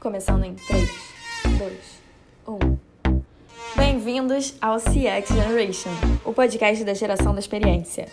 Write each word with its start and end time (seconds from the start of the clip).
Começando 0.00 0.44
em 0.44 0.54
3, 0.54 0.90
2, 1.58 1.72
1. 2.46 2.78
Bem-vindos 3.76 4.54
ao 4.60 4.76
CX 4.76 5.28
Generation, 5.28 5.90
o 6.24 6.32
podcast 6.32 6.84
da 6.84 6.94
geração 6.94 7.32
da 7.32 7.40
experiência. 7.40 8.06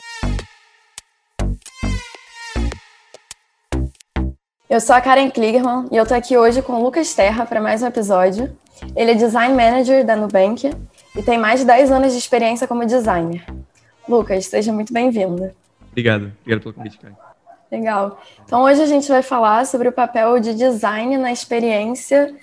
Eu 4.70 4.80
sou 4.80 4.96
a 4.96 5.02
Karen 5.02 5.30
Kligerman 5.30 5.88
e 5.92 5.98
eu 5.98 6.06
tô 6.06 6.14
aqui 6.14 6.38
hoje 6.38 6.62
com 6.62 6.74
o 6.74 6.84
Lucas 6.84 7.14
Terra 7.14 7.46
para 7.46 7.62
mais 7.62 7.84
um 7.84 7.88
episódio. 7.88 8.56
Ele 8.96 9.12
é 9.12 9.16
Design 9.16 9.54
Manager 9.54 10.06
da 10.06 10.16
Nubank 10.16 10.72
e 11.16 11.22
tem 11.22 11.38
mais 11.38 11.60
de 11.60 11.66
10 11.66 11.92
anos 11.92 12.14
de 12.14 12.18
experiência 12.18 12.68
como 12.68 12.86
designer. 12.86 13.46
Lucas, 14.08 14.46
seja 14.46 14.72
muito 14.72 14.92
bem-vindo. 14.92 15.52
Obrigado, 15.92 16.32
obrigado 16.42 16.62
pelo 16.62 16.74
convite, 16.74 16.98
Karen. 16.98 17.33
Legal. 17.74 18.22
Então 18.46 18.62
hoje 18.62 18.84
a 18.84 18.86
gente 18.86 19.08
vai 19.08 19.24
falar 19.24 19.66
sobre 19.66 19.88
o 19.88 19.92
papel 19.92 20.40
de 20.40 20.54
design 20.54 21.18
na 21.18 21.32
experiência 21.32 22.36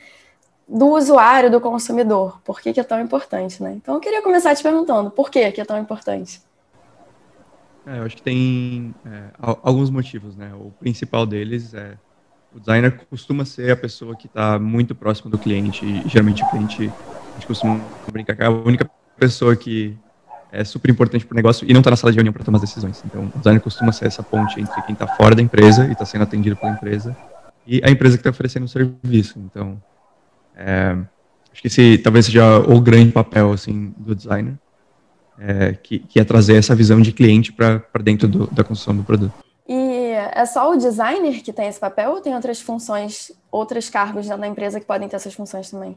do 0.68 0.88
usuário, 0.88 1.48
do 1.48 1.60
consumidor. 1.60 2.40
Por 2.44 2.60
que, 2.60 2.72
que 2.72 2.80
é 2.80 2.82
tão 2.82 3.00
importante, 3.00 3.62
né? 3.62 3.74
Então 3.76 3.94
eu 3.94 4.00
queria 4.00 4.22
começar 4.22 4.56
te 4.56 4.62
perguntando, 4.62 5.08
por 5.08 5.30
que, 5.30 5.52
que 5.52 5.60
é 5.60 5.64
tão 5.64 5.78
importante? 5.78 6.42
É, 7.86 7.98
eu 7.98 8.02
acho 8.02 8.16
que 8.16 8.22
tem 8.22 8.92
é, 9.06 9.22
alguns 9.62 9.88
motivos, 9.88 10.36
né? 10.36 10.50
O 10.52 10.72
principal 10.80 11.24
deles 11.24 11.74
é 11.74 11.96
o 12.52 12.58
designer 12.58 13.06
costuma 13.08 13.44
ser 13.44 13.70
a 13.70 13.76
pessoa 13.76 14.16
que 14.16 14.26
está 14.26 14.58
muito 14.58 14.96
próximo 14.96 15.30
do 15.30 15.38
cliente 15.38 15.86
e 15.86 16.08
geralmente 16.08 16.42
o 16.42 16.50
cliente, 16.50 16.92
a 17.28 17.34
gente 17.34 17.46
costuma 17.46 17.80
brincar 18.10 18.34
que 18.34 18.42
é 18.42 18.46
a 18.46 18.50
única 18.50 18.90
pessoa 19.16 19.54
que 19.54 19.96
é 20.52 20.64
super 20.64 20.90
importante 20.90 21.24
para 21.24 21.34
o 21.34 21.36
negócio 21.36 21.68
e 21.68 21.72
não 21.72 21.80
está 21.80 21.90
na 21.90 21.96
sala 21.96 22.12
de 22.12 22.16
reunião 22.16 22.32
para 22.32 22.44
tomar 22.44 22.56
as 22.56 22.62
decisões. 22.62 23.02
Então, 23.04 23.30
o 23.34 23.38
designer 23.38 23.60
costuma 23.60 23.92
ser 23.92 24.06
essa 24.06 24.22
ponte 24.22 24.60
entre 24.60 24.82
quem 24.82 24.92
está 24.92 25.06
fora 25.06 25.34
da 25.34 25.42
empresa 25.42 25.86
e 25.86 25.92
está 25.92 26.04
sendo 26.04 26.22
atendido 26.22 26.56
pela 26.56 26.72
empresa 26.72 27.16
e 27.66 27.80
a 27.84 27.90
empresa 27.90 28.16
que 28.16 28.20
está 28.20 28.30
oferecendo 28.30 28.64
o 28.64 28.68
serviço. 28.68 29.38
Então, 29.38 29.80
é, 30.56 30.96
acho 31.52 31.62
que 31.62 31.68
esse 31.68 31.98
talvez 31.98 32.26
seja 32.26 32.58
o 32.58 32.80
grande 32.80 33.12
papel 33.12 33.52
assim 33.52 33.94
do 33.96 34.14
designer, 34.14 34.58
é, 35.38 35.72
que, 35.74 36.00
que, 36.00 36.20
é 36.20 36.24
trazer 36.24 36.56
essa 36.56 36.74
visão 36.74 37.00
de 37.00 37.12
cliente 37.12 37.52
para 37.52 37.82
dentro 38.02 38.28
do, 38.28 38.46
da 38.48 38.64
construção 38.64 38.96
do 38.96 39.02
produto. 39.02 39.32
E 39.68 40.12
é 40.34 40.44
só 40.46 40.72
o 40.72 40.76
designer 40.76 41.42
que 41.42 41.52
tem 41.52 41.68
esse 41.68 41.78
papel 41.78 42.10
ou 42.10 42.20
tem 42.20 42.34
outras 42.34 42.60
funções, 42.60 43.30
outros 43.50 43.88
cargos 43.88 44.26
dentro 44.26 44.40
da 44.40 44.48
empresa 44.48 44.80
que 44.80 44.86
podem 44.86 45.08
ter 45.08 45.16
essas 45.16 45.32
funções 45.32 45.70
também? 45.70 45.96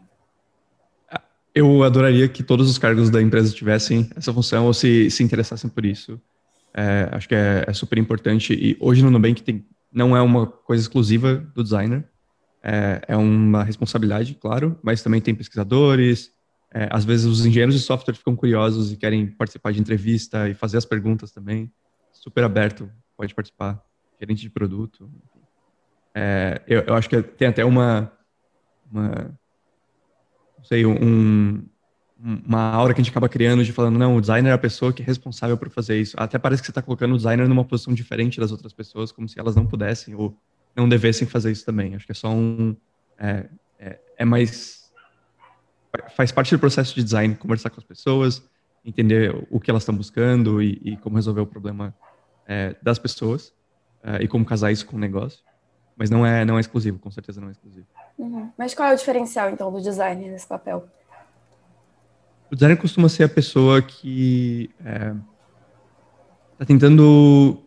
Eu 1.55 1.83
adoraria 1.83 2.27
que 2.27 2.41
todos 2.41 2.69
os 2.69 2.77
cargos 2.77 3.09
da 3.09 3.21
empresa 3.21 3.53
tivessem 3.53 4.09
essa 4.15 4.33
função 4.33 4.65
ou 4.65 4.73
se, 4.73 5.09
se 5.11 5.23
interessassem 5.23 5.69
por 5.69 5.85
isso. 5.85 6.19
É, 6.73 7.07
acho 7.11 7.27
que 7.27 7.35
é, 7.35 7.63
é, 7.67 7.73
super 7.73 7.99
importante. 7.99 8.53
E 8.53 8.75
hoje 8.79 9.03
no 9.03 9.11
Nubank 9.11 9.43
tem, 9.43 9.63
não 9.91 10.17
é 10.17 10.21
uma 10.21 10.47
coisa 10.47 10.81
exclusiva 10.81 11.35
do 11.53 11.63
designer. 11.63 12.03
É, 12.63 13.01
é 13.09 13.17
uma 13.17 13.63
responsabilidade, 13.63 14.33
claro, 14.35 14.79
mas 14.81 15.03
também 15.03 15.21
tem 15.21 15.35
pesquisadores. 15.35 16.31
É, 16.73 16.87
às 16.89 17.05
vezes 17.05 17.25
os 17.27 17.45
engenheiros 17.45 17.75
de 17.75 17.81
software 17.81 18.15
ficam 18.15 18.35
curiosos 18.35 18.91
e 18.91 18.97
querem 18.97 19.27
participar 19.27 19.71
de 19.71 19.79
entrevista 19.79 20.49
e 20.49 20.55
fazer 20.55 20.77
as 20.77 20.85
perguntas 20.85 21.31
também. 21.31 21.71
Super 22.11 22.45
aberto, 22.45 22.89
pode 23.15 23.35
participar. 23.35 23.83
Gerente 24.19 24.41
de 24.41 24.49
produto. 24.49 25.07
É, 26.15 26.61
eu, 26.67 26.81
eu, 26.81 26.93
acho 26.95 27.09
que 27.09 27.21
tem 27.21 27.47
até 27.47 27.65
uma, 27.65 28.11
uma 28.91 29.37
sei, 30.63 30.85
um, 30.85 31.63
uma 32.23 32.71
aura 32.71 32.93
que 32.93 33.01
a 33.01 33.03
gente 33.03 33.11
acaba 33.11 33.27
criando 33.27 33.63
de 33.63 33.73
falando, 33.73 33.99
não, 33.99 34.15
o 34.15 34.21
designer 34.21 34.49
é 34.49 34.53
a 34.53 34.57
pessoa 34.57 34.93
que 34.93 35.01
é 35.01 35.05
responsável 35.05 35.57
por 35.57 35.69
fazer 35.69 35.99
isso. 35.99 36.15
Até 36.17 36.39
parece 36.39 36.61
que 36.61 36.67
você 36.67 36.71
está 36.71 36.81
colocando 36.81 37.13
o 37.13 37.17
designer 37.17 37.47
numa 37.49 37.65
posição 37.65 37.93
diferente 37.93 38.39
das 38.39 38.51
outras 38.51 38.71
pessoas, 38.71 39.11
como 39.11 39.27
se 39.27 39.39
elas 39.39 39.55
não 39.55 39.65
pudessem 39.65 40.15
ou 40.15 40.37
não 40.75 40.87
devessem 40.87 41.27
fazer 41.27 41.51
isso 41.51 41.65
também. 41.65 41.95
Acho 41.95 42.05
que 42.05 42.11
é 42.11 42.15
só 42.15 42.29
um. 42.29 42.75
É, 43.17 43.49
é, 43.77 43.99
é 44.19 44.25
mais. 44.25 44.91
Faz 46.15 46.31
parte 46.31 46.55
do 46.55 46.59
processo 46.59 46.95
de 46.95 47.03
design 47.03 47.35
conversar 47.35 47.69
com 47.69 47.79
as 47.79 47.85
pessoas, 47.85 48.41
entender 48.83 49.35
o 49.51 49.59
que 49.59 49.69
elas 49.69 49.83
estão 49.83 49.95
buscando 49.95 50.61
e, 50.61 50.81
e, 50.83 50.97
como 50.97 51.17
resolver 51.17 51.41
o 51.41 51.45
problema 51.45 51.93
é, 52.47 52.75
das 52.81 52.97
pessoas 52.97 53.53
é, 54.01 54.23
e 54.23 54.27
como 54.27 54.43
casar 54.43 54.71
isso 54.71 54.85
com 54.85 54.97
o 54.97 54.99
negócio. 54.99 55.43
Mas 55.95 56.09
não 56.09 56.25
é, 56.25 56.43
não 56.43 56.57
é 56.57 56.61
exclusivo, 56.61 56.99
com 56.99 57.11
certeza 57.11 57.39
não 57.39 57.49
é 57.49 57.51
exclusivo. 57.51 57.85
Uhum. 58.17 58.49
Mas 58.57 58.73
qual 58.73 58.89
é 58.89 58.93
o 58.93 58.97
diferencial, 58.97 59.49
então, 59.49 59.71
do 59.71 59.81
designer 59.81 60.31
nesse 60.31 60.47
papel? 60.47 60.87
O 62.51 62.55
designer 62.55 62.77
costuma 62.77 63.09
ser 63.09 63.23
a 63.23 63.29
pessoa 63.29 63.81
que 63.81 64.69
está 64.79 64.89
é, 64.89 65.15
tá 66.57 66.65
tentando 66.65 67.59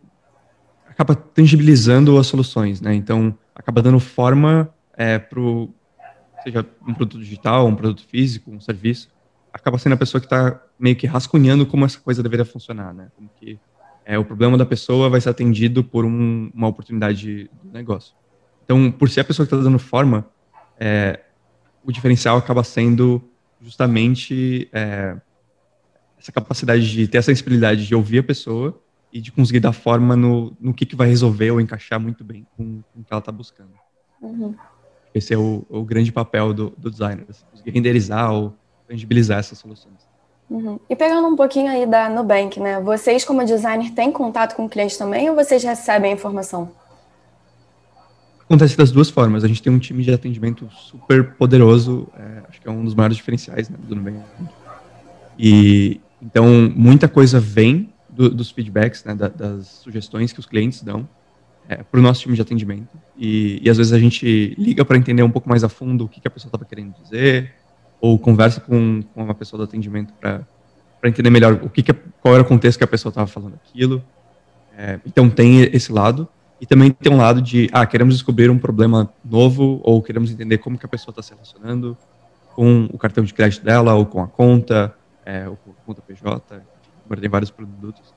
acaba 0.87 1.15
tangibilizando 1.15 2.17
as 2.17 2.25
soluções, 2.25 2.81
né? 2.81 2.95
Então 2.95 3.37
acaba 3.53 3.81
dando 3.81 3.99
forma 3.99 4.73
é, 4.95 5.19
para 5.19 5.39
seja 6.43 6.65
um 6.87 6.93
produto 6.93 7.19
digital, 7.19 7.67
um 7.67 7.75
produto 7.75 8.03
físico, 8.07 8.49
um 8.49 8.59
serviço, 8.59 9.09
acaba 9.53 9.77
sendo 9.77 9.93
a 9.93 9.97
pessoa 9.97 10.19
que 10.21 10.27
está 10.27 10.59
meio 10.79 10.95
que 10.95 11.05
rascunhando 11.05 11.65
como 11.65 11.85
essa 11.85 11.99
coisa 11.99 12.23
deveria 12.23 12.45
funcionar, 12.45 12.93
né? 12.93 13.09
Como 13.15 13.29
que 13.35 13.59
é, 14.07 14.17
o 14.17 14.23
problema 14.23 14.57
da 14.57 14.65
pessoa 14.65 15.09
vai 15.09 15.19
ser 15.19 15.27
atendido 15.27 15.83
por 15.83 16.05
um, 16.05 16.49
uma 16.53 16.69
oportunidade 16.69 17.51
do 17.61 17.73
negócio. 17.73 18.15
Então, 18.63 18.89
por 18.89 19.09
ser 19.09 19.19
a 19.19 19.23
pessoa 19.25 19.45
que 19.45 19.53
está 19.53 19.61
dando 19.61 19.77
forma, 19.77 20.25
é, 20.79 21.19
o 21.83 21.91
diferencial 21.91 22.37
acaba 22.37 22.63
sendo 22.63 23.21
justamente 23.61 24.69
é, 24.71 25.17
essa 26.17 26.31
capacidade 26.31 26.89
de 26.89 27.05
ter 27.05 27.17
a 27.17 27.21
sensibilidade 27.21 27.85
de 27.85 27.93
ouvir 27.93 28.19
a 28.19 28.23
pessoa 28.23 28.81
e 29.11 29.19
de 29.19 29.29
conseguir 29.29 29.59
dar 29.59 29.73
forma 29.73 30.15
no, 30.15 30.55
no 30.57 30.73
que, 30.73 30.85
que 30.85 30.95
vai 30.95 31.09
resolver 31.09 31.51
ou 31.51 31.59
encaixar 31.59 31.99
muito 31.99 32.23
bem 32.23 32.47
com, 32.55 32.81
com 32.93 33.01
o 33.01 33.03
que 33.03 33.11
ela 33.11 33.19
está 33.19 33.31
buscando. 33.31 33.73
Uhum. 34.21 34.55
Esse 35.13 35.33
é 35.33 35.37
o, 35.37 35.65
o, 35.67 35.83
grande 35.83 36.13
papel 36.13 36.53
do, 36.53 36.69
do 36.77 36.89
designer, 36.89 37.25
assim, 37.27 37.43
conseguir 37.51 37.71
renderizar 37.71 38.31
ou 38.31 38.55
tangibilizar 38.87 39.39
essas 39.39 39.57
soluções. 39.57 40.06
Uhum. 40.49 40.79
E 40.89 40.95
pegando 40.95 41.27
um 41.27 41.35
pouquinho 41.35 41.69
aí 41.69 41.85
da 41.85 42.09
Nubank, 42.09 42.59
né? 42.59 42.79
Vocês, 42.79 43.25
como 43.25 43.43
designer, 43.43 43.91
têm 43.91 44.11
contato 44.11 44.55
com 44.55 44.65
o 44.65 44.69
cliente 44.69 44.97
também 44.97 45.29
ou 45.29 45.35
vocês 45.35 45.63
recebem 45.63 46.11
a 46.11 46.13
informação? 46.13 46.71
Acontece 48.45 48.77
das 48.77 48.91
duas 48.91 49.09
formas. 49.09 49.43
A 49.43 49.47
gente 49.47 49.61
tem 49.61 49.71
um 49.71 49.79
time 49.79 50.03
de 50.03 50.13
atendimento 50.13 50.69
super 50.71 51.33
poderoso, 51.33 52.07
é, 52.17 52.43
acho 52.47 52.61
que 52.61 52.67
é 52.67 52.71
um 52.71 52.83
dos 52.83 52.95
maiores 52.95 53.17
diferenciais 53.17 53.69
né, 53.69 53.77
do 53.77 53.93
Nubank. 53.93 54.19
E 55.37 55.99
então 56.21 56.45
muita 56.73 57.09
coisa 57.09 57.41
vem 57.41 57.93
do, 58.09 58.29
dos 58.29 58.49
feedbacks, 58.49 59.03
né, 59.03 59.13
da, 59.13 59.27
das 59.27 59.67
sugestões 59.67 60.31
que 60.31 60.39
os 60.39 60.45
clientes 60.45 60.81
dão 60.81 61.07
é, 61.67 61.83
para 61.83 61.99
o 61.99 62.03
nosso 62.03 62.21
time 62.21 62.35
de 62.35 62.41
atendimento. 62.41 62.87
E, 63.17 63.59
e, 63.61 63.69
às 63.69 63.77
vezes 63.77 63.91
a 63.91 63.99
gente 63.99 64.55
liga 64.57 64.85
para 64.85 64.97
entender 64.97 65.23
um 65.23 65.29
pouco 65.29 65.49
mais 65.49 65.63
a 65.63 65.69
fundo 65.69 66.05
o 66.05 66.07
que, 66.07 66.21
que 66.21 66.27
a 66.27 66.31
pessoa 66.31 66.47
estava 66.47 66.63
querendo 66.63 66.93
dizer, 67.03 67.53
ou 67.99 68.17
conversa 68.17 68.61
com, 68.61 69.01
com 69.13 69.23
uma 69.23 69.33
pessoa 69.33 69.57
do 69.57 69.63
atendimento 69.63 70.13
para 70.19 70.45
entender 71.03 71.29
melhor 71.29 71.53
o 71.63 71.69
que, 71.69 71.81
que 71.81 71.93
qual 72.21 72.33
era 72.33 72.43
o 72.43 72.45
contexto 72.45 72.77
que 72.77 72.83
a 72.83 72.87
pessoa 72.87 73.09
estava 73.09 73.27
falando 73.27 73.55
aquilo. 73.55 74.03
É, 74.77 74.99
então 75.05 75.29
tem 75.29 75.61
esse 75.61 75.91
lado. 75.91 76.27
E 76.59 76.65
também 76.65 76.91
tem 76.91 77.11
um 77.11 77.17
lado 77.17 77.39
de, 77.39 77.69
ah, 77.71 77.85
queremos 77.85 78.15
descobrir 78.15 78.49
um 78.49 78.57
problema 78.57 79.13
novo 79.23 79.79
ou 79.83 80.01
queremos 80.01 80.31
entender 80.31 80.57
como 80.57 80.77
que 80.77 80.85
a 80.85 80.89
pessoa 80.89 81.11
está 81.11 81.21
se 81.21 81.31
relacionando 81.31 81.95
com 82.55 82.89
o 82.91 82.97
cartão 82.97 83.23
de 83.23 83.31
crédito 83.31 83.63
dela 83.63 83.93
ou 83.93 84.05
com 84.07 84.19
a 84.19 84.27
conta, 84.27 84.91
é, 85.23 85.47
ou 85.47 85.55
com 85.57 85.69
a 85.69 85.85
conta 85.85 86.01
PJ, 86.01 86.63
agora 87.05 87.21
tem 87.21 87.29
vários 87.29 87.51
produtos. 87.51 88.13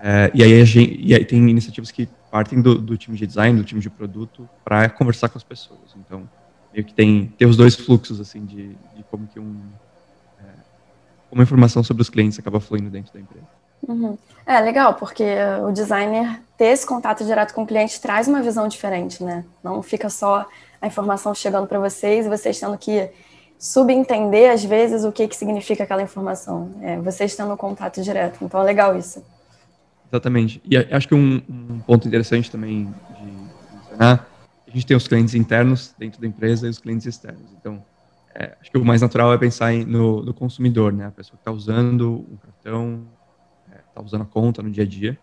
É, 0.00 0.30
e, 0.32 0.42
aí 0.42 0.64
gente, 0.64 0.98
e, 0.98 1.14
aí 1.14 1.24
tem 1.24 1.46
iniciativas 1.50 1.90
que 1.90 2.08
partem 2.30 2.62
do, 2.62 2.76
do 2.76 2.96
time 2.96 3.16
de 3.16 3.26
design, 3.26 3.58
do 3.58 3.64
time 3.64 3.80
de 3.80 3.90
produto, 3.90 4.48
para 4.64 4.88
conversar 4.88 5.28
com 5.28 5.36
as 5.36 5.44
pessoas. 5.44 5.94
Então, 5.96 6.28
meio 6.78 6.86
que 6.86 6.94
tem, 6.94 7.32
tem 7.36 7.48
os 7.48 7.56
dois 7.56 7.74
fluxos, 7.74 8.20
assim, 8.20 8.44
de, 8.44 8.68
de 8.68 9.02
como 9.10 9.26
que 9.26 9.40
um... 9.40 9.56
É, 10.40 10.44
como 11.28 11.42
a 11.42 11.44
informação 11.44 11.82
sobre 11.82 12.02
os 12.02 12.08
clientes 12.08 12.38
acaba 12.38 12.60
fluindo 12.60 12.88
dentro 12.88 13.12
da 13.12 13.20
empresa. 13.20 13.46
Uhum. 13.86 14.16
É 14.46 14.60
legal, 14.60 14.94
porque 14.94 15.24
o 15.66 15.72
designer 15.72 16.40
ter 16.56 16.66
esse 16.66 16.86
contato 16.86 17.24
direto 17.24 17.52
com 17.52 17.62
o 17.62 17.66
cliente 17.66 18.00
traz 18.00 18.28
uma 18.28 18.42
visão 18.42 18.68
diferente, 18.68 19.22
né? 19.22 19.44
Não 19.62 19.82
fica 19.82 20.08
só 20.08 20.46
a 20.80 20.86
informação 20.86 21.34
chegando 21.34 21.66
para 21.66 21.78
vocês 21.78 22.26
e 22.26 22.28
vocês 22.28 22.58
tendo 22.58 22.78
que 22.78 23.10
subentender, 23.58 24.52
às 24.52 24.64
vezes, 24.64 25.04
o 25.04 25.10
que, 25.10 25.26
que 25.26 25.36
significa 25.36 25.82
aquela 25.82 26.02
informação. 26.02 26.70
É, 26.80 26.96
vocês 26.98 27.34
tendo 27.34 27.56
contato 27.56 28.00
direto. 28.02 28.44
Então 28.44 28.60
é 28.60 28.64
legal 28.64 28.96
isso. 28.96 29.22
Exatamente. 30.10 30.62
E 30.64 30.76
acho 30.76 31.08
que 31.08 31.14
um, 31.14 31.42
um 31.48 31.80
ponto 31.80 32.06
interessante 32.06 32.50
também 32.50 32.92
de 33.20 33.76
mencionar, 33.76 34.27
a 34.68 34.70
gente 34.70 34.86
tem 34.86 34.96
os 34.96 35.08
clientes 35.08 35.34
internos 35.34 35.94
dentro 35.98 36.20
da 36.20 36.26
empresa 36.26 36.66
e 36.66 36.70
os 36.70 36.78
clientes 36.78 37.06
externos. 37.06 37.50
Então, 37.58 37.82
é, 38.34 38.56
acho 38.60 38.70
que 38.70 38.78
o 38.78 38.84
mais 38.84 39.00
natural 39.00 39.32
é 39.32 39.38
pensar 39.38 39.72
em, 39.72 39.84
no, 39.84 40.22
no 40.22 40.34
consumidor, 40.34 40.92
né? 40.92 41.06
A 41.06 41.10
pessoa 41.10 41.36
que 41.36 41.40
está 41.40 41.50
usando 41.50 42.26
o 42.30 42.38
cartão, 42.42 43.06
está 43.88 44.02
usando 44.02 44.22
a 44.22 44.26
conta 44.26 44.62
no 44.62 44.70
dia 44.70 44.84
a 44.84 44.86
dia. 44.86 45.18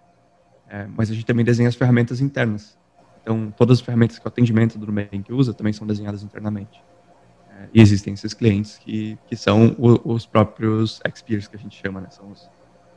É, 0.68 0.88
mas 0.88 1.12
a 1.12 1.14
gente 1.14 1.26
também 1.26 1.46
desenha 1.46 1.70
as 1.70 1.76
ferramentas 1.76 2.20
internas. 2.20 2.78
Então, 3.22 3.54
todas 3.56 3.80
as 3.80 3.86
ferramentas 3.86 4.20
que 4.20 4.26
o 4.26 4.28
atendimento 4.28 4.78
do 4.78 4.86
Nubank 4.86 5.32
usa 5.32 5.54
também 5.54 5.74
são 5.74 5.86
desenhadas 5.86 6.24
internamente. 6.24 6.84
É, 7.52 7.68
e 7.74 7.82
existem 7.82 8.14
esses 8.14 8.34
clientes 8.34 8.78
que, 8.78 9.18
que 9.28 9.36
são 9.36 9.76
o, 9.78 10.14
os 10.14 10.26
próprios 10.26 11.00
experts, 11.06 11.48
que 11.48 11.56
a 11.56 11.60
gente 11.60 11.80
chama, 11.80 12.02
né? 12.02 12.10
São 12.10 12.32
os 12.32 12.50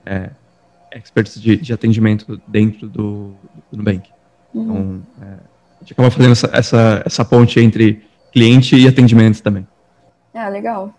é, 0.05 0.31
experts 0.93 1.41
de, 1.41 1.57
de, 1.57 1.73
atendimento 1.73 2.41
dentro 2.49 2.89
do, 2.89 3.35
do 3.71 3.77
Nubank. 3.77 4.11
Uhum. 4.53 4.63
Então, 4.63 5.07
é, 5.23 5.39
a 5.81 5.85
gente 5.85 5.93
acaba 5.93 6.11
fazendo 6.11 6.33
essa, 6.33 6.51
essa, 6.53 7.03
essa 7.07 7.25
ponte 7.25 7.61
entre 7.61 8.03
cliente 8.33 8.77
e 8.77 8.87
atendimento 8.87 9.43
também. 9.43 9.67
Ah, 10.35 10.49
legal. 10.49 10.93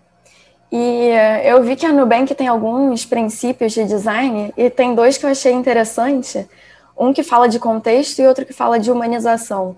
E 0.71 0.77
eh, 0.77 1.51
eu 1.51 1.63
vi 1.63 1.75
que 1.75 1.85
a 1.85 1.91
Nubank 1.91 2.33
tem 2.35 2.47
alguns 2.47 3.05
princípios 3.05 3.73
de 3.73 3.85
design 3.85 4.53
e 4.55 4.69
tem 4.69 4.93
dois 4.93 5.17
que 5.17 5.25
eu 5.25 5.29
achei 5.29 5.51
interessante. 5.51 6.47
Um 6.97 7.13
que 7.13 7.23
fala 7.23 7.47
de 7.47 7.59
contexto 7.59 8.19
e 8.19 8.27
outro 8.27 8.45
que 8.45 8.53
fala 8.53 8.79
de 8.79 8.91
humanização. 8.91 9.75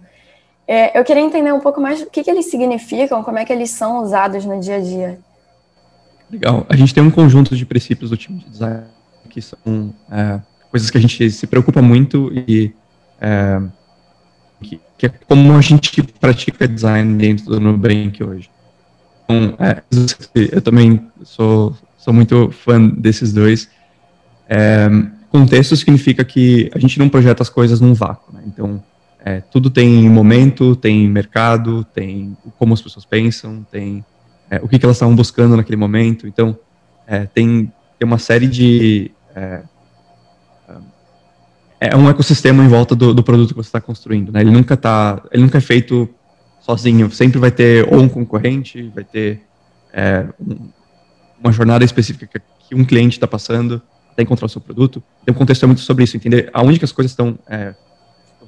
É, 0.67 0.97
eu 0.97 1.03
queria 1.03 1.21
entender 1.21 1.53
um 1.53 1.59
pouco 1.59 1.79
mais 1.79 2.01
o 2.01 2.05
que, 2.07 2.23
que 2.23 2.31
eles 2.31 2.49
significam, 2.49 3.23
como 3.23 3.37
é 3.37 3.45
que 3.45 3.53
eles 3.53 3.69
são 3.71 4.01
usados 4.01 4.45
no 4.45 4.59
dia 4.59 4.77
a 4.77 4.79
dia. 4.79 5.19
Legal. 6.29 6.65
A 6.69 6.75
gente 6.75 6.93
tem 6.93 7.03
um 7.03 7.11
conjunto 7.11 7.55
de 7.55 7.65
princípios 7.65 8.09
do 8.09 8.17
time 8.17 8.39
de 8.39 8.49
design 8.49 8.83
que 9.29 9.41
são 9.41 9.93
é, 10.11 10.39
coisas 10.69 10.89
que 10.89 10.97
a 10.97 11.01
gente 11.01 11.29
se 11.31 11.47
preocupa 11.47 11.81
muito 11.81 12.31
e 12.33 12.73
é, 13.19 13.61
que, 14.61 14.79
que, 14.97 15.05
é 15.07 15.09
como 15.09 15.53
a 15.53 15.61
gente 15.61 16.01
pratica 16.03 16.67
design 16.67 17.17
dentro 17.17 17.45
do 17.45 17.59
Nubank 17.59 18.23
hoje. 18.23 18.49
Então, 19.23 19.55
é, 19.59 19.81
eu 20.35 20.61
também 20.61 21.01
sou, 21.23 21.75
sou 21.97 22.13
muito 22.13 22.51
fã 22.51 22.87
desses 22.87 23.33
dois. 23.33 23.69
É, 24.47 24.89
contexto 25.31 25.75
significa 25.75 26.23
que 26.25 26.69
a 26.75 26.77
gente 26.77 26.99
não 26.99 27.07
projeta 27.07 27.41
as 27.41 27.49
coisas 27.49 27.79
num 27.79 27.93
vácuo. 27.93 28.33
Né? 28.33 28.43
Então, 28.45 28.83
é, 29.23 29.39
tudo 29.39 29.69
tem 29.69 30.09
momento, 30.09 30.75
tem 30.75 31.07
mercado, 31.07 31.83
tem 31.85 32.35
como 32.59 32.73
as 32.73 32.81
pessoas 32.81 33.05
pensam, 33.05 33.65
tem 33.71 34.03
é, 34.49 34.57
o 34.57 34.67
que, 34.67 34.77
que, 34.77 34.85
elas 34.85 34.97
estavam 34.97 35.15
buscando 35.15 35.55
naquele 35.55 35.77
momento. 35.77 36.27
Então, 36.27 36.57
é, 37.07 37.25
tem, 37.25 37.71
tem 37.97 38.07
uma 38.07 38.17
série 38.17 38.47
de. 38.47 39.11
É, 41.81 41.93
é 41.93 41.95
um 41.95 42.07
ecossistema 42.07 42.63
em 42.63 42.67
volta 42.67 42.95
do, 42.95 43.11
do 43.11 43.23
produto 43.23 43.49
que 43.49 43.55
você 43.55 43.69
está 43.69 43.81
construindo. 43.81 44.31
Né? 44.31 44.41
Ele 44.41 44.51
nunca 44.51 44.77
tá, 44.77 45.21
ele 45.31 45.41
nunca 45.41 45.57
é 45.57 45.61
feito 45.61 46.07
sozinho. 46.61 47.09
Sempre 47.11 47.39
vai 47.39 47.49
ter 47.49 47.91
ou 47.91 47.99
um 47.99 48.07
concorrente, 48.07 48.83
vai 48.93 49.03
ter 49.03 49.41
é, 49.91 50.27
um, 50.39 50.69
uma 51.41 51.51
jornada 51.51 51.83
específica 51.83 52.39
que 52.69 52.75
um 52.75 52.85
cliente 52.85 53.17
está 53.17 53.27
passando 53.27 53.81
até 54.11 54.21
encontrar 54.21 54.45
o 54.45 54.49
seu 54.49 54.61
produto. 54.61 55.03
Então, 55.23 55.33
o 55.33 55.37
contexto 55.37 55.63
é 55.63 55.65
muito 55.65 55.81
sobre 55.81 56.03
isso, 56.03 56.15
entender 56.15 56.49
aonde 56.53 56.77
que 56.77 56.85
as 56.85 56.91
coisas 56.91 57.11
estão, 57.11 57.37
é, 57.49 57.73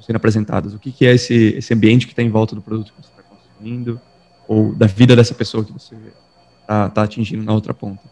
sendo 0.02 0.16
apresentadas, 0.16 0.74
o 0.74 0.78
que, 0.78 0.92
que 0.92 1.06
é 1.06 1.14
esse, 1.14 1.54
esse 1.56 1.72
ambiente 1.72 2.06
que 2.06 2.12
está 2.12 2.22
em 2.22 2.28
volta 2.28 2.54
do 2.54 2.60
produto 2.60 2.92
que 2.92 3.02
você 3.02 3.08
está 3.08 3.22
construindo, 3.22 4.00
ou 4.46 4.74
da 4.74 4.86
vida 4.86 5.16
dessa 5.16 5.34
pessoa 5.34 5.64
que 5.64 5.72
você 5.72 5.96
está 6.60 6.90
tá 6.90 7.02
atingindo 7.02 7.42
na 7.42 7.52
outra 7.52 7.72
ponta. 7.72 8.02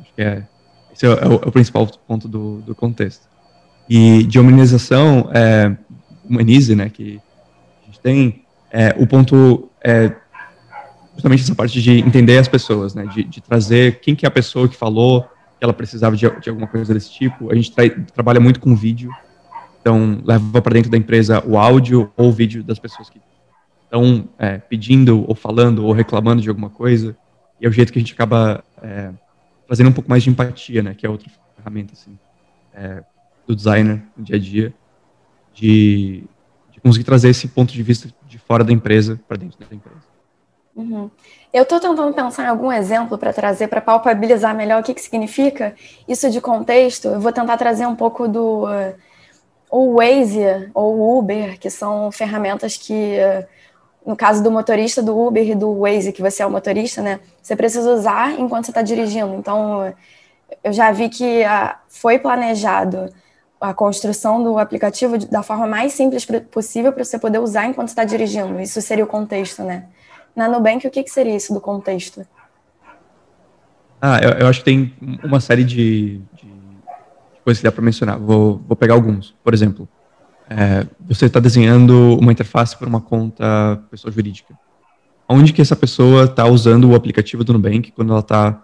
Acho 0.00 0.14
que 0.14 0.22
é, 0.22 0.46
esse 0.94 1.06
é, 1.06 1.10
é, 1.10 1.28
o, 1.28 1.34
é 1.34 1.48
o, 1.48 1.52
principal 1.52 1.86
ponto 1.86 2.26
do, 2.26 2.62
do 2.62 2.74
contexto. 2.74 3.28
E 3.88 4.22
de 4.24 4.38
humanização, 4.38 5.30
é, 5.32 5.76
humanize, 6.28 6.74
né, 6.74 6.88
que 6.88 7.20
a 7.82 7.86
gente 7.86 8.00
tem, 8.00 8.44
é, 8.70 8.94
o 8.98 9.06
ponto 9.06 9.68
é 9.82 10.12
justamente 11.14 11.42
essa 11.42 11.54
parte 11.54 11.80
de 11.80 11.98
entender 12.00 12.38
as 12.38 12.48
pessoas, 12.48 12.94
né? 12.94 13.06
De, 13.06 13.24
de 13.24 13.40
trazer 13.40 14.00
quem 14.00 14.14
que 14.14 14.26
é 14.26 14.28
a 14.28 14.32
pessoa 14.32 14.68
que 14.68 14.76
falou 14.76 15.22
que 15.22 15.62
ela 15.62 15.72
precisava 15.72 16.16
de, 16.16 16.28
de 16.40 16.48
alguma 16.48 16.66
coisa 16.66 16.92
desse 16.92 17.12
tipo. 17.12 17.52
A 17.52 17.54
gente 17.54 17.72
tra 17.72 17.88
trabalha 18.12 18.40
muito 18.40 18.60
com 18.60 18.74
vídeo, 18.74 19.10
então 19.80 20.20
leva 20.24 20.60
para 20.60 20.74
dentro 20.74 20.90
da 20.90 20.96
empresa 20.96 21.42
o 21.46 21.56
áudio 21.56 22.10
ou 22.16 22.28
o 22.28 22.32
vídeo 22.32 22.64
das 22.64 22.78
pessoas 22.78 23.08
que 23.08 23.20
estão 23.84 24.28
é, 24.38 24.58
pedindo 24.58 25.24
ou 25.28 25.34
falando 25.34 25.84
ou 25.84 25.92
reclamando 25.92 26.42
de 26.42 26.48
alguma 26.48 26.70
coisa. 26.70 27.16
E 27.60 27.66
é 27.66 27.68
o 27.68 27.72
jeito 27.72 27.92
que 27.92 27.98
a 27.98 28.02
gente 28.02 28.12
acaba 28.12 28.64
é, 28.82 29.10
trazendo 29.66 29.90
um 29.90 29.92
pouco 29.92 30.10
mais 30.10 30.22
de 30.22 30.30
empatia, 30.30 30.82
né? 30.82 30.94
Que 30.94 31.06
é 31.06 31.08
outra 31.08 31.30
ferramenta 31.56 31.92
assim 31.92 32.18
é, 32.74 33.04
do 33.46 33.54
designer 33.54 34.02
no 34.16 34.24
dia 34.24 34.36
a 34.36 34.38
dia 34.38 34.74
de 35.52 36.24
conseguir 36.84 37.04
trazer 37.04 37.30
esse 37.30 37.48
ponto 37.48 37.72
de 37.72 37.82
vista 37.82 38.08
de 38.28 38.38
fora 38.38 38.62
da 38.62 38.70
empresa 38.70 39.18
para 39.26 39.38
dentro 39.38 39.58
da 39.58 39.74
empresa. 39.74 40.04
Uhum. 40.76 41.10
Eu 41.52 41.62
estou 41.62 41.80
tentando 41.80 42.12
pensar 42.12 42.44
em 42.44 42.48
algum 42.48 42.70
exemplo 42.70 43.16
para 43.16 43.32
trazer, 43.32 43.68
para 43.68 43.80
palpabilizar 43.80 44.54
melhor 44.54 44.82
o 44.82 44.84
que, 44.84 44.92
que 44.92 45.00
significa 45.00 45.74
isso 46.06 46.28
de 46.28 46.40
contexto. 46.40 47.08
Eu 47.08 47.20
vou 47.20 47.32
tentar 47.32 47.56
trazer 47.56 47.86
um 47.86 47.94
pouco 47.94 48.28
do 48.28 48.64
uh, 48.64 48.94
o 49.70 49.94
Waze 49.94 50.70
ou 50.74 51.18
Uber, 51.18 51.58
que 51.58 51.70
são 51.70 52.10
ferramentas 52.12 52.76
que, 52.76 52.92
uh, 52.92 53.46
no 54.04 54.16
caso 54.16 54.42
do 54.42 54.50
motorista 54.50 55.00
do 55.00 55.18
Uber 55.18 55.48
e 55.48 55.54
do 55.54 55.80
Waze, 55.80 56.12
que 56.12 56.20
você 56.20 56.42
é 56.42 56.46
o 56.46 56.50
motorista, 56.50 57.00
né? 57.00 57.20
Você 57.40 57.56
precisa 57.56 57.88
usar 57.90 58.38
enquanto 58.38 58.66
você 58.66 58.72
está 58.72 58.82
dirigindo. 58.82 59.34
Então, 59.36 59.94
eu 60.62 60.72
já 60.72 60.90
vi 60.90 61.08
que 61.08 61.44
uh, 61.44 61.74
foi 61.88 62.18
planejado 62.18 63.10
a 63.68 63.74
construção 63.74 64.42
do 64.42 64.58
aplicativo 64.58 65.18
da 65.26 65.42
forma 65.42 65.66
mais 65.66 65.94
simples 65.94 66.26
possível 66.50 66.92
para 66.92 67.02
você 67.02 67.18
poder 67.18 67.38
usar 67.38 67.66
enquanto 67.66 67.88
está 67.88 68.04
dirigindo. 68.04 68.60
Isso 68.60 68.80
seria 68.82 69.04
o 69.04 69.06
contexto, 69.06 69.62
né? 69.62 69.86
Na 70.36 70.48
Nubank, 70.48 70.86
o 70.86 70.90
que, 70.90 71.02
que 71.02 71.10
seria 71.10 71.34
isso 71.34 71.54
do 71.54 71.60
contexto? 71.60 72.26
Ah, 74.00 74.20
eu, 74.22 74.30
eu 74.30 74.46
acho 74.48 74.58
que 74.58 74.64
tem 74.66 74.92
uma 75.22 75.40
série 75.40 75.64
de, 75.64 76.20
de 76.34 76.46
coisas 77.42 77.60
que 77.60 77.64
dá 77.64 77.72
para 77.72 77.82
mencionar. 77.82 78.18
Vou, 78.18 78.60
vou 78.66 78.76
pegar 78.76 78.94
alguns. 78.94 79.34
Por 79.42 79.54
exemplo, 79.54 79.88
é, 80.50 80.86
você 81.00 81.24
está 81.24 81.40
desenhando 81.40 82.18
uma 82.18 82.32
interface 82.32 82.76
para 82.76 82.88
uma 82.88 83.00
conta 83.00 83.80
pessoa 83.90 84.12
jurídica. 84.12 84.54
Onde 85.26 85.54
que 85.54 85.62
essa 85.62 85.74
pessoa 85.74 86.24
está 86.24 86.44
usando 86.44 86.90
o 86.90 86.94
aplicativo 86.94 87.42
do 87.42 87.54
Nubank 87.54 87.92
quando 87.92 88.10
ela 88.10 88.20
está 88.20 88.62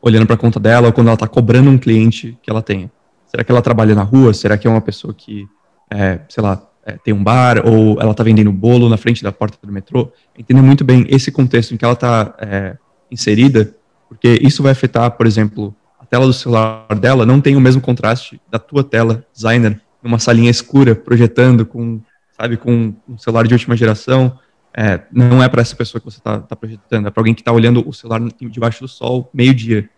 olhando 0.00 0.24
para 0.24 0.36
a 0.36 0.38
conta 0.38 0.58
dela 0.58 0.86
ou 0.86 0.92
quando 0.92 1.08
ela 1.08 1.14
está 1.14 1.28
cobrando 1.28 1.68
um 1.68 1.76
cliente 1.76 2.38
que 2.42 2.50
ela 2.50 2.62
tenha? 2.62 2.90
Será 3.28 3.44
que 3.44 3.52
ela 3.52 3.62
trabalha 3.62 3.94
na 3.94 4.02
rua? 4.02 4.32
Será 4.32 4.56
que 4.56 4.66
é 4.66 4.70
uma 4.70 4.80
pessoa 4.80 5.14
que, 5.14 5.46
é, 5.90 6.20
sei 6.28 6.42
lá, 6.42 6.60
é, 6.84 6.92
tem 6.92 7.12
um 7.12 7.22
bar 7.22 7.66
ou 7.66 8.00
ela 8.00 8.12
está 8.12 8.24
vendendo 8.24 8.50
bolo 8.50 8.88
na 8.88 8.96
frente 8.96 9.22
da 9.22 9.30
porta 9.30 9.58
do 9.62 9.72
metrô? 9.72 10.10
Entender 10.36 10.62
muito 10.62 10.84
bem 10.84 11.06
esse 11.10 11.30
contexto 11.30 11.74
em 11.74 11.76
que 11.76 11.84
ela 11.84 11.94
está 11.94 12.34
é, 12.40 12.76
inserida, 13.10 13.74
porque 14.08 14.38
isso 14.42 14.62
vai 14.62 14.72
afetar, 14.72 15.10
por 15.10 15.26
exemplo, 15.26 15.76
a 16.00 16.06
tela 16.06 16.26
do 16.26 16.32
celular 16.32 16.86
dela 16.98 17.26
não 17.26 17.40
tem 17.40 17.56
o 17.56 17.60
mesmo 17.60 17.82
contraste 17.82 18.40
da 18.50 18.58
tua 18.58 18.82
tela, 18.82 19.24
designer, 19.34 19.78
numa 20.02 20.18
salinha 20.18 20.50
escura, 20.50 20.94
projetando 20.94 21.66
com, 21.66 22.00
sabe, 22.40 22.56
com 22.56 22.94
um 23.06 23.18
celular 23.18 23.46
de 23.46 23.52
última 23.52 23.76
geração. 23.76 24.38
É, 24.74 25.00
não 25.12 25.42
é 25.42 25.48
para 25.48 25.60
essa 25.60 25.74
pessoa 25.74 26.00
que 26.00 26.06
você 26.06 26.18
está 26.18 26.38
tá 26.38 26.56
projetando, 26.56 27.08
é 27.08 27.10
para 27.10 27.20
alguém 27.20 27.34
que 27.34 27.40
está 27.40 27.52
olhando 27.52 27.86
o 27.86 27.92
celular 27.92 28.20
debaixo 28.40 28.80
do 28.80 28.88
sol, 28.88 29.28
meio-dia. 29.34 29.90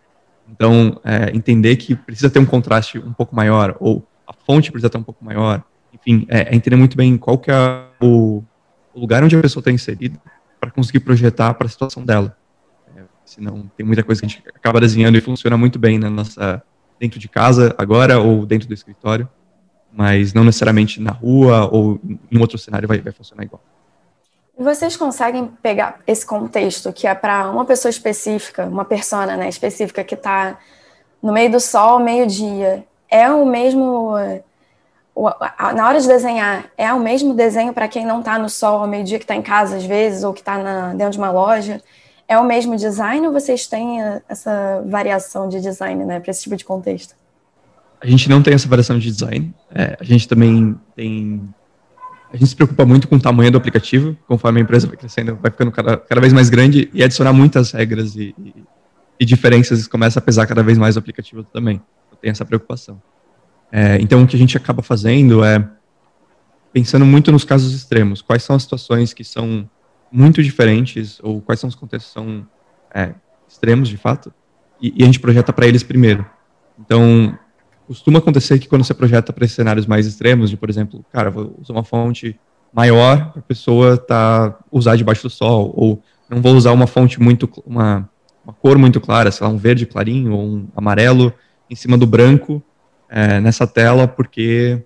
Então, 0.51 0.99
é, 1.03 1.35
entender 1.35 1.77
que 1.77 1.95
precisa 1.95 2.29
ter 2.29 2.39
um 2.39 2.45
contraste 2.45 2.99
um 2.99 3.13
pouco 3.13 3.35
maior, 3.35 3.75
ou 3.79 4.05
a 4.27 4.33
fonte 4.33 4.71
precisa 4.71 4.89
ter 4.89 4.97
um 4.97 5.03
pouco 5.03 5.23
maior. 5.23 5.63
Enfim, 5.93 6.25
é, 6.29 6.53
é 6.53 6.55
entender 6.55 6.75
muito 6.75 6.97
bem 6.97 7.17
qual 7.17 7.37
que 7.37 7.49
é 7.49 7.55
o, 8.01 8.43
o 8.93 8.99
lugar 8.99 9.23
onde 9.23 9.35
a 9.35 9.41
pessoa 9.41 9.61
está 9.61 9.71
inserida 9.71 10.19
para 10.59 10.69
conseguir 10.69 10.99
projetar 10.99 11.53
para 11.53 11.67
a 11.67 11.69
situação 11.69 12.03
dela. 12.03 12.37
É, 12.95 13.01
senão, 13.25 13.71
tem 13.77 13.85
muita 13.85 14.03
coisa 14.03 14.21
que 14.21 14.25
a 14.25 14.29
gente 14.29 14.43
acaba 14.53 14.79
desenhando 14.79 15.17
e 15.17 15.21
funciona 15.21 15.57
muito 15.57 15.79
bem 15.79 15.97
na 15.97 16.09
nossa 16.09 16.61
dentro 16.99 17.19
de 17.19 17.27
casa 17.27 17.73
agora 17.79 18.19
ou 18.19 18.45
dentro 18.45 18.67
do 18.67 18.73
escritório, 18.75 19.27
mas 19.91 20.35
não 20.35 20.43
necessariamente 20.43 21.01
na 21.01 21.11
rua 21.11 21.67
ou 21.71 21.99
em 22.31 22.37
outro 22.37 22.59
cenário 22.59 22.87
vai, 22.87 22.99
vai 22.99 23.11
funcionar 23.11 23.43
igual. 23.43 23.63
Vocês 24.61 24.95
conseguem 24.95 25.47
pegar 25.63 25.99
esse 26.05 26.23
contexto 26.23 26.93
que 26.93 27.07
é 27.07 27.15
para 27.15 27.49
uma 27.49 27.65
pessoa 27.65 27.89
específica, 27.89 28.65
uma 28.65 28.85
persona 28.85 29.35
né, 29.35 29.49
específica 29.49 30.03
que 30.03 30.13
está 30.13 30.59
no 31.21 31.33
meio 31.33 31.51
do 31.51 31.59
sol, 31.59 31.99
meio-dia, 31.99 32.85
é 33.09 33.27
o 33.31 33.43
mesmo. 33.43 34.11
Na 35.73 35.87
hora 35.87 35.99
de 35.99 36.07
desenhar, 36.07 36.65
é 36.77 36.93
o 36.93 36.99
mesmo 36.99 37.33
desenho 37.33 37.73
para 37.73 37.87
quem 37.87 38.05
não 38.05 38.19
está 38.19 38.37
no 38.37 38.49
sol 38.49 38.81
ao 38.81 38.87
meio-dia, 38.87 39.17
que 39.17 39.23
está 39.23 39.35
em 39.35 39.41
casa 39.41 39.77
às 39.77 39.83
vezes, 39.83 40.23
ou 40.23 40.31
que 40.31 40.41
está 40.41 40.93
dentro 40.93 41.13
de 41.13 41.17
uma 41.17 41.31
loja? 41.31 41.81
É 42.27 42.37
o 42.37 42.43
mesmo 42.43 42.75
design 42.75 43.25
ou 43.25 43.33
vocês 43.33 43.65
têm 43.65 43.99
essa 44.29 44.83
variação 44.85 45.49
de 45.49 45.59
design 45.59 46.05
né, 46.05 46.19
para 46.19 46.29
esse 46.29 46.43
tipo 46.43 46.55
de 46.55 46.63
contexto? 46.63 47.15
A 47.99 48.05
gente 48.05 48.29
não 48.29 48.43
tem 48.43 48.53
essa 48.53 48.67
variação 48.67 48.99
de 48.99 49.11
design. 49.11 49.53
É, 49.73 49.97
a 49.99 50.03
gente 50.03 50.27
também 50.27 50.79
tem 50.95 51.51
a 52.33 52.37
gente 52.37 52.47
se 52.47 52.55
preocupa 52.55 52.85
muito 52.85 53.07
com 53.07 53.17
o 53.17 53.19
tamanho 53.19 53.51
do 53.51 53.57
aplicativo, 53.57 54.17
conforme 54.27 54.59
a 54.59 54.63
empresa 54.63 54.87
vai 54.87 54.95
crescendo, 54.95 55.37
vai 55.41 55.51
ficando 55.51 55.71
cada, 55.71 55.97
cada 55.97 56.21
vez 56.21 56.31
mais 56.31 56.49
grande 56.49 56.89
e 56.93 57.03
adicionar 57.03 57.33
muitas 57.33 57.71
regras 57.71 58.15
e, 58.15 58.33
e, 58.39 58.53
e 59.19 59.25
diferenças 59.25 59.85
começa 59.85 60.19
a 60.19 60.21
pesar 60.21 60.47
cada 60.47 60.63
vez 60.63 60.77
mais 60.77 60.95
o 60.95 60.99
aplicativo 60.99 61.43
também. 61.43 61.81
Eu 62.09 62.17
tenho 62.17 62.31
essa 62.31 62.45
preocupação. 62.45 63.01
É, 63.69 63.97
então, 63.99 64.23
o 64.23 64.27
que 64.27 64.35
a 64.35 64.39
gente 64.39 64.55
acaba 64.55 64.81
fazendo 64.81 65.43
é 65.43 65.67
pensando 66.71 67.05
muito 67.05 67.31
nos 67.31 67.43
casos 67.43 67.73
extremos. 67.73 68.21
Quais 68.21 68.43
são 68.43 68.55
as 68.55 68.63
situações 68.63 69.13
que 69.13 69.23
são 69.23 69.69
muito 70.09 70.41
diferentes 70.41 71.19
ou 71.21 71.41
quais 71.41 71.59
são 71.59 71.67
os 71.67 71.75
contextos 71.75 72.13
que 72.13 72.19
são 72.19 72.47
é, 72.93 73.13
extremos, 73.47 73.89
de 73.89 73.97
fato, 73.97 74.33
e, 74.81 74.93
e 74.97 75.03
a 75.03 75.05
gente 75.05 75.19
projeta 75.19 75.51
para 75.51 75.67
eles 75.67 75.83
primeiro. 75.83 76.25
Então, 76.79 77.37
costuma 77.87 78.19
acontecer 78.19 78.59
que 78.59 78.67
quando 78.67 78.83
você 78.83 78.93
projeta 78.93 79.33
para 79.33 79.47
cenários 79.47 79.85
mais 79.85 80.05
extremos, 80.05 80.49
de 80.49 80.57
por 80.57 80.69
exemplo, 80.69 81.05
cara, 81.11 81.29
vou 81.29 81.55
usar 81.59 81.73
uma 81.73 81.83
fonte 81.83 82.39
maior 82.73 83.31
para 83.31 83.39
a 83.39 83.43
pessoa 83.43 83.97
tá 83.97 84.57
usar 84.71 84.95
debaixo 84.95 85.23
do 85.23 85.29
sol, 85.29 85.73
ou 85.75 86.01
não 86.29 86.41
vou 86.41 86.53
usar 86.55 86.71
uma 86.71 86.87
fonte 86.87 87.19
muito 87.19 87.49
uma, 87.65 88.09
uma 88.43 88.53
cor 88.53 88.77
muito 88.77 89.01
clara, 89.01 89.31
sei 89.31 89.45
lá, 89.45 89.51
um 89.51 89.57
verde 89.57 89.85
clarinho 89.85 90.33
ou 90.33 90.41
um 90.41 90.67
amarelo 90.75 91.33
em 91.69 91.75
cima 91.75 91.97
do 91.97 92.07
branco 92.07 92.63
é, 93.09 93.39
nessa 93.41 93.67
tela, 93.67 94.07
porque 94.07 94.81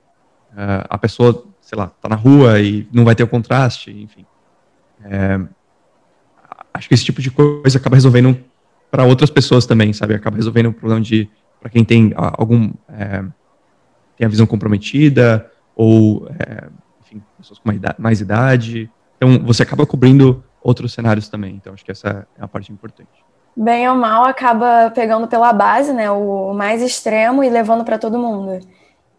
é, 0.57 0.85
a 0.89 0.97
pessoa, 0.97 1.45
sei 1.61 1.77
lá, 1.77 1.91
está 1.95 2.09
na 2.09 2.15
rua 2.15 2.59
e 2.59 2.87
não 2.91 3.05
vai 3.05 3.13
ter 3.13 3.23
o 3.23 3.27
contraste, 3.27 3.91
enfim. 3.91 4.25
É, 5.03 5.39
acho 6.73 6.87
que 6.87 6.93
esse 6.93 7.05
tipo 7.05 7.21
de 7.21 7.29
coisa 7.29 7.77
acaba 7.77 7.95
resolvendo 7.95 8.37
para 8.89 9.03
outras 9.03 9.29
pessoas 9.29 9.65
também, 9.65 9.93
sabe? 9.93 10.15
Acaba 10.15 10.37
resolvendo 10.37 10.67
o 10.67 10.73
problema 10.73 11.01
de 11.01 11.29
para 11.65 11.71
quem 11.71 11.83
tem 11.83 12.13
algum 12.15 12.71
é, 12.87 13.23
tem 14.15 14.27
a 14.27 14.29
visão 14.29 14.45
comprometida 14.45 15.51
ou 15.75 16.27
é, 16.39 16.67
enfim, 17.01 17.23
pessoas 17.39 17.57
com 17.57 17.67
mais 17.67 17.77
idade, 17.79 17.95
mais 17.97 18.21
idade. 18.21 18.91
Então 19.17 19.43
você 19.43 19.63
acaba 19.63 19.83
cobrindo 19.83 20.43
outros 20.61 20.93
cenários 20.93 21.27
também. 21.27 21.55
Então 21.55 21.73
acho 21.73 21.83
que 21.83 21.89
essa 21.89 22.27
é 22.39 22.43
a 22.43 22.47
parte 22.47 22.71
importante. 22.71 23.25
Bem 23.57 23.89
ou 23.89 23.95
mal 23.95 24.25
acaba 24.25 24.91
pegando 24.91 25.27
pela 25.27 25.51
base, 25.51 25.91
né, 25.91 26.11
o 26.11 26.53
mais 26.53 26.83
extremo 26.83 27.43
e 27.43 27.49
levando 27.49 27.83
para 27.83 27.97
todo 27.97 28.19
mundo. 28.19 28.59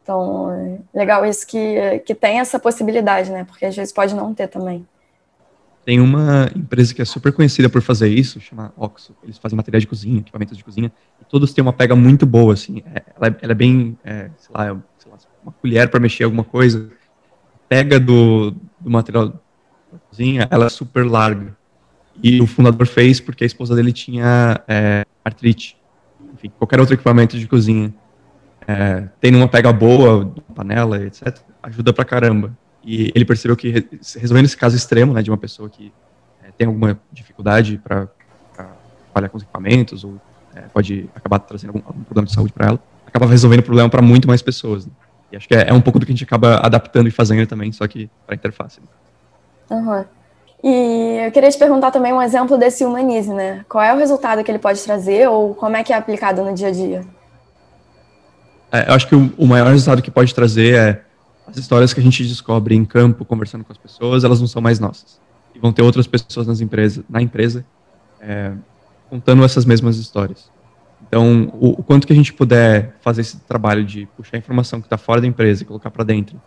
Então, 0.01 0.87
legal 0.95 1.27
isso 1.27 1.45
que, 1.45 1.99
que 2.07 2.15
tem 2.15 2.39
essa 2.39 2.61
possibilidade, 2.61 3.33
né? 3.33 3.43
Porque 3.43 3.67
às 3.67 3.75
vezes 3.75 3.93
pode 3.93 4.15
não 4.15 4.33
ter 4.33 4.47
também. 4.47 4.87
Tem 5.87 6.01
uma 6.01 6.51
empresa 6.57 6.93
que 6.93 7.01
é 7.01 7.05
super 7.05 7.33
conhecida 7.33 7.71
por 7.71 7.81
fazer 7.81 8.09
isso, 8.09 8.41
chama 8.41 8.73
Oxo. 8.77 9.15
Eles 9.23 9.39
fazem 9.39 9.57
materiais 9.57 9.83
de 9.83 9.87
cozinha, 9.87 10.19
equipamentos 10.19 10.59
de 10.59 10.65
cozinha, 10.65 10.91
e 11.23 11.25
todos 11.27 11.55
têm 11.55 11.63
uma 11.63 11.73
pega 11.73 11.95
muito 11.95 12.27
boa, 12.27 12.55
assim. 12.55 12.83
É, 12.93 13.05
ela, 13.17 13.29
é, 13.29 13.37
ela, 13.41 13.53
é, 13.53 13.55
bem, 13.55 13.97
é, 14.03 14.29
sei, 14.37 14.51
lá, 14.53 14.67
é, 14.67 14.77
sei, 14.99 15.13
lá, 15.13 15.19
uma 15.45 15.53
colher 15.53 15.89
para 15.89 16.01
mexer 16.01 16.25
alguma 16.25 16.43
coisa. 16.43 16.91
Pega 17.69 18.01
do, 18.01 18.51
do 18.81 18.91
material 18.91 19.29
da 19.29 19.99
cozinha, 20.11 20.49
ela 20.51 20.67
é 20.67 20.69
super 20.71 21.07
larga. 21.07 21.57
E 22.21 22.41
o 22.41 22.49
fundador 22.49 22.89
fez 22.89 23.21
porque 23.21 23.45
a 23.45 23.47
esposa 23.47 23.77
dele 23.77 23.93
tinha 23.93 24.61
é, 24.67 25.07
artrite. 25.25 25.77
Enfim, 26.35 26.51
qualquer 26.59 26.81
outro 26.81 26.97
equipamento 26.97 27.39
de 27.39 27.47
cozinha. 27.47 27.95
É, 28.67 29.09
tendo 29.21 29.39
uma 29.39 29.47
pega 29.47 29.73
boa, 29.73 30.35
panela, 30.53 31.01
etc., 31.01 31.39
ajuda 31.63 31.93
pra 31.93 32.05
caramba. 32.05 32.59
E 32.87 33.11
ele 33.17 33.25
percebeu 33.25 33.57
que, 33.57 33.85
resolvendo 34.17 34.45
esse 34.45 34.57
caso 34.57 34.77
extremo, 34.77 35.13
né, 35.13 35.21
de 35.21 35.29
uma 35.29 35.37
pessoa 35.37 35.69
que 35.69 35.93
é, 36.45 36.53
tem 36.57 36.69
alguma 36.69 36.97
dificuldade 37.13 37.81
para 37.83 38.07
trabalhar 39.13 39.29
com 39.29 39.37
os 39.37 39.43
equipamentos, 39.43 40.05
ou 40.05 40.21
é, 40.55 40.61
pode 40.73 41.11
acabar 41.13 41.41
trazendo 41.41 41.71
algum, 41.71 41.83
algum, 41.85 42.05
problema 42.05 42.27
de 42.27 42.33
saúde 42.33 42.53
para 42.53 42.69
ela, 42.69 42.79
acaba 43.05 43.27
resolvendo 43.27 43.61
o 43.61 43.63
problema 43.65 43.91
para 43.91 44.01
muito 44.01 44.29
mais 44.29 44.41
pessoas. 44.41 44.87
Né? 44.87 44.93
E 45.33 45.37
acho 45.37 45.49
que 45.49 45.55
é, 45.57 45.69
é, 45.69 45.73
um 45.73 45.81
pouco 45.81 45.99
do 45.99 46.07
que 46.07 46.13
a 46.13 46.15
gente 46.15 46.23
acaba 46.23 46.59
adaptando 46.59 47.09
e 47.09 47.11
fazendo 47.11 47.45
também, 47.49 47.73
só 47.73 47.89
que 47.89 48.09
para 48.25 48.37
interface. 48.37 48.79
Né? 48.81 48.87
Uhum. 49.77 50.05
E 50.63 51.27
eu 51.27 51.33
queria 51.33 51.51
te 51.51 51.59
perguntar 51.59 51.91
também 51.91 52.13
um 52.13 52.23
exemplo 52.23 52.57
desse 52.57 52.85
Humanize, 52.85 53.33
né? 53.33 53.65
Qual 53.69 53.83
é 53.83 53.93
o 53.93 53.99
resultado 53.99 54.43
que 54.45 54.51
ele 54.51 54.59
pode 54.59 54.83
trazer 54.83 55.29
ou 55.29 55.55
como 55.55 55.77
é 55.77 55.83
que 55.83 55.93
é 55.93 55.97
aplicado 55.97 56.43
no 56.45 56.55
dia 56.55 56.69
a 56.69 56.71
dia? 56.71 57.05
É, 58.71 58.89
eu 58.89 58.95
acho 58.95 59.09
que 59.09 59.15
o, 59.15 59.33
o 59.37 59.47
maior 59.47 59.71
resultado 59.71 60.03
que 60.03 60.11
pode 60.11 60.35
trazer 60.35 60.75
é 60.75 61.06
as 61.47 61.57
histórias 61.57 61.95
que 61.95 62.01
a 62.01 62.03
gente 62.03 62.27
descobre 62.27 62.75
em 62.75 62.85
campo, 62.85 63.25
conversando 63.25 63.65
com 63.65 63.73
as 63.73 63.79
pessoas, 63.79 64.25
elas 64.25 64.41
não 64.41 64.47
são 64.47 64.61
mais 64.61 64.81
nossas. 64.81 65.21
E 65.55 65.59
vão 65.59 65.73
ter 65.73 65.83
outras 65.83 66.07
pessoas 66.07 66.47
nas 66.47 66.61
na 67.09 67.23
empresa 67.23 67.65
é, 68.21 68.53
contando 69.09 69.45
essas 69.45 69.65
mesmas 69.65 69.97
histórias. 69.97 70.51
Então, 71.07 71.53
o, 71.55 71.81
o, 71.81 71.83
quanto 71.83 72.07
que 72.07 72.13
a 72.13 72.17
gente 72.17 72.33
puder 72.33 72.97
fazer 73.01 73.21
esse 73.21 73.39
trabalho 73.39 73.85
de 73.85 74.07
puxar 74.17 74.37
a 74.37 74.39
informação 74.39 74.81
que 74.81 74.87
está 74.87 74.99
fora 74.99 75.21
da 75.21 75.27
empresa 75.27 75.63
e 75.63 75.67
colocar 75.67 75.91
para 75.91 76.05
dentro, 76.05 76.41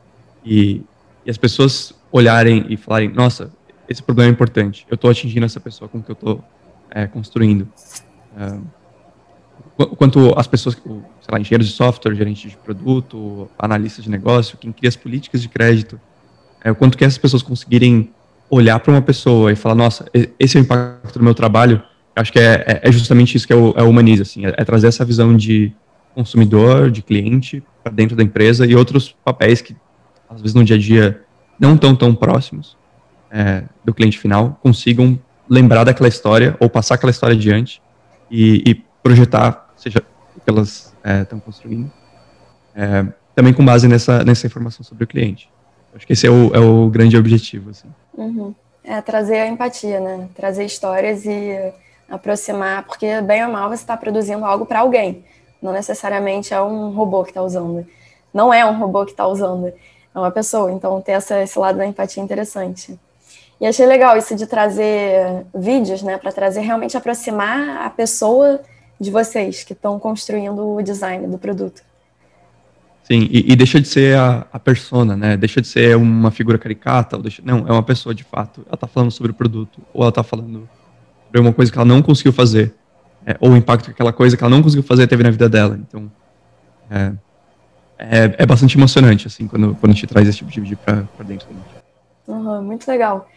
e, 0.43 0.81
e, 1.25 1.29
as 1.29 1.37
pessoas 1.37 1.93
olharem 2.11 2.65
e 2.69 2.75
falarem: 2.75 3.09
nossa, 3.09 3.51
esse 3.87 4.03
problema 4.03 4.29
é 4.29 4.33
importante, 4.33 4.85
eu 4.89 4.95
estou 4.95 5.09
atingindo 5.09 5.45
essa 5.45 5.59
pessoa 5.59 5.87
com 5.87 5.99
o 5.99 6.03
que 6.03 6.11
eu 6.11 6.13
estou 6.13 6.43
é, 6.89 7.07
construindo. 7.07 7.67
É, 8.37 8.78
quanto 9.85 10.33
as 10.37 10.47
pessoas, 10.47 10.75
sei 10.75 11.31
lá, 11.31 11.39
engenheiros 11.39 11.67
de 11.67 11.73
software, 11.73 12.13
gerentes 12.15 12.51
de 12.51 12.57
produto, 12.57 13.49
analistas 13.57 14.03
de 14.03 14.09
negócio, 14.09 14.57
quem 14.57 14.71
cria 14.71 14.89
as 14.89 14.95
políticas 14.95 15.41
de 15.41 15.47
crédito, 15.47 15.99
é, 16.63 16.71
o 16.71 16.75
quanto 16.75 16.97
que 16.97 17.05
essas 17.05 17.17
pessoas 17.17 17.41
conseguirem 17.41 18.11
olhar 18.49 18.79
para 18.79 18.91
uma 18.91 19.01
pessoa 19.01 19.51
e 19.51 19.55
falar, 19.55 19.75
nossa, 19.75 20.05
esse 20.39 20.57
é 20.57 20.61
o 20.61 20.63
impacto 20.63 21.19
do 21.19 21.23
meu 21.23 21.33
trabalho, 21.33 21.81
acho 22.15 22.33
que 22.33 22.39
é, 22.39 22.65
é, 22.67 22.89
é 22.89 22.91
justamente 22.91 23.35
isso 23.35 23.47
que 23.47 23.53
é 23.53 23.55
o, 23.55 23.73
é 23.77 23.83
o 23.83 23.89
Humaniza, 23.89 24.23
assim, 24.23 24.45
é, 24.45 24.53
é, 24.57 24.65
trazer 24.65 24.87
essa 24.87 25.05
visão 25.05 25.35
de 25.35 25.71
consumidor, 26.13 26.91
de 26.91 27.01
cliente, 27.01 27.63
para 27.83 27.93
dentro 27.93 28.15
da 28.15 28.23
empresa 28.23 28.65
e 28.65 28.75
outros 28.75 29.15
papéis 29.23 29.61
que, 29.61 29.75
às 30.29 30.41
vezes, 30.41 30.53
no 30.53 30.63
dia 30.63 30.75
a 30.75 30.79
dia, 30.79 31.21
não 31.59 31.75
estão 31.75 31.95
tão 31.95 32.13
próximos 32.13 32.75
é, 33.31 33.63
do 33.85 33.93
cliente 33.93 34.17
final, 34.17 34.59
consigam 34.61 35.17
lembrar 35.47 35.83
daquela 35.83 36.09
história 36.09 36.57
ou 36.59 36.69
passar 36.69 36.95
aquela 36.95 37.11
história 37.11 37.35
adiante 37.35 37.81
e, 38.29 38.63
e 38.65 38.83
projetar 39.01 39.68
seja 39.79 40.03
o 40.35 40.41
que 40.41 40.49
elas 40.49 40.93
estão 41.21 41.37
é, 41.37 41.41
construindo, 41.41 41.91
é, 42.75 43.05
também 43.33 43.53
com 43.53 43.63
base 43.65 43.87
nessa, 43.87 44.23
nessa 44.23 44.45
informação 44.45 44.83
sobre 44.83 45.03
o 45.03 45.07
cliente. 45.07 45.49
Acho 45.95 46.05
que 46.05 46.13
esse 46.13 46.27
é 46.27 46.29
o, 46.29 46.53
é 46.53 46.59
o 46.59 46.89
grande 46.89 47.17
objetivo. 47.17 47.71
Assim. 47.71 47.87
Uhum. 48.15 48.53
É 48.83 49.01
trazer 49.01 49.39
a 49.39 49.47
empatia, 49.47 49.99
né? 49.99 50.29
Trazer 50.35 50.65
histórias 50.65 51.25
e 51.25 51.73
aproximar, 52.09 52.83
porque 52.83 53.21
bem 53.21 53.45
ou 53.45 53.51
mal 53.51 53.69
você 53.69 53.75
está 53.75 53.95
produzindo 53.95 54.45
algo 54.45 54.65
para 54.65 54.81
alguém. 54.81 55.23
Não 55.61 55.71
necessariamente 55.71 56.53
é 56.53 56.61
um 56.61 56.91
robô 56.91 57.23
que 57.23 57.31
está 57.31 57.41
usando. 57.41 57.85
Não 58.33 58.53
é 58.53 58.65
um 58.65 58.77
robô 58.77 59.05
que 59.05 59.11
está 59.11 59.27
usando, 59.27 59.67
é 59.67 60.19
uma 60.19 60.31
pessoa. 60.31 60.71
Então, 60.71 61.01
ter 61.01 61.13
essa, 61.13 61.41
esse 61.41 61.57
lado 61.57 61.77
da 61.77 61.85
empatia 61.85 62.21
é 62.21 62.25
interessante. 62.25 62.99
E 63.59 63.65
achei 63.65 63.85
legal 63.85 64.17
isso 64.17 64.35
de 64.35 64.47
trazer 64.47 65.45
vídeos, 65.53 66.01
né? 66.01 66.17
Para 66.17 66.31
trazer 66.31 66.61
realmente 66.61 66.95
aproximar 66.95 67.85
a 67.85 67.89
pessoa 67.89 68.61
de 68.99 69.09
vocês 69.09 69.63
que 69.63 69.73
estão 69.73 69.97
construindo 69.99 70.75
o 70.75 70.81
design 70.81 71.27
do 71.27 71.37
produto. 71.37 71.81
Sim, 73.03 73.27
e, 73.31 73.51
e 73.51 73.55
deixa 73.55 73.81
de 73.81 73.87
ser 73.87 74.15
a, 74.17 74.45
a, 74.53 74.59
persona, 74.59 75.15
né? 75.15 75.35
Deixa 75.35 75.59
de 75.59 75.67
ser 75.67 75.97
uma 75.97 76.29
figura 76.29 76.59
caricata, 76.59 77.17
ou 77.17 77.23
deixa, 77.23 77.41
não, 77.43 77.65
é 77.67 77.71
uma 77.71 77.81
pessoa 77.81 78.13
de 78.13 78.23
fato. 78.23 78.61
Ela 78.67 78.75
está 78.75 78.85
falando 78.85 79.09
sobre 79.09 79.31
o 79.31 79.33
produto, 79.33 79.81
ou 79.91 80.01
ela 80.01 80.09
está 80.09 80.21
falando 80.21 80.69
sobre 81.25 81.39
uma 81.39 81.51
coisa 81.51 81.71
que 81.71 81.77
ela 81.77 81.85
não 81.85 82.03
conseguiu 82.03 82.31
fazer, 82.31 82.71
é, 83.25 83.35
ou 83.39 83.51
o 83.51 83.57
impacto 83.57 83.85
que 83.85 83.91
aquela 83.91 84.13
coisa 84.13 84.37
que 84.37 84.43
ela 84.43 84.51
não 84.55 84.61
conseguiu 84.61 84.83
fazer 84.83 85.07
teve 85.07 85.23
na 85.23 85.31
vida 85.31 85.49
dela. 85.49 85.79
Então, 85.81 86.11
é, 86.91 87.13
é, 87.97 88.35
é 88.37 88.45
bastante 88.45 88.77
emocionante, 88.77 89.25
assim, 89.25 89.47
quando, 89.47 89.75
quando 89.75 89.91
a 89.91 89.95
gente 89.95 90.05
traz 90.05 90.27
esse 90.27 90.37
tipo 90.37 90.51
de 90.51 90.61
vídeo 90.61 90.77
para 90.77 91.01
dentro 91.25 91.47
da 91.47 91.53
gente. 91.53 91.79
Uhum, 92.27 92.61
muito 92.61 92.87
legal. 92.87 93.27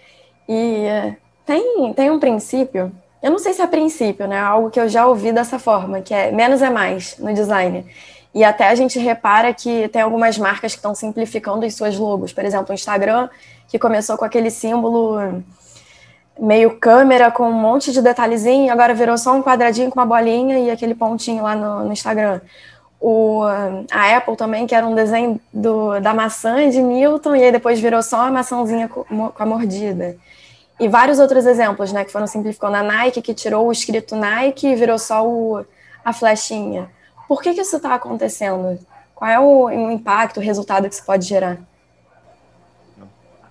E 0.47 0.85
é, 0.85 1.17
tem, 1.47 1.95
tem 1.95 2.11
um 2.11 2.19
princípio 2.19 2.93
eu 3.23 3.31
não 3.31 3.39
sei 3.39 3.53
se 3.53 3.63
é 3.63 3.67
princípio, 3.67 4.27
né? 4.27 4.39
Algo 4.39 4.71
que 4.71 4.81
eu 4.81 4.89
já 4.89 5.07
ouvi 5.07 5.33
dessa 5.33 5.59
forma, 5.59 6.01
que 6.01 6.13
é 6.13 6.33
menos 6.33 6.61
é 6.61 6.69
mais 6.69 7.17
no 7.19 7.33
design. 7.33 7.87
E 8.35 8.43
até 8.43 8.69
a 8.69 8.75
gente 8.75 8.99
repara 8.99 9.53
que 9.53 9.89
tem 9.89 10.03
algumas 10.03 10.39
marcas 10.39 10.73
que 10.73 10.79
estão 10.79 10.95
simplificando 10.95 11.65
os 11.65 11.75
seus 11.75 11.97
logos. 11.97 12.33
Por 12.33 12.45
exemplo, 12.45 12.71
o 12.71 12.75
Instagram, 12.75 13.29
que 13.69 13.79
começou 13.79 14.17
com 14.17 14.25
aquele 14.25 14.51
símbolo 14.51 15.43
meio 16.39 16.79
câmera 16.79 17.31
com 17.31 17.49
um 17.49 17.53
monte 17.53 17.93
de 17.93 18.01
detalhezinho, 18.01 18.73
agora 18.73 18.95
virou 18.95 19.19
só 19.19 19.35
um 19.35 19.43
quadradinho 19.43 19.91
com 19.91 20.01
uma 20.01 20.07
bolinha 20.07 20.59
e 20.59 20.71
aquele 20.71 20.95
pontinho 20.95 21.43
lá 21.43 21.55
no, 21.55 21.85
no 21.85 21.93
Instagram. 21.93 22.41
O, 22.99 23.43
a 23.91 24.17
Apple 24.17 24.37
também, 24.37 24.67
que 24.67 24.75
era 24.75 24.87
um 24.87 24.95
desenho 24.95 25.41
do, 25.53 26.01
da 26.01 26.15
maçã 26.15 26.69
de 26.71 26.81
Newton, 26.81 27.37
e 27.37 27.45
aí 27.45 27.53
depois 27.53 27.79
virou 27.79 28.03
só 28.03 28.23
a 28.23 28.31
maçãzinha 28.31 28.89
com, 28.89 29.05
com 29.05 29.43
a 29.43 29.47
mordida. 29.47 30.17
E 30.83 30.89
vários 30.89 31.21
outros 31.21 31.47
exemplos, 31.47 31.93
né, 31.93 32.05
que 32.05 32.11
foram 32.11 32.27
simplificando. 32.27 32.75
A 32.75 32.83
Nike, 32.83 33.23
que 33.23 33.33
tirou 33.33 33.69
o 33.69 33.71
escrito 33.71 34.17
Nike 34.17 34.67
e 34.67 34.75
virou 34.75 34.99
só 34.99 35.25
o, 35.25 35.65
a 36.05 36.13
flechinha. 36.13 36.91
Por 37.29 37.41
que, 37.41 37.55
que 37.55 37.61
isso 37.61 37.77
está 37.77 37.95
acontecendo? 37.95 38.77
Qual 39.15 39.31
é 39.31 39.39
o, 39.39 39.67
o 39.67 39.91
impacto, 39.93 40.39
o 40.39 40.43
resultado 40.43 40.89
que 40.89 40.95
isso 40.95 41.07
pode 41.07 41.25
gerar? 41.25 41.61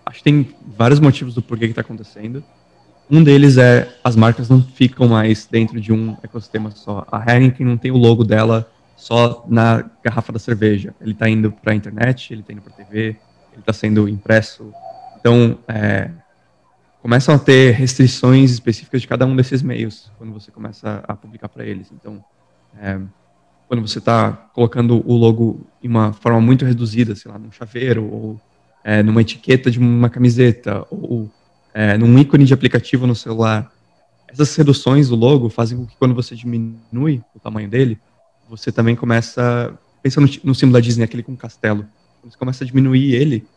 Acho 0.05 0.17
que 0.17 0.23
tem 0.25 0.53
vários 0.75 0.99
motivos 0.99 1.33
do 1.33 1.41
porquê 1.41 1.67
que 1.67 1.71
está 1.71 1.79
acontecendo. 1.79 2.43
Um 3.09 3.23
deles 3.23 3.57
é 3.57 3.87
as 4.03 4.17
marcas 4.17 4.49
não 4.49 4.61
ficam 4.61 5.07
mais 5.07 5.45
dentro 5.45 5.79
de 5.79 5.93
um 5.93 6.17
ecossistema 6.21 6.69
só. 6.71 7.07
A 7.09 7.33
Heineken 7.33 7.65
não 7.65 7.77
tem 7.77 7.91
o 7.91 7.97
logo 7.97 8.25
dela 8.25 8.69
só 8.97 9.45
na 9.47 9.89
garrafa 10.03 10.33
da 10.33 10.39
cerveja. 10.39 10.93
Ele 10.99 11.13
está 11.13 11.29
indo 11.29 11.49
para 11.49 11.71
a 11.71 11.75
internet, 11.77 12.33
ele 12.33 12.41
está 12.41 12.51
indo 12.51 12.61
para 12.61 12.73
a 12.73 12.75
TV, 12.75 13.15
ele 13.53 13.59
está 13.59 13.71
sendo 13.71 14.09
impresso. 14.09 14.73
Então, 15.17 15.57
é, 15.65 16.09
começam 17.01 17.33
a 17.33 17.39
ter 17.39 17.73
restrições 17.73 18.51
específicas 18.51 19.01
de 19.01 19.07
cada 19.07 19.25
um 19.25 19.35
desses 19.35 19.61
meios 19.61 20.11
quando 20.17 20.31
você 20.31 20.51
começa 20.51 21.03
a 21.07 21.15
publicar 21.15 21.49
para 21.49 21.65
eles. 21.65 21.91
Então, 21.91 22.23
é, 22.79 22.99
quando 23.67 23.87
você 23.87 23.99
está 23.99 24.31
colocando 24.53 25.01
o 25.05 25.15
logo 25.15 25.65
em 25.83 25.87
uma 25.87 26.13
forma 26.13 26.39
muito 26.39 26.63
reduzida, 26.65 27.15
sei 27.15 27.31
lá, 27.31 27.39
num 27.39 27.51
chaveiro 27.51 28.03
ou 28.03 28.41
é, 28.83 29.01
numa 29.01 29.21
etiqueta 29.21 29.71
de 29.71 29.79
uma 29.79 30.09
camiseta 30.09 30.85
ou 30.91 31.29
é, 31.73 31.97
num 31.97 32.17
ícone 32.19 32.45
de 32.45 32.53
aplicativo 32.53 33.07
no 33.07 33.15
celular, 33.15 33.71
essas 34.27 34.55
reduções 34.55 35.09
do 35.09 35.15
logo 35.15 35.49
fazem 35.49 35.77
com 35.77 35.85
que 35.85 35.95
quando 35.97 36.13
você 36.13 36.35
diminui 36.35 37.21
o 37.35 37.39
tamanho 37.39 37.69
dele, 37.69 37.99
você 38.49 38.71
também 38.71 38.95
começa, 38.95 39.73
pensa 40.03 40.21
no, 40.21 40.27
no 40.43 40.55
símbolo 40.55 40.73
da 40.73 40.79
Disney, 40.79 41.03
aquele 41.03 41.23
com 41.23 41.35
castelo, 41.35 41.85
você 42.23 42.37
começa 42.37 42.63
a 42.63 42.67
diminuir 42.67 43.15
ele, 43.15 43.47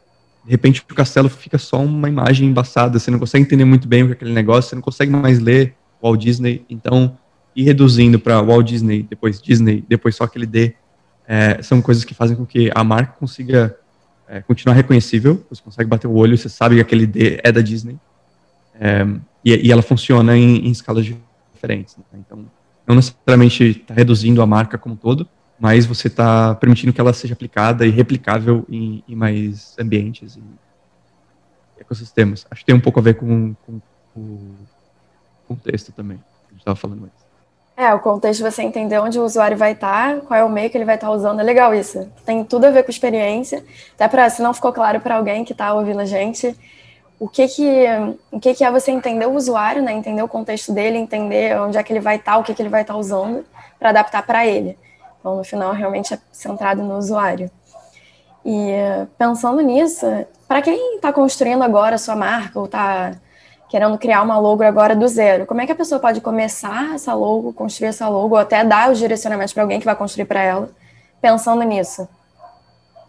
de 0.44 0.50
repente 0.50 0.84
o 0.88 0.94
castelo 0.94 1.28
fica 1.28 1.58
só 1.58 1.82
uma 1.82 2.08
imagem 2.08 2.48
embaçada, 2.48 2.98
você 2.98 3.10
não 3.10 3.18
consegue 3.18 3.44
entender 3.44 3.64
muito 3.64 3.88
bem 3.88 4.02
o 4.02 4.06
que 4.06 4.12
é 4.12 4.14
aquele 4.16 4.32
negócio, 4.32 4.68
você 4.68 4.74
não 4.74 4.82
consegue 4.82 5.10
mais 5.10 5.38
ler 5.38 5.74
Walt 6.02 6.20
Disney, 6.20 6.64
então 6.68 7.16
ir 7.56 7.62
reduzindo 7.62 8.18
para 8.18 8.42
Walt 8.42 8.66
Disney, 8.66 9.02
depois 9.02 9.40
Disney, 9.40 9.84
depois 9.88 10.16
só 10.16 10.24
aquele 10.24 10.46
D, 10.46 10.74
é, 11.26 11.62
são 11.62 11.80
coisas 11.80 12.04
que 12.04 12.12
fazem 12.12 12.36
com 12.36 12.44
que 12.44 12.70
a 12.74 12.84
marca 12.84 13.14
consiga 13.18 13.76
é, 14.28 14.40
continuar 14.42 14.74
reconhecível, 14.74 15.44
você 15.48 15.62
consegue 15.62 15.88
bater 15.88 16.06
o 16.06 16.14
olho, 16.14 16.36
você 16.36 16.48
sabe 16.48 16.74
que 16.74 16.80
aquele 16.80 17.06
D 17.06 17.40
é 17.42 17.50
da 17.50 17.60
Disney, 17.60 17.98
É, 18.78 19.06
e, 19.44 19.68
e, 19.68 19.72
ela 19.72 19.82
funciona 19.82 20.36
em, 20.36 20.66
em 20.66 20.70
escalas 20.70 21.04
diferentes. 21.54 21.96
Né? 21.96 22.04
Então, 22.26 22.44
não 22.86 22.96
necessariamente 22.96 23.62
está 23.62 23.94
reduzindo 23.94 24.42
a 24.42 24.46
marca 24.46 24.76
como 24.76 24.94
um 24.94 24.98
todo, 24.98 25.28
mas 25.58 25.86
você 25.86 26.08
está 26.08 26.54
permitindo 26.54 26.92
que 26.92 27.00
ela 27.00 27.12
seja 27.12 27.34
aplicada 27.34 27.86
e 27.86 27.90
replicável 27.90 28.64
em, 28.68 29.02
em 29.08 29.14
mais 29.14 29.76
ambientes 29.78 30.36
e 30.36 30.42
ecossistemas. 31.78 32.46
Acho 32.50 32.60
que 32.60 32.66
tem 32.66 32.74
um 32.74 32.80
pouco 32.80 32.98
a 33.00 33.02
ver 33.02 33.14
com, 33.14 33.54
com, 33.66 33.80
com 34.12 34.20
o 34.20 34.56
contexto 35.48 35.92
também, 35.92 36.18
que 36.18 36.48
a 36.48 36.52
gente 36.52 36.60
estava 36.60 36.76
falando 36.76 37.04
antes. 37.04 37.24
É, 37.76 37.92
o 37.92 37.98
contexto 37.98 38.40
você 38.40 38.62
entender 38.62 39.00
onde 39.00 39.18
o 39.18 39.24
usuário 39.24 39.56
vai 39.56 39.72
estar, 39.72 40.20
qual 40.20 40.38
é 40.38 40.44
o 40.44 40.48
meio 40.48 40.70
que 40.70 40.78
ele 40.78 40.84
vai 40.84 40.94
estar 40.94 41.10
usando, 41.10 41.40
é 41.40 41.42
legal 41.42 41.74
isso. 41.74 42.08
Tem 42.24 42.44
tudo 42.44 42.66
a 42.66 42.70
ver 42.70 42.84
com 42.84 42.90
experiência. 42.90 43.64
Até 43.94 44.06
para, 44.06 44.30
se 44.30 44.40
não 44.42 44.54
ficou 44.54 44.72
claro 44.72 45.00
para 45.00 45.16
alguém 45.16 45.44
que 45.44 45.52
está 45.52 45.74
ouvindo 45.74 46.00
a 46.00 46.04
gente, 46.04 46.56
o 47.18 47.28
que 47.28 47.48
que, 47.48 47.86
o 48.30 48.38
que 48.38 48.54
que 48.54 48.64
é 48.64 48.70
você 48.70 48.92
entender 48.92 49.26
o 49.26 49.32
usuário, 49.32 49.82
né? 49.82 49.92
Entender 49.92 50.22
o 50.22 50.28
contexto 50.28 50.72
dele, 50.72 50.98
entender 50.98 51.58
onde 51.60 51.76
é 51.76 51.82
que 51.82 51.92
ele 51.92 52.00
vai 52.00 52.16
estar, 52.16 52.38
o 52.38 52.44
que 52.44 52.54
que 52.54 52.62
ele 52.62 52.68
vai 52.68 52.82
estar 52.82 52.96
usando, 52.96 53.44
para 53.78 53.88
adaptar 53.88 54.24
para 54.24 54.46
ele. 54.46 54.78
Então, 55.24 55.38
no 55.38 55.42
final, 55.42 55.72
realmente 55.72 56.12
é 56.12 56.18
centrado 56.30 56.82
no 56.82 56.98
usuário. 56.98 57.50
E 58.44 58.74
pensando 59.16 59.62
nisso, 59.62 60.04
para 60.46 60.60
quem 60.60 60.96
está 60.96 61.10
construindo 61.14 61.62
agora 61.62 61.94
a 61.94 61.98
sua 61.98 62.14
marca 62.14 62.58
ou 62.58 62.66
está 62.66 63.12
querendo 63.70 63.96
criar 63.96 64.20
uma 64.20 64.38
logo 64.38 64.62
agora 64.62 64.94
do 64.94 65.08
zero, 65.08 65.46
como 65.46 65.62
é 65.62 65.66
que 65.66 65.72
a 65.72 65.74
pessoa 65.74 65.98
pode 65.98 66.20
começar 66.20 66.94
essa 66.94 67.14
logo, 67.14 67.54
construir 67.54 67.88
essa 67.88 68.06
logo, 68.06 68.34
ou 68.34 68.38
até 68.38 68.62
dar 68.62 68.92
os 68.92 68.98
direcionamentos 68.98 69.54
para 69.54 69.62
alguém 69.62 69.80
que 69.80 69.86
vai 69.86 69.96
construir 69.96 70.26
para 70.26 70.42
ela, 70.42 70.68
pensando 71.22 71.62
nisso? 71.62 72.06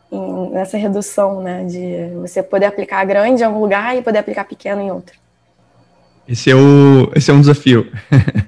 Em, 0.09 0.51
nessa 0.51 0.77
redução, 0.77 1.41
né, 1.41 1.65
de 1.65 2.15
você 2.21 2.41
poder 2.41 2.67
aplicar 2.67 3.03
grande 3.03 3.43
em 3.43 3.45
algum 3.45 3.59
lugar 3.59 3.97
e 3.97 4.01
poder 4.01 4.19
aplicar 4.19 4.45
pequeno 4.45 4.79
em 4.79 4.89
outro. 4.89 5.19
Esse 6.25 6.49
é, 6.49 6.55
o, 6.55 7.11
esse 7.13 7.29
é 7.29 7.33
um 7.33 7.41
desafio. 7.41 7.91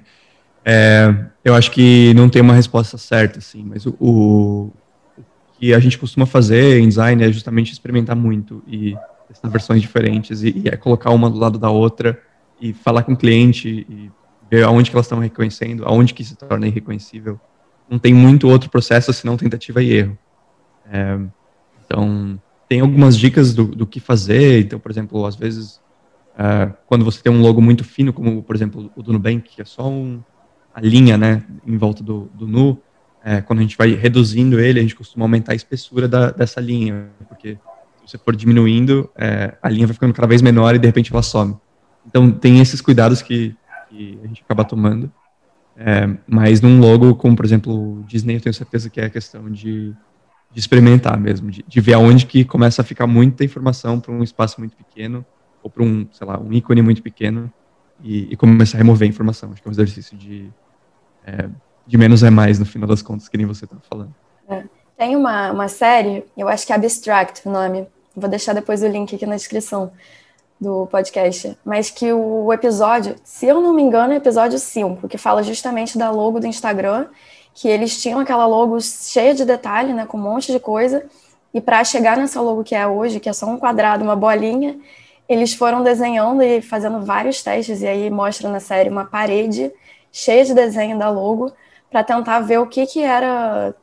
é, 0.63 1.13
eu 1.47 1.55
acho 1.55 1.71
que 1.71 2.13
não 2.13 2.27
tem 2.27 2.41
uma 2.41 2.53
resposta 2.53 2.97
certa, 2.97 3.39
assim, 3.39 3.63
mas 3.63 3.85
o, 3.85 3.95
o, 4.01 4.73
o 5.17 5.23
que 5.57 5.73
a 5.73 5.79
gente 5.79 5.97
costuma 5.97 6.25
fazer 6.25 6.77
em 6.81 6.89
design 6.89 7.23
é 7.23 7.31
justamente 7.31 7.71
experimentar 7.71 8.17
muito 8.17 8.61
e 8.67 8.97
testar 9.29 9.47
versões 9.47 9.81
diferentes 9.81 10.43
e, 10.43 10.63
e 10.63 10.67
é 10.67 10.75
colocar 10.75 11.09
uma 11.11 11.29
do 11.29 11.39
lado 11.39 11.57
da 11.57 11.69
outra 11.69 12.21
e 12.59 12.73
falar 12.73 13.03
com 13.03 13.13
o 13.13 13.17
cliente 13.17 13.87
e 13.89 14.11
ver 14.51 14.65
aonde 14.65 14.89
que 14.89 14.95
elas 14.97 15.05
estão 15.05 15.19
reconhecendo, 15.19 15.85
aonde 15.85 16.13
que 16.13 16.21
se 16.21 16.35
torna 16.35 16.67
irreconhecível. 16.67 17.39
Não 17.89 17.97
tem 17.97 18.13
muito 18.13 18.49
outro 18.49 18.69
processo 18.69 19.13
senão 19.13 19.37
tentativa 19.37 19.81
e 19.81 19.93
erro. 19.93 20.17
É, 20.91 21.17
então, 21.85 22.37
tem 22.67 22.81
algumas 22.81 23.17
dicas 23.17 23.53
do, 23.53 23.63
do, 23.63 23.87
que 23.87 24.01
fazer. 24.01 24.65
Então, 24.65 24.79
por 24.79 24.91
exemplo, 24.91 25.25
às 25.25 25.37
vezes, 25.37 25.79
é, 26.37 26.73
quando 26.87 27.05
você 27.05 27.21
tem 27.21 27.31
um 27.31 27.41
logo 27.41 27.61
muito 27.61 27.85
fino, 27.85 28.11
como, 28.11 28.43
por 28.43 28.53
exemplo, 28.53 28.91
o 28.97 29.01
do 29.01 29.13
Nubank, 29.13 29.49
que 29.49 29.61
é 29.61 29.65
só 29.65 29.87
um, 29.89 30.21
a 30.77 30.79
linha 30.79 31.17
né, 31.17 31.43
em 31.65 31.75
volta 31.75 32.03
do, 32.03 32.29
do 32.35 32.47
nu, 32.47 32.79
é, 33.23 33.41
quando 33.41 33.57
a 33.57 33.61
gente 33.63 33.75
vai 33.75 33.95
reduzindo 33.95 34.59
ele, 34.59 34.77
a 34.77 34.81
gente 34.83 34.95
costuma 34.95 35.25
aumentar 35.25 35.53
a 35.53 35.55
espessura 35.55 36.07
da, 36.07 36.29
dessa 36.29 36.61
linha, 36.61 37.07
porque 37.27 37.57
você 38.05 38.15
for 38.15 38.35
diminuindo, 38.35 39.09
é, 39.17 39.57
a 39.59 39.69
linha 39.69 39.87
vai 39.87 39.95
ficando 39.95 40.13
cada 40.13 40.27
vez 40.27 40.39
menor 40.39 40.75
e 40.75 40.77
de 40.77 40.85
repente 40.85 41.11
ela 41.11 41.23
some. 41.23 41.57
Então 42.05 42.29
tem 42.29 42.59
esses 42.59 42.79
cuidados 42.79 43.23
que, 43.23 43.55
que 43.89 44.19
a 44.23 44.27
gente 44.27 44.43
acaba 44.43 44.63
tomando. 44.63 45.11
É, 45.75 46.07
mas 46.27 46.61
num 46.61 46.79
logo 46.79 47.15
como, 47.15 47.35
por 47.35 47.43
exemplo, 47.43 48.01
o 48.01 48.03
Disney, 48.03 48.35
eu 48.35 48.41
tenho 48.41 48.53
certeza 48.53 48.87
que 48.87 49.01
é 49.01 49.05
a 49.05 49.09
questão 49.09 49.49
de, 49.49 49.95
de 50.51 50.59
experimentar 50.59 51.19
mesmo, 51.19 51.49
de, 51.49 51.65
de, 51.67 51.81
ver 51.81 51.93
aonde 51.93 52.27
que 52.27 52.45
começa 52.45 52.83
a 52.83 52.85
ficar 52.85 53.07
muita 53.07 53.43
informação 53.43 53.99
para 53.99 54.11
um 54.11 54.21
espaço 54.21 54.59
muito 54.59 54.77
pequeno, 54.77 55.25
ou 55.63 55.71
para 55.71 55.81
um, 55.81 56.07
sei 56.11 56.27
lá, 56.27 56.39
um 56.39 56.53
ícone 56.53 56.83
muito 56.83 57.01
pequeno, 57.01 57.51
e, 58.03 58.31
e 58.31 58.35
começar 58.35 58.77
a 58.77 58.79
remover 58.79 59.07
a 59.07 59.09
informação. 59.09 59.51
Acho 59.51 59.61
que 59.61 59.67
é 59.67 59.69
um 59.69 59.73
exercício 59.73 60.15
de, 60.15 60.51
é, 61.27 61.49
de 61.85 61.97
menos 61.97 62.23
é 62.23 62.29
mais, 62.29 62.57
no 62.57 62.65
final 62.65 62.87
das 62.87 63.01
contas, 63.01 63.27
que 63.27 63.37
nem 63.37 63.45
você 63.45 63.65
está 63.65 63.77
falando. 63.89 64.13
É. 64.49 64.63
Tem 64.97 65.15
uma, 65.15 65.51
uma 65.51 65.67
série, 65.67 66.25
eu 66.35 66.47
acho 66.47 66.65
que 66.65 66.73
é 66.73 66.75
Abstract 66.75 67.47
o 67.47 67.51
nome, 67.51 67.87
Vou 68.19 68.27
deixar 68.27 68.53
depois 68.53 68.81
o 68.81 68.87
link 68.87 69.15
aqui 69.15 69.27
na 69.27 69.35
descrição 69.35 69.91
do 70.59 70.87
podcast. 70.87 71.55
Mas 71.63 71.91
que 71.91 72.11
o 72.11 72.51
episódio, 72.51 73.15
se 73.23 73.45
eu 73.45 73.61
não 73.61 73.75
me 73.75 73.83
engano, 73.83 74.11
é 74.11 74.15
episódio 74.15 74.57
5, 74.57 75.07
que 75.07 75.19
fala 75.19 75.43
justamente 75.43 75.99
da 75.99 76.09
logo 76.09 76.39
do 76.39 76.47
Instagram, 76.47 77.05
que 77.53 77.67
eles 77.67 78.01
tinham 78.01 78.19
aquela 78.19 78.47
logo 78.47 78.81
cheia 78.81 79.35
de 79.35 79.45
detalhe, 79.45 79.93
né, 79.93 80.07
com 80.07 80.17
um 80.17 80.21
monte 80.21 80.51
de 80.51 80.59
coisa, 80.59 81.05
e 81.53 81.61
para 81.61 81.83
chegar 81.83 82.17
nessa 82.17 82.41
logo 82.41 82.63
que 82.63 82.73
é 82.73 82.87
hoje, 82.87 83.19
que 83.19 83.29
é 83.29 83.33
só 83.33 83.45
um 83.45 83.59
quadrado, 83.59 84.03
uma 84.03 84.15
bolinha, 84.15 84.79
eles 85.29 85.53
foram 85.53 85.83
desenhando 85.83 86.41
e 86.41 86.59
fazendo 86.59 87.01
vários 87.01 87.43
testes, 87.43 87.83
e 87.83 87.87
aí 87.87 88.09
mostra 88.09 88.49
na 88.49 88.59
série 88.59 88.89
uma 88.89 89.05
parede 89.05 89.71
cheia 90.17 90.43
de 90.43 90.53
desenho 90.55 90.97
da 90.97 91.11
logo, 91.11 91.51
para 91.91 92.03
tentar 92.03 92.39
ver 92.39 92.57
o 92.57 92.65
que, 92.65 92.87
que 92.87 93.03
era 93.03 93.75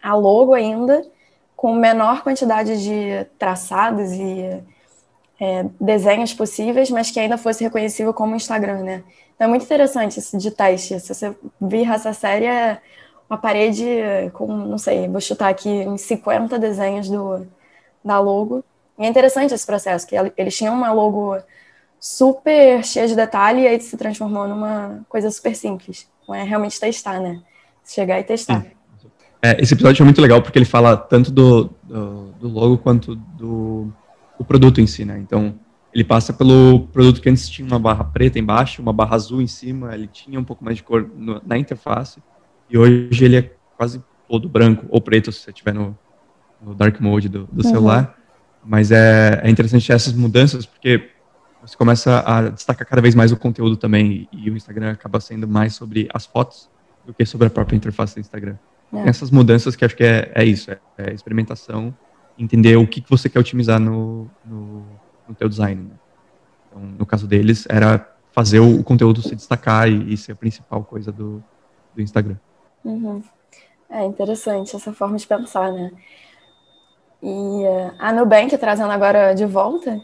a 0.00 0.14
logo 0.14 0.54
ainda, 0.54 1.04
com 1.56 1.74
menor 1.74 2.22
quantidade 2.22 2.80
de 2.80 3.26
traçados 3.36 4.12
e 4.12 4.62
é, 5.40 5.66
desenhos 5.80 6.32
possíveis, 6.32 6.90
mas 6.90 7.10
que 7.10 7.18
ainda 7.18 7.36
fosse 7.36 7.64
reconhecível 7.64 8.14
como 8.14 8.36
Instagram, 8.36 8.84
né? 8.84 9.02
Então 9.34 9.46
é 9.46 9.48
muito 9.48 9.64
interessante 9.64 10.20
esse 10.20 10.38
de 10.38 10.52
teste. 10.52 11.00
Se 11.00 11.12
você 11.12 11.34
vir 11.60 11.90
essa 11.90 12.12
série, 12.12 12.46
é 12.46 12.80
uma 13.28 13.36
parede 13.36 13.84
com, 14.32 14.46
não 14.46 14.78
sei, 14.78 15.08
vou 15.08 15.20
chutar 15.20 15.48
aqui 15.48 15.84
uns 15.88 16.02
50 16.02 16.56
desenhos 16.56 17.08
do, 17.08 17.44
da 18.04 18.20
logo. 18.20 18.62
E 18.96 19.04
é 19.04 19.08
interessante 19.08 19.52
esse 19.52 19.66
processo, 19.66 20.06
que 20.06 20.14
eles 20.36 20.56
tinham 20.56 20.72
uma 20.72 20.92
logo 20.92 21.36
super 22.04 22.84
cheia 22.84 23.08
de 23.08 23.16
detalhe 23.16 23.62
e 23.62 23.66
aí 23.66 23.80
se 23.80 23.96
transformou 23.96 24.46
numa 24.46 25.00
coisa 25.08 25.30
super 25.30 25.56
simples. 25.56 26.06
Então 26.22 26.34
é 26.34 26.42
realmente 26.42 26.78
testar, 26.78 27.18
né? 27.18 27.40
Chegar 27.82 28.20
e 28.20 28.24
testar. 28.24 28.66
É, 29.40 29.58
esse 29.58 29.72
episódio 29.72 30.02
é 30.02 30.04
muito 30.04 30.20
legal 30.20 30.42
porque 30.42 30.58
ele 30.58 30.66
fala 30.66 30.98
tanto 30.98 31.30
do, 31.30 31.70
do, 31.82 32.34
do 32.38 32.48
logo 32.48 32.76
quanto 32.76 33.14
do, 33.16 33.90
do, 34.38 34.44
produto 34.44 34.82
em 34.82 34.86
si, 34.86 35.06
né? 35.06 35.18
Então, 35.18 35.54
ele 35.94 36.04
passa 36.04 36.30
pelo 36.30 36.88
produto 36.92 37.22
que 37.22 37.28
antes 37.30 37.48
tinha 37.48 37.66
uma 37.66 37.78
barra 37.78 38.04
preta 38.04 38.38
embaixo, 38.38 38.82
uma 38.82 38.92
barra 38.92 39.16
azul 39.16 39.40
em 39.40 39.46
cima, 39.46 39.94
ele 39.94 40.06
tinha 40.06 40.38
um 40.38 40.44
pouco 40.44 40.62
mais 40.62 40.76
de 40.76 40.82
cor 40.82 41.10
no, 41.16 41.40
na 41.46 41.56
interface, 41.56 42.22
e 42.68 42.76
hoje 42.76 43.24
ele 43.24 43.36
é 43.36 43.50
quase 43.78 44.02
todo 44.28 44.46
branco 44.46 44.84
ou 44.90 45.00
preto 45.00 45.32
se 45.32 45.40
você 45.40 45.50
estiver 45.50 45.72
no, 45.72 45.96
no, 46.60 46.74
dark 46.74 47.00
mode 47.00 47.30
do, 47.30 47.48
do 47.50 47.64
uhum. 47.64 47.70
celular. 47.70 48.18
Mas 48.62 48.90
é, 48.90 49.40
é 49.42 49.50
interessante 49.50 49.90
essas 49.92 50.12
mudanças 50.14 50.64
porque 50.64 51.13
você 51.66 51.76
começa 51.76 52.22
a 52.26 52.50
destacar 52.50 52.86
cada 52.86 53.00
vez 53.00 53.14
mais 53.14 53.32
o 53.32 53.36
conteúdo 53.36 53.76
também, 53.76 54.28
e, 54.30 54.50
o 54.50 54.56
Instagram 54.56 54.92
acaba 54.92 55.18
sendo 55.18 55.48
mais 55.48 55.74
sobre 55.74 56.08
as 56.12 56.26
fotos 56.26 56.68
do 57.06 57.14
que 57.14 57.24
sobre 57.24 57.46
a 57.46 57.50
própria 57.50 57.76
interface 57.76 58.14
do 58.14 58.20
Instagram. 58.20 58.56
É. 58.92 59.08
Essas 59.08 59.30
mudanças 59.30 59.74
que 59.74 59.84
acho 59.84 59.96
que 59.96 60.04
é, 60.04 60.30
é 60.34 60.44
isso, 60.44 60.70
é, 60.70 60.78
é, 60.98 61.12
experimentação, 61.12 61.94
entender 62.38 62.76
o 62.76 62.86
que, 62.86 63.00
que 63.00 63.10
você 63.10 63.28
quer 63.28 63.38
otimizar 63.38 63.80
no, 63.80 64.30
no, 64.44 64.84
no 65.28 65.34
teu 65.34 65.48
design. 65.48 65.82
Né? 65.82 65.94
Então, 66.68 66.82
no 66.98 67.06
caso 67.06 67.26
deles, 67.26 67.66
era 67.68 68.14
fazer 68.32 68.60
o, 68.60 68.80
o 68.80 68.84
conteúdo 68.84 69.22
se 69.22 69.34
destacar 69.34 69.88
e, 69.88 70.12
e, 70.12 70.16
ser 70.16 70.32
a 70.32 70.36
principal 70.36 70.84
coisa 70.84 71.10
do, 71.10 71.42
do 71.94 72.02
Instagram. 72.02 72.36
Uhum. 72.84 73.22
É 73.88 74.04
interessante 74.04 74.76
essa 74.76 74.92
forma 74.92 75.16
de 75.16 75.26
pensar, 75.26 75.72
né? 75.72 75.92
E 77.22 77.28
uh, 77.28 77.94
a 77.98 78.12
Nubank, 78.12 78.56
trazendo 78.58 78.90
agora 78.90 79.32
de 79.32 79.46
volta, 79.46 79.98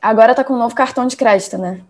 agora 0.00 0.32
está 0.32 0.44
com 0.44 0.54
um 0.54 0.58
novo 0.58 0.74
cartão 0.74 1.06
de 1.06 1.16
crédito, 1.16 1.58
né? 1.58 1.80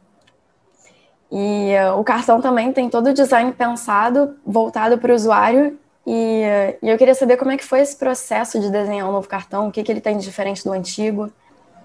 E 1.30 1.72
uh, 1.74 1.98
o 1.98 2.04
cartão 2.04 2.40
também 2.40 2.72
tem 2.72 2.88
todo 2.88 3.10
o 3.10 3.14
design 3.14 3.52
pensado, 3.52 4.34
voltado 4.46 4.96
para 4.98 5.12
o 5.12 5.14
usuário 5.14 5.78
e, 6.10 6.42
e, 6.82 6.88
eu 6.88 6.96
queria 6.96 7.14
saber 7.14 7.36
como 7.36 7.50
é 7.50 7.56
que 7.58 7.64
foi 7.64 7.80
esse 7.80 7.94
processo 7.94 8.58
de 8.58 8.70
desenhar 8.70 9.06
um 9.06 9.12
novo 9.12 9.28
cartão, 9.28 9.68
o 9.68 9.70
que, 9.70 9.82
que 9.82 9.92
ele 9.92 10.00
tem 10.00 10.16
de 10.16 10.24
diferente 10.24 10.64
do 10.64 10.72
antigo. 10.72 11.30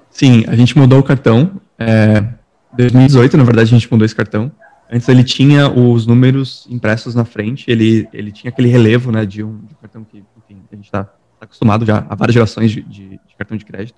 Sim, 0.09 0.45
a 0.47 0.55
gente 0.55 0.77
mudou 0.77 0.99
o 0.99 1.03
cartão. 1.03 1.59
É, 1.77 2.23
2018, 2.71 3.35
na 3.35 3.43
verdade, 3.43 3.75
a 3.75 3.77
gente 3.77 3.91
mudou 3.91 4.05
esse 4.05 4.15
cartão. 4.15 4.49
Antes 4.89 5.09
ele 5.09 5.25
tinha 5.25 5.69
os 5.69 6.07
números 6.07 6.65
impressos 6.69 7.13
na 7.13 7.25
frente, 7.25 7.69
ele, 7.69 8.07
ele 8.13 8.31
tinha 8.31 8.49
aquele 8.49 8.69
relevo 8.69 9.11
né, 9.11 9.25
de, 9.25 9.43
um, 9.43 9.57
de 9.57 9.73
um 9.73 9.77
cartão 9.81 10.05
que 10.05 10.23
enfim, 10.37 10.61
a 10.71 10.75
gente 10.75 10.85
está 10.85 11.03
tá 11.03 11.11
acostumado 11.41 11.85
já 11.85 12.05
a 12.07 12.15
várias 12.15 12.33
gerações 12.33 12.71
de, 12.71 12.81
de, 12.81 13.09
de 13.09 13.35
cartão 13.37 13.57
de 13.57 13.65
crédito. 13.65 13.97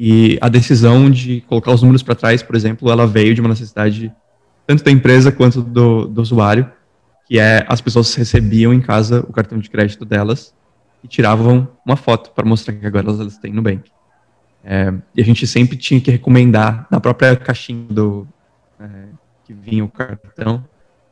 E 0.00 0.38
a 0.40 0.48
decisão 0.48 1.10
de 1.10 1.40
colocar 1.40 1.72
os 1.72 1.82
números 1.82 2.04
para 2.04 2.14
trás, 2.14 2.40
por 2.40 2.54
exemplo, 2.54 2.88
ela 2.88 3.04
veio 3.04 3.34
de 3.34 3.40
uma 3.40 3.48
necessidade 3.48 4.12
tanto 4.64 4.84
da 4.84 4.92
empresa 4.92 5.32
quanto 5.32 5.60
do, 5.60 6.06
do 6.06 6.22
usuário, 6.22 6.70
que 7.26 7.36
é 7.36 7.66
as 7.68 7.80
pessoas 7.80 8.14
recebiam 8.14 8.72
em 8.72 8.80
casa 8.80 9.24
o 9.28 9.32
cartão 9.32 9.58
de 9.58 9.68
crédito 9.68 10.04
delas 10.04 10.54
e 11.02 11.08
tiravam 11.08 11.66
uma 11.84 11.96
foto 11.96 12.30
para 12.30 12.46
mostrar 12.46 12.74
que 12.74 12.86
agora 12.86 13.10
elas, 13.10 13.38
têm 13.38 13.52
no. 13.52 13.62
É, 14.64 14.94
e 15.16 15.20
a 15.20 15.24
gente 15.24 15.44
sempre 15.48 15.76
tinha 15.76 16.00
que 16.00 16.12
recomendar 16.12 16.86
na 16.90 17.00
própria 17.00 17.34
caixinha 17.34 17.86
do 17.90 18.26
é, 18.78 18.86
que 19.44 19.52
vinha 19.52 19.84
o 19.84 19.88
cartão, 19.88 20.64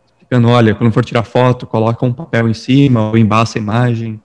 explicando, 0.07 0.49
olha, 0.49 0.77
quando 0.77 0.93
for 0.93 1.05
tirar 1.05 1.25
foto, 1.25 1.67
coloca 1.67 2.07
um 2.07 2.13
papel 2.13 2.49
em 2.49 2.55
cima 2.55 3.09
ou 3.09 3.19
embaça 3.19 3.59
a 3.59 3.61
imagem. 3.61 4.23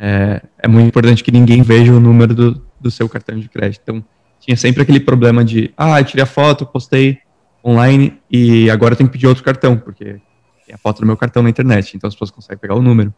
É, 0.00 0.42
é 0.58 0.66
muito 0.66 0.88
importante 0.88 1.22
que 1.22 1.30
ninguém 1.30 1.62
veja 1.62 1.92
o 1.92 2.00
número 2.00 2.34
do, 2.34 2.62
do 2.84 2.90
seu 2.90 3.08
cartão 3.08 3.38
de 3.40 3.48
crédito. 3.48 3.80
Então, 3.82 4.04
tinha 4.38 4.56
sempre 4.56 4.82
aquele 4.82 5.00
problema 5.00 5.44
de, 5.44 5.72
ah, 5.76 6.00
eu 6.00 6.04
tirei 6.04 6.22
a 6.22 6.26
foto, 6.26 6.66
postei 6.66 7.18
online 7.64 8.20
e 8.30 8.70
agora 8.70 8.92
eu 8.92 8.98
tenho 8.98 9.08
que 9.08 9.14
pedir 9.14 9.26
outro 9.26 9.42
cartão, 9.42 9.76
porque 9.76 10.20
tem 10.66 10.74
a 10.74 10.78
foto 10.78 11.00
do 11.00 11.06
meu 11.06 11.16
cartão 11.16 11.42
na 11.42 11.48
internet, 11.48 11.96
então 11.96 12.06
as 12.06 12.14
pessoas 12.14 12.30
conseguem 12.30 12.58
pegar 12.58 12.74
o 12.74 12.82
número. 12.82 13.12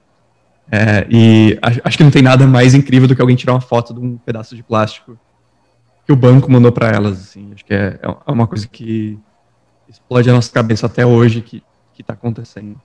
É, 0.70 1.06
e 1.10 1.58
acho 1.84 1.96
que 1.96 2.04
não 2.04 2.10
tem 2.10 2.22
nada 2.22 2.46
mais 2.46 2.74
incrível 2.74 3.06
do 3.08 3.14
que 3.14 3.20
alguém 3.20 3.36
tirar 3.36 3.54
uma 3.54 3.60
foto 3.60 3.92
de 3.92 4.00
um 4.00 4.16
pedaço 4.18 4.56
de 4.56 4.62
plástico 4.62 5.18
que 6.04 6.12
o 6.12 6.16
banco 6.16 6.50
mandou 6.50 6.70
para 6.70 6.88
elas. 6.88 7.20
Assim. 7.20 7.50
Acho 7.52 7.64
que 7.64 7.74
é, 7.74 7.98
é 8.02 8.30
uma 8.30 8.46
coisa 8.46 8.66
que 8.66 9.18
explode 9.88 10.30
a 10.30 10.32
nossa 10.32 10.52
cabeça 10.52 10.86
até 10.86 11.04
hoje 11.04 11.40
que 11.40 11.62
está 11.98 12.12
acontecendo. 12.12 12.80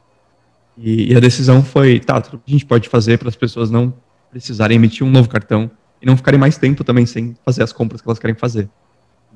E, 0.78 1.12
e, 1.12 1.16
a 1.16 1.20
decisão 1.20 1.64
foi, 1.64 2.00
tá, 2.00 2.22
tudo 2.22 2.40
que 2.40 2.52
a 2.52 2.54
gente 2.54 2.66
pode 2.66 2.90
fazer 2.90 3.20
para 3.20 3.30
as 3.30 3.36
pessoas 3.36 3.70
não 3.70 3.94
precisarem 4.32 4.76
emitir 4.76 5.06
um 5.06 5.12
novo 5.12 5.30
cartão 5.30 5.70
e 6.02 6.06
não 6.06 6.18
ficarem 6.18 6.40
mais 6.40 6.58
tempo 6.58 6.84
também 6.84 7.06
sem 7.06 7.36
fazer 7.46 7.64
as 7.64 7.72
compras 7.72 8.02
que 8.02 8.08
elas 8.08 8.20
querem 8.20 8.36
fazer. 8.36 8.70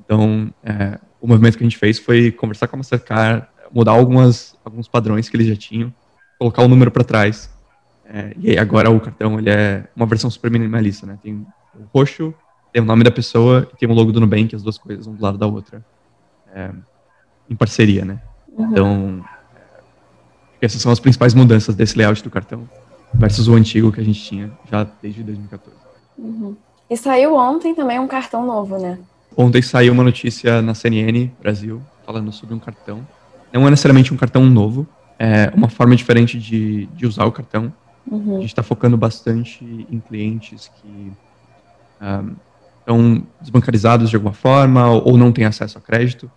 Então, 0.04 0.52
é, 0.64 0.98
o 1.20 1.26
movimento 1.26 1.56
que 1.56 1.64
a 1.64 1.66
gente 1.66 1.78
fez 1.78 1.98
foi 1.98 2.30
conversar 2.30 2.68
com 2.68 2.76
a 2.76 2.78
Mastercard, 2.78 3.46
mudar 3.72 3.92
algumas, 3.92 4.56
alguns 4.64 4.88
padrões 4.88 5.28
que 5.28 5.36
eles 5.36 5.46
já 5.46 5.56
tinham, 5.56 5.92
colocar 6.38 6.62
o 6.62 6.68
número 6.68 6.90
para 6.90 7.04
trás. 7.04 7.50
É, 8.04 8.32
e 8.38 8.50
aí 8.50 8.58
agora 8.58 8.90
o 8.90 9.00
cartão 9.00 9.38
ele 9.38 9.50
é 9.50 9.84
uma 9.94 10.06
versão 10.06 10.30
super 10.30 10.50
minimalista, 10.50 11.06
né? 11.06 11.18
Tem 11.22 11.34
o 11.34 11.84
roxo, 11.92 12.32
tem 12.72 12.82
o 12.82 12.84
nome 12.84 13.02
da 13.02 13.10
pessoa 13.10 13.68
e 13.72 13.76
tem 13.76 13.88
o 13.88 13.92
logo 13.92 14.12
do 14.12 14.20
Nubank, 14.20 14.54
as 14.54 14.62
duas 14.62 14.78
coisas 14.78 15.06
um 15.06 15.14
do 15.14 15.22
lado 15.22 15.38
da 15.38 15.46
outra. 15.46 15.84
É, 16.54 16.70
em 17.50 17.56
parceria, 17.56 18.04
né? 18.04 18.20
Uhum. 18.48 18.70
Então, 18.70 19.24
é, 19.54 20.66
essas 20.66 20.80
são 20.80 20.92
as 20.92 21.00
principais 21.00 21.34
mudanças 21.34 21.74
desse 21.74 21.96
layout 21.96 22.22
do 22.22 22.30
cartão 22.30 22.68
versus 23.14 23.48
o 23.48 23.54
antigo 23.54 23.92
que 23.92 24.00
a 24.00 24.04
gente 24.04 24.22
tinha 24.22 24.50
já 24.70 24.86
desde 25.02 25.22
2014. 25.22 25.85
Uhum. 26.18 26.56
E 26.88 26.96
saiu 26.96 27.34
ontem 27.34 27.74
também 27.74 27.98
um 27.98 28.06
cartão 28.06 28.46
novo, 28.46 28.78
né? 28.78 28.98
Ontem 29.36 29.60
saiu 29.60 29.92
uma 29.92 30.04
notícia 30.04 30.62
na 30.62 30.74
CNN 30.74 31.30
Brasil 31.40 31.82
falando 32.04 32.32
sobre 32.32 32.54
um 32.54 32.58
cartão. 32.58 33.06
Não 33.52 33.66
é 33.66 33.70
necessariamente 33.70 34.14
um 34.14 34.16
cartão 34.16 34.44
novo, 34.44 34.86
é 35.18 35.50
uma 35.54 35.68
forma 35.68 35.96
diferente 35.96 36.38
de, 36.38 36.86
de 36.86 37.06
usar 37.06 37.24
o 37.24 37.32
cartão. 37.32 37.72
Uhum. 38.10 38.36
A 38.36 38.40
gente 38.40 38.50
está 38.50 38.62
focando 38.62 38.96
bastante 38.96 39.64
em 39.90 39.98
clientes 39.98 40.70
que 40.80 41.12
um, 42.00 42.36
estão 42.80 43.26
desbancarizados 43.40 44.08
de 44.08 44.16
alguma 44.16 44.32
forma 44.32 44.88
ou 44.90 45.18
não 45.18 45.32
têm 45.32 45.44
acesso 45.44 45.78
a 45.78 45.80
crédito. 45.80 46.30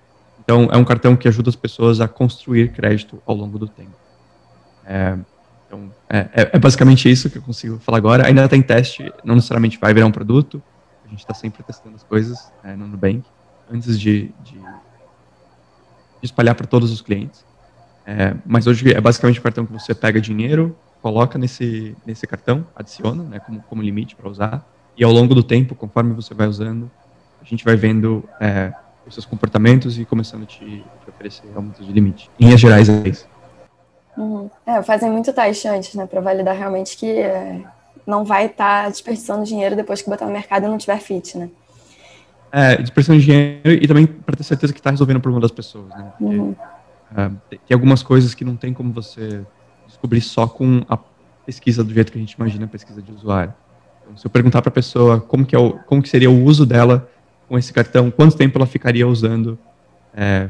Então, 0.44 0.68
é 0.72 0.78
um 0.78 0.84
cartão 0.84 1.15
que 1.15 1.28
ajuda 1.28 1.50
as 1.50 1.56
pessoas 1.56 2.02
a 2.02 2.08
construir 2.08 2.72
crédito 2.72 3.22
ao 3.26 3.36
longo 3.36 3.60
do 3.60 3.68
tempo. 3.68 3.92
É, 4.84 5.15
é, 6.10 6.17
é, 6.34 6.50
é, 6.54 6.60
basicamente 6.60 7.10
isso 7.10 7.30
que 7.30 7.38
eu 7.38 7.41
consigo 7.41 7.78
falar 7.80 8.00
agora. 8.00 8.26
Ainda 8.26 8.43
está 8.43 8.58
em 8.58 8.62
teste, 8.63 9.13
não 9.24 9.36
necessariamente 9.36 9.78
vai 9.80 9.93
virar 9.93 10.08
um 10.08 10.12
produto. 10.12 10.62
A 11.06 11.10
gente 11.10 11.19
está 11.19 11.34
sempre 11.34 11.62
testando 11.63 11.95
as 11.95 12.04
coisas 12.04 12.52
é, 12.63 12.76
no 12.76 12.88
Nubank, 12.88 13.24
antes 13.72 14.00
de, 14.00 14.32
de, 14.43 14.54
de 14.54 14.60
espalhar 16.24 16.56
para 16.56 16.65
todos 16.65 16.91
os 16.91 17.02
clientes. 17.02 17.45
É, 18.06 18.36
mas 18.43 18.65
hoje 18.65 18.91
é 18.91 19.00
basicamente 19.00 19.39
um 19.39 19.43
cartão 19.43 19.65
que 19.67 19.72
você 19.72 19.93
pega 19.93 20.19
dinheiro, 20.19 20.76
coloca 21.00 21.38
nesse, 21.38 21.95
nesse 22.06 22.26
cartão, 22.26 22.65
adiciona 22.76 23.24
né, 23.24 23.39
como, 23.39 23.62
como 23.69 23.82
limite 23.82 24.15
para 24.15 24.28
usar, 24.28 24.67
e 24.98 25.04
ao 25.04 25.12
longo 25.12 25.36
do 25.36 25.43
tempo, 25.43 25.76
conforme 25.76 26.13
você 26.13 26.34
vai 26.34 26.48
usando, 26.48 26.89
a 27.39 27.45
gente 27.45 27.63
vai 27.63 27.76
vendo 27.76 28.28
é, 28.39 28.74
os 29.06 29.13
seus 29.13 29.26
comportamentos 29.26 30.00
e 30.00 30.06
começando 30.06 30.43
a 30.43 30.45
te, 30.48 30.65
te 30.65 31.10
oferecer 31.10 31.48
aumentos 31.56 31.86
de 31.86 31.93
limite. 31.93 32.30
Em 32.39 32.45
linhas 32.45 32.60
gerais, 32.60 32.89
é 32.89 33.08
isso. 33.08 33.28
Uhum. 34.20 34.50
É, 34.66 34.84
fazem 34.84 35.10
muito 35.10 35.32
teste 35.32 35.66
antes, 35.70 35.96
né, 35.96 36.06
para 36.06 36.20
validar 36.20 36.54
realmente 36.54 36.98
que 36.98 37.10
é, 37.10 37.64
não 38.06 38.26
vai 38.26 38.48
estar 38.48 38.84
tá 38.84 38.90
desperdiçando 38.90 39.46
dinheiro 39.46 39.78
depois 39.78 40.02
que 40.02 40.10
botar 40.10 40.26
no 40.26 40.34
mercado 40.34 40.66
e 40.66 40.68
não 40.68 40.78
tiver 40.78 41.00
fit, 41.00 41.38
né? 41.38 41.50
É, 42.52 42.76
desperdiçando 42.76 43.22
dinheiro 43.22 43.62
e 43.66 43.88
também 43.88 44.06
para 44.06 44.36
ter 44.36 44.44
certeza 44.44 44.74
que 44.74 44.80
está 44.80 44.90
resolvendo 44.90 45.18
o 45.18 45.22
problema 45.22 45.42
das 45.42 45.52
pessoas, 45.52 45.88
né? 45.90 46.12
Porque, 46.18 46.36
uhum. 46.36 46.56
é, 47.16 47.32
tem 47.50 47.60
algumas 47.74 48.04
coisas 48.04 48.34
que 48.34 48.44
não 48.44 48.58
tem 48.58 48.74
como 48.74 48.92
você 48.92 49.42
descobrir 49.88 50.20
só 50.20 50.46
com 50.46 50.84
a 50.90 51.00
pesquisa 51.46 51.82
do 51.82 51.94
jeito 51.94 52.12
que 52.12 52.18
a 52.18 52.22
gente 52.22 52.34
imagina 52.34 52.66
a 52.66 52.68
pesquisa 52.68 53.02
de 53.02 53.14
usuário. 53.14 53.54
Então, 54.04 54.18
se 54.18 54.28
eu 54.28 54.30
perguntar 54.30 54.62
para 54.62 54.70
a 54.70 54.74
pessoa 54.74 55.22
como 55.22 55.46
que, 55.46 55.56
é 55.56 55.60
o, 55.60 55.80
como 55.86 56.02
que 56.02 56.10
seria 56.10 56.30
o 56.30 56.44
uso 56.44 56.66
dela 56.66 57.10
com 57.48 57.58
esse 57.58 57.72
cartão, 57.72 58.12
quanto 58.12 58.36
tempo 58.36 58.58
ela 58.58 58.68
ficaria 58.68 59.08
usando, 59.08 59.58
é, 60.14 60.50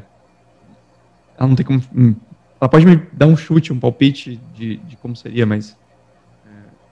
ela 1.37 1.47
não 1.47 1.55
tem 1.55 1.65
como 1.65 1.81
hum, 1.95 2.15
ela 2.59 2.69
pode 2.69 2.85
me 2.85 2.95
dar 3.13 3.27
um 3.27 3.37
chute, 3.37 3.71
um 3.71 3.79
palpite 3.79 4.39
de, 4.53 4.77
de 4.77 4.97
como 4.97 5.15
seria, 5.15 5.45
mas 5.45 5.77
é, 6.45 6.49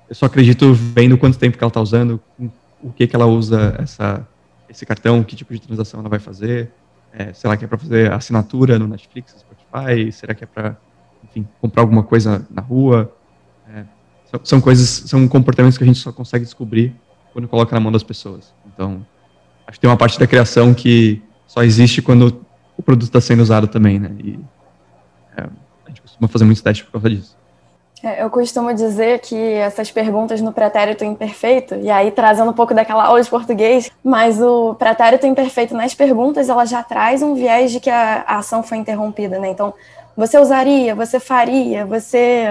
eu 0.10 0.16
só 0.16 0.26
acredito 0.26 0.74
vendo 0.74 1.18
quanto 1.18 1.38
tempo 1.38 1.58
que 1.58 1.64
ela 1.64 1.70
está 1.70 1.82
usando, 1.82 2.22
o 2.82 2.92
que 2.92 3.06
que 3.06 3.16
ela 3.16 3.26
usa 3.26 3.76
essa, 3.80 4.26
esse 4.70 4.86
cartão, 4.86 5.24
que 5.24 5.36
tipo 5.36 5.54
de 5.54 5.60
transação 5.60 6.00
ela 6.00 6.10
vai 6.10 6.20
fazer, 6.20 6.72
é, 7.12 7.34
será 7.34 7.58
que 7.58 7.66
é 7.66 7.68
para 7.68 7.78
fazer 7.78 8.12
assinatura 8.12 8.80
no 8.80 8.88
Netflix, 8.88 9.36
Spotify, 9.40 10.12
será 10.12 10.34
que 10.34 10.44
é 10.44 10.48
para, 10.48 10.78
comprar 11.60 11.82
alguma 11.82 12.04
coisa 12.04 12.46
na 12.50 12.62
rua, 12.62 13.14
é, 13.74 13.84
são, 14.26 14.40
são, 14.44 14.62
coisas, 14.62 14.88
são 14.88 15.28
comportamentos 15.28 15.78
que 15.78 15.84
a 15.84 15.88
gente 15.88 16.00
só 16.00 16.12
consegue 16.12 16.46
descobrir 16.46 16.96
quando 17.34 17.48
coloca 17.48 17.76
na 17.76 17.80
mão 17.80 17.92
das 17.92 18.04
pessoas. 18.04 18.54
Então, 18.66 19.06
acho 19.66 19.78
que 19.78 19.82
tem 19.82 19.90
uma 19.90 19.98
parte 19.98 20.20
da 20.20 20.26
criação 20.26 20.74
que 20.74 21.22
só 21.46 21.64
existe 21.64 22.02
quando 22.02 22.46
o 22.78 22.84
produto 22.84 23.08
está 23.08 23.22
sendo 23.22 23.42
usado 23.42 23.68
também, 23.68 24.00
né? 24.00 24.12
E, 24.20 24.40
a 25.88 25.90
gente 25.90 26.02
costuma 26.02 26.28
fazer 26.28 26.46
muitos 26.46 26.62
testes 26.62 26.86
por 26.86 26.94
causa 26.94 27.10
disso. 27.10 27.36
É, 28.04 28.24
eu 28.24 28.30
costumo 28.30 28.72
dizer 28.74 29.20
que 29.20 29.36
essas 29.36 29.90
perguntas 29.90 30.40
no 30.40 30.54
pretérito 30.54 31.04
imperfeito, 31.04 31.76
e 31.76 31.90
aí 31.90 32.12
trazendo 32.12 32.52
um 32.52 32.54
pouco 32.54 32.74
daquela 32.74 33.06
aula 33.06 33.22
de 33.22 33.30
português, 33.30 33.90
mas 34.04 34.40
o 34.40 34.76
pretérito 34.76 35.26
imperfeito 35.26 35.74
nas 35.74 35.96
perguntas, 35.96 36.48
ela 36.48 36.64
já 36.66 36.84
traz 36.84 37.24
um 37.24 37.34
viés 37.34 37.72
de 37.72 37.80
que 37.80 37.90
a, 37.90 38.24
a 38.28 38.38
ação 38.38 38.62
foi 38.62 38.78
interrompida, 38.78 39.40
né? 39.40 39.50
Então, 39.50 39.74
você 40.16 40.38
usaria, 40.38 40.94
você 40.94 41.20
faria, 41.20 41.86
você 41.86 42.46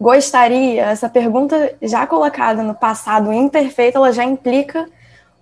gostaria, 0.00 0.86
essa 0.86 1.08
pergunta 1.08 1.74
já 1.82 2.06
colocada 2.06 2.62
no 2.62 2.74
passado 2.74 3.32
imperfeito, 3.32 3.98
ela 3.98 4.12
já 4.12 4.24
implica 4.24 4.88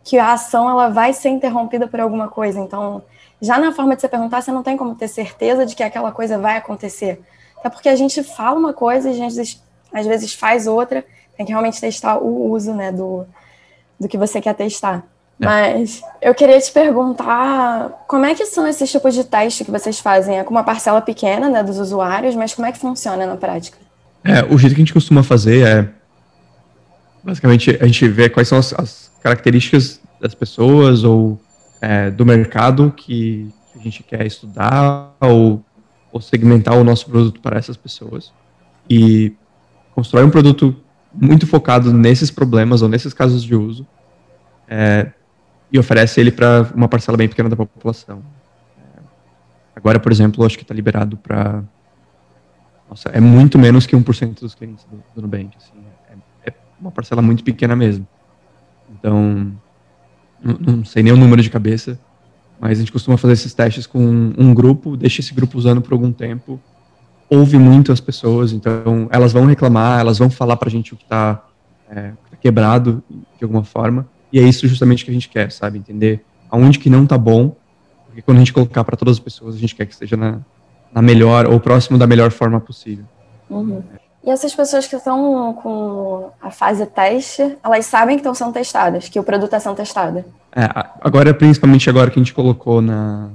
que 0.02 0.18
a 0.18 0.32
ação 0.32 0.68
ela 0.68 0.88
vai 0.88 1.12
ser 1.12 1.28
interrompida 1.28 1.86
por 1.86 2.00
alguma 2.00 2.28
coisa. 2.28 2.58
Então, 2.58 3.02
já 3.40 3.58
na 3.58 3.72
forma 3.72 3.94
de 3.94 4.02
você 4.02 4.08
perguntar, 4.08 4.42
você 4.42 4.52
não 4.52 4.62
tem 4.62 4.76
como 4.76 4.94
ter 4.94 5.08
certeza 5.08 5.64
de 5.64 5.74
que 5.74 5.82
aquela 5.82 6.12
coisa 6.12 6.38
vai 6.38 6.56
acontecer. 6.56 7.20
Até 7.58 7.70
porque 7.70 7.88
a 7.88 7.96
gente 7.96 8.22
fala 8.22 8.58
uma 8.58 8.72
coisa 8.72 9.08
e 9.08 9.12
a 9.12 9.14
gente 9.14 9.60
às 9.92 10.06
vezes 10.06 10.34
faz 10.34 10.66
outra, 10.66 11.04
tem 11.36 11.46
que 11.46 11.52
realmente 11.52 11.80
testar 11.80 12.18
o 12.18 12.50
uso 12.50 12.74
né, 12.74 12.92
do, 12.92 13.26
do 13.98 14.08
que 14.08 14.18
você 14.18 14.40
quer 14.40 14.54
testar. 14.54 15.04
É. 15.40 15.44
Mas 15.44 16.02
eu 16.20 16.34
queria 16.34 16.60
te 16.60 16.70
perguntar 16.70 18.04
como 18.06 18.26
é 18.26 18.34
que 18.34 18.44
são 18.44 18.66
esses 18.66 18.90
tipos 18.90 19.14
de 19.14 19.24
teste 19.24 19.64
que 19.64 19.70
vocês 19.70 19.98
fazem? 19.98 20.38
É 20.38 20.44
com 20.44 20.50
uma 20.50 20.64
parcela 20.64 21.00
pequena 21.00 21.48
né, 21.48 21.62
dos 21.62 21.78
usuários, 21.78 22.34
mas 22.34 22.54
como 22.54 22.66
é 22.66 22.72
que 22.72 22.78
funciona 22.78 23.26
na 23.26 23.36
prática? 23.36 23.78
É, 24.22 24.44
o 24.44 24.58
jeito 24.58 24.74
que 24.74 24.82
a 24.82 24.84
gente 24.84 24.92
costuma 24.92 25.22
fazer 25.22 25.66
é 25.66 25.88
basicamente 27.22 27.76
a 27.80 27.86
gente 27.86 28.06
vê 28.08 28.28
quais 28.28 28.48
são 28.48 28.58
as, 28.58 28.72
as 28.74 29.10
características 29.22 30.00
das 30.20 30.34
pessoas 30.34 31.04
ou 31.04 31.40
é, 31.80 32.10
do 32.10 32.26
mercado 32.26 32.92
que, 32.96 33.50
a 33.74 33.78
gente 33.78 34.02
quer 34.02 34.26
estudar 34.26 35.14
ou, 35.20 35.64
ou 36.12 36.20
segmentar 36.20 36.76
o 36.76 36.84
nosso 36.84 37.06
produto 37.06 37.40
para 37.40 37.58
essas 37.58 37.76
pessoas 37.76 38.32
e 38.88 39.32
constrói 39.94 40.24
um 40.24 40.30
produto 40.30 40.76
muito 41.12 41.46
focado 41.46 41.92
nesses 41.92 42.30
problemas 42.30 42.82
ou 42.82 42.88
nesses 42.88 43.14
casos 43.14 43.42
de 43.42 43.54
uso 43.54 43.86
é, 44.68 45.12
e 45.72 45.78
oferece 45.78 46.20
ele 46.20 46.30
para 46.30 46.70
uma 46.74 46.88
parcela 46.88 47.16
bem 47.16 47.28
pequena 47.28 47.48
da 47.48 47.56
população. 47.56 48.22
É, 48.78 49.00
agora, 49.74 49.98
por 49.98 50.10
exemplo, 50.10 50.44
acho 50.44 50.56
que 50.56 50.64
está 50.64 50.74
liberado 50.74 51.16
para. 51.16 51.62
Nossa, 52.88 53.08
é 53.10 53.20
muito 53.20 53.58
menos 53.58 53.86
que 53.86 53.96
1% 53.96 54.40
dos 54.40 54.54
clientes 54.54 54.84
do, 54.84 55.02
do 55.14 55.22
Nubank. 55.22 55.56
Assim, 55.56 55.72
é, 56.44 56.50
é 56.50 56.54
uma 56.80 56.90
parcela 56.90 57.22
muito 57.22 57.44
pequena 57.44 57.76
mesmo. 57.76 58.06
Então, 58.92 59.52
não, 60.42 60.76
não, 60.76 60.84
sei 60.84 61.02
nem 61.02 61.12
o 61.12 61.16
número 61.16 61.42
de 61.42 61.50
cabeça, 61.50 61.98
mas 62.60 62.78
a 62.78 62.80
gente 62.80 62.92
costuma 62.92 63.16
fazer 63.16 63.34
esses 63.34 63.54
testes 63.54 63.86
com 63.86 64.32
um 64.36 64.54
grupo, 64.54 64.96
deixa 64.96 65.20
esse 65.20 65.34
grupo 65.34 65.58
usando 65.58 65.80
por 65.80 65.92
algum 65.92 66.12
tempo, 66.12 66.60
ouve 67.28 67.58
muito 67.58 67.92
as 67.92 68.00
pessoas, 68.00 68.52
então 68.52 69.08
elas 69.10 69.32
vão 69.32 69.46
reclamar, 69.46 70.00
elas 70.00 70.18
vão 70.18 70.30
falar 70.30 70.56
para 70.56 70.68
a 70.68 70.70
gente 70.70 70.92
o 70.92 70.96
que 70.96 71.04
está 71.04 71.44
é, 71.90 72.10
tá 72.30 72.36
quebrado 72.40 73.02
de 73.08 73.44
alguma 73.44 73.64
forma, 73.64 74.08
e 74.32 74.38
é 74.38 74.42
isso 74.42 74.66
justamente 74.66 75.04
que 75.04 75.10
a 75.10 75.14
gente 75.14 75.28
quer, 75.28 75.50
sabe? 75.50 75.78
Entender 75.78 76.24
aonde 76.50 76.78
que 76.78 76.90
não 76.90 77.04
está 77.04 77.16
bom, 77.16 77.56
porque 78.06 78.22
quando 78.22 78.38
a 78.38 78.40
gente 78.40 78.52
colocar 78.52 78.84
para 78.84 78.96
todas 78.96 79.16
as 79.16 79.20
pessoas, 79.20 79.54
a 79.54 79.58
gente 79.58 79.74
quer 79.74 79.86
que 79.86 79.92
esteja 79.92 80.16
na, 80.16 80.40
na 80.92 81.00
melhor 81.00 81.46
ou 81.46 81.60
próximo 81.60 81.96
da 81.96 82.06
melhor 82.06 82.30
forma 82.30 82.60
possível. 82.60 83.04
Uhum. 83.48 83.82
E 84.22 84.30
essas 84.30 84.54
pessoas 84.54 84.86
que 84.86 84.96
estão 84.96 85.54
com 85.54 86.30
a 86.42 86.50
fase 86.50 86.84
teste, 86.86 87.56
elas 87.64 87.86
sabem 87.86 88.16
que 88.16 88.20
estão 88.20 88.34
sendo 88.34 88.52
testadas, 88.52 89.08
que 89.08 89.18
o 89.18 89.24
produto 89.24 89.46
está 89.46 89.60
sendo 89.60 89.76
testado. 89.76 90.24
É, 90.54 90.68
agora, 91.00 91.32
principalmente 91.32 91.88
agora 91.88 92.10
que 92.10 92.18
a 92.18 92.22
gente 92.22 92.34
colocou 92.34 92.82
na, 92.82 93.30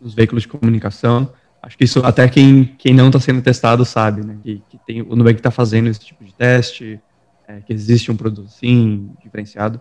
nos 0.00 0.14
veículos 0.14 0.42
de 0.42 0.48
comunicação, 0.48 1.30
acho 1.62 1.76
que 1.76 1.84
isso 1.84 2.00
até 2.04 2.26
quem, 2.28 2.74
quem 2.78 2.94
não 2.94 3.08
está 3.08 3.20
sendo 3.20 3.42
testado 3.42 3.84
sabe, 3.84 4.24
né? 4.24 4.36
Que, 4.42 4.62
que 4.70 4.78
tem, 4.86 5.02
o 5.02 5.14
Nubank 5.14 5.38
está 5.38 5.50
fazendo 5.50 5.88
esse 5.88 6.00
tipo 6.00 6.24
de 6.24 6.32
teste, 6.32 6.98
é, 7.46 7.60
que 7.60 7.72
existe 7.72 8.10
um 8.10 8.16
produto 8.16 8.46
assim, 8.46 9.10
diferenciado. 9.22 9.80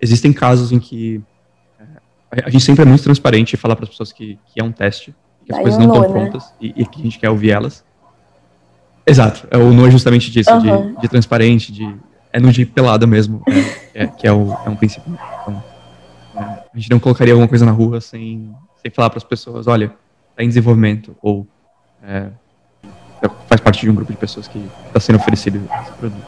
Existem 0.00 0.32
casos 0.32 0.72
em 0.72 0.78
que 0.80 1.22
é, 2.32 2.44
a 2.44 2.50
gente 2.50 2.64
sempre 2.64 2.82
é 2.82 2.84
muito 2.84 3.04
transparente 3.04 3.52
e 3.52 3.56
falar 3.56 3.76
para 3.76 3.84
as 3.84 3.90
pessoas 3.90 4.12
que, 4.12 4.38
que 4.46 4.60
é 4.60 4.64
um 4.64 4.72
teste, 4.72 5.14
que 5.44 5.52
as 5.52 5.60
coisas 5.60 5.78
não 5.78 5.86
estão 5.86 6.02
né? 6.02 6.08
prontas 6.08 6.52
e, 6.60 6.74
e, 6.76 6.86
que 6.86 7.00
a 7.00 7.02
gente 7.04 7.18
quer 7.18 7.30
ouvir 7.30 7.50
elas. 7.50 7.84
Exato, 9.06 9.46
é 9.50 9.58
o 9.58 9.72
no 9.72 9.86
é 9.86 9.90
justamente 9.90 10.30
disso, 10.30 10.50
uhum. 10.50 10.94
de, 10.94 11.00
de, 11.02 11.08
transparente, 11.08 11.70
de 11.70 11.94
é 12.32 12.40
no 12.40 12.50
de 12.50 12.64
pelada 12.64 13.06
mesmo, 13.06 13.42
é, 13.94 14.04
é, 14.04 14.06
que 14.06 14.26
é, 14.26 14.32
o, 14.32 14.56
é 14.64 14.70
um 14.70 14.76
princípio. 14.76 15.12
Então, 15.42 15.62
é, 16.36 16.40
a 16.40 16.76
gente 16.76 16.90
não 16.90 16.98
colocaria 16.98 17.34
alguma 17.34 17.48
coisa 17.48 17.66
na 17.66 17.72
rua 17.72 18.00
sem, 18.00 18.54
sem 18.80 18.90
falar 18.90 19.10
para 19.10 19.18
as 19.18 19.24
pessoas, 19.24 19.66
olha, 19.66 19.92
está 20.30 20.42
em 20.42 20.48
desenvolvimento 20.48 21.14
ou 21.22 21.46
é, 22.02 22.28
faz 23.46 23.60
parte 23.60 23.82
de 23.82 23.90
um 23.90 23.94
grupo 23.94 24.10
de 24.10 24.18
pessoas 24.18 24.48
que 24.48 24.58
está 24.86 24.98
sendo 24.98 25.16
oferecido 25.16 25.62
esse 25.82 25.92
produto. 25.92 26.26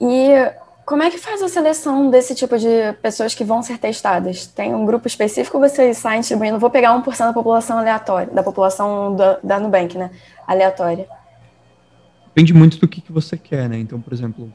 E 0.00 0.65
como 0.86 1.02
é 1.02 1.10
que 1.10 1.18
faz 1.18 1.42
a 1.42 1.48
seleção 1.48 2.08
desse 2.08 2.32
tipo 2.32 2.56
de 2.56 2.92
pessoas 3.02 3.34
que 3.34 3.42
vão 3.42 3.60
ser 3.60 3.76
testadas? 3.76 4.46
Tem 4.46 4.72
um 4.72 4.86
grupo 4.86 5.08
específico 5.08 5.58
ou 5.58 5.68
vocês 5.68 5.98
saem 5.98 6.20
distribuindo? 6.20 6.60
Vou 6.60 6.70
pegar 6.70 6.96
1% 6.96 7.18
da 7.18 7.32
população 7.32 7.78
aleatória, 7.78 8.32
da 8.32 8.42
população 8.42 9.16
da, 9.16 9.40
da 9.42 9.58
Nubank, 9.58 9.98
né? 9.98 10.12
Aleatória. 10.46 11.08
Depende 12.28 12.54
muito 12.54 12.78
do 12.78 12.86
que, 12.86 13.00
que 13.00 13.10
você 13.10 13.36
quer, 13.36 13.68
né? 13.68 13.76
Então, 13.78 14.00
por 14.00 14.12
exemplo, 14.12 14.52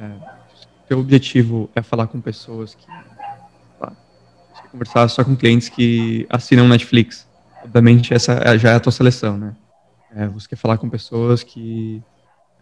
é, 0.00 0.10
seu 0.86 1.00
objetivo 1.00 1.68
é 1.74 1.82
falar 1.82 2.06
com 2.06 2.20
pessoas 2.20 2.76
que. 2.76 2.86
Tá, 3.80 3.92
conversar 4.70 5.08
só 5.08 5.24
com 5.24 5.34
clientes 5.34 5.68
que 5.68 6.28
assinam 6.30 6.68
Netflix. 6.68 7.26
Obviamente, 7.64 8.14
essa 8.14 8.34
é, 8.34 8.56
já 8.56 8.70
é 8.70 8.74
a 8.76 8.80
tua 8.80 8.92
seleção, 8.92 9.36
né? 9.36 9.56
É, 10.14 10.28
você 10.28 10.46
quer 10.46 10.56
falar 10.56 10.78
com 10.78 10.88
pessoas 10.88 11.42
que 11.42 12.00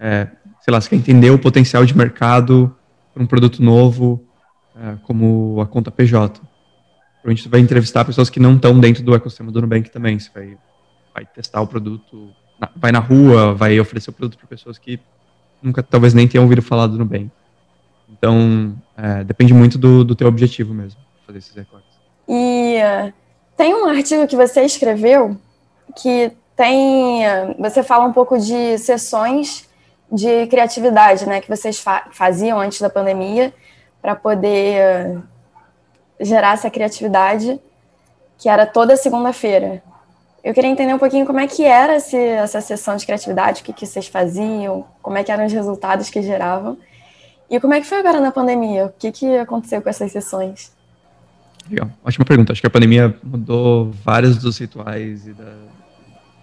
é, 0.03 0.27
sei 0.61 0.73
lá, 0.73 0.81
você 0.81 0.91
quer 0.91 0.97
entender 0.97 1.31
o 1.31 1.38
potencial 1.38 1.87
de 1.87 1.97
mercado 1.97 2.75
para 3.15 3.23
um 3.23 3.27
produto 3.27 3.62
novo, 3.62 4.21
é, 4.77 4.97
como 5.05 5.61
a 5.61 5.67
conta 5.67 5.93
PJ. 5.93 6.41
Provavelmente 7.21 7.45
você 7.45 7.49
vai 7.49 7.61
entrevistar 7.61 8.05
pessoas 8.05 8.29
que 8.29 8.41
não 8.41 8.57
estão 8.57 8.81
dentro 8.81 9.05
do 9.05 9.15
ecossistema 9.15 9.53
do 9.53 9.61
Nubank 9.61 9.91
também. 9.91 10.19
Você 10.19 10.29
vai, 10.35 10.59
vai 11.15 11.25
testar 11.25 11.61
o 11.61 11.69
produto, 11.69 12.31
vai 12.75 12.91
na 12.91 12.99
rua, 12.99 13.55
vai 13.55 13.79
oferecer 13.79 14.11
o 14.11 14.12
produto 14.12 14.37
para 14.37 14.49
pessoas 14.49 14.77
que 14.77 14.99
nunca, 15.62 15.85
talvez 15.85 16.12
nem 16.12 16.27
tenham 16.27 16.43
ouvido 16.43 16.62
falar 16.62 16.88
do 16.88 16.99
Nubank. 16.99 17.31
Então, 18.11 18.77
é, 18.97 19.23
depende 19.23 19.55
muito 19.55 19.79
do, 19.79 20.03
do 20.03 20.17
teu 20.17 20.27
objetivo 20.27 20.75
mesmo, 20.75 21.01
fazer 21.25 21.38
esses 21.38 21.55
recortes. 21.55 21.91
E 22.29 22.77
uh, 22.79 23.12
tem 23.57 23.73
um 23.73 23.87
artigo 23.87 24.27
que 24.27 24.37
você 24.37 24.62
escreveu 24.62 25.37
que 25.97 26.33
tem, 26.57 27.25
uh, 27.25 27.55
você 27.59 27.85
fala 27.85 28.05
um 28.05 28.12
pouco 28.12 28.37
de 28.37 28.77
sessões 28.79 29.71
de 30.12 30.46
criatividade, 30.48 31.27
né, 31.27 31.40
que 31.40 31.48
vocês 31.48 31.81
fa 31.81 32.05
faziam 32.11 32.61
antes 32.61 32.79
da 32.81 32.90
pandemia 32.90 33.53
para 34.03 34.14
poder 34.14 35.16
uh, 35.16 35.22
gerar 36.20 36.53
essa 36.53 36.70
criatividade, 36.70 37.59
que 38.37 38.48
era 38.48 38.66
toda 38.66 38.94
segunda-feira. 38.96 39.83
Eu 40.44 40.53
queria 40.53 40.68
entender 40.68 40.92
um 40.92 40.98
pouquinho 40.98 41.25
como 41.25 41.40
é 41.40 41.46
que 41.46 41.64
era 41.64 41.96
esse, 41.96 42.16
essa 42.16 42.61
sessão 42.61 42.96
de 42.96 43.07
criatividade, 43.07 43.62
o 43.62 43.64
que, 43.64 43.72
que 43.72 43.87
vocês 43.87 44.07
faziam, 44.09 44.85
como 45.01 45.16
é 45.16 45.25
que 45.25 45.33
eram 45.33 45.46
os 45.46 45.53
resultados 45.53 46.11
que 46.11 46.20
geravam. 46.20 46.77
E 47.48 47.59
como 47.61 47.72
é 47.72 47.81
que 47.81 47.87
foi 47.87 47.98
agora 47.98 48.20
na 48.20 48.33
pandemia? 48.33 48.87
O 48.87 48.92
que, 48.98 49.12
que 49.12 49.38
aconteceu 49.38 49.81
com 49.81 49.88
essas 49.88 50.11
sessões? 50.11 50.72
Legal, 51.70 51.88
ótima 52.05 52.25
pergunta. 52.25 52.53
Acho 52.53 52.61
que 52.61 52.66
a 52.66 52.70
pandemia 52.70 53.16
mudou 53.22 53.92
vários 54.05 54.37
dos 54.37 54.59
rituais 54.59 55.27
e 55.27 55.33
da, 55.33 55.55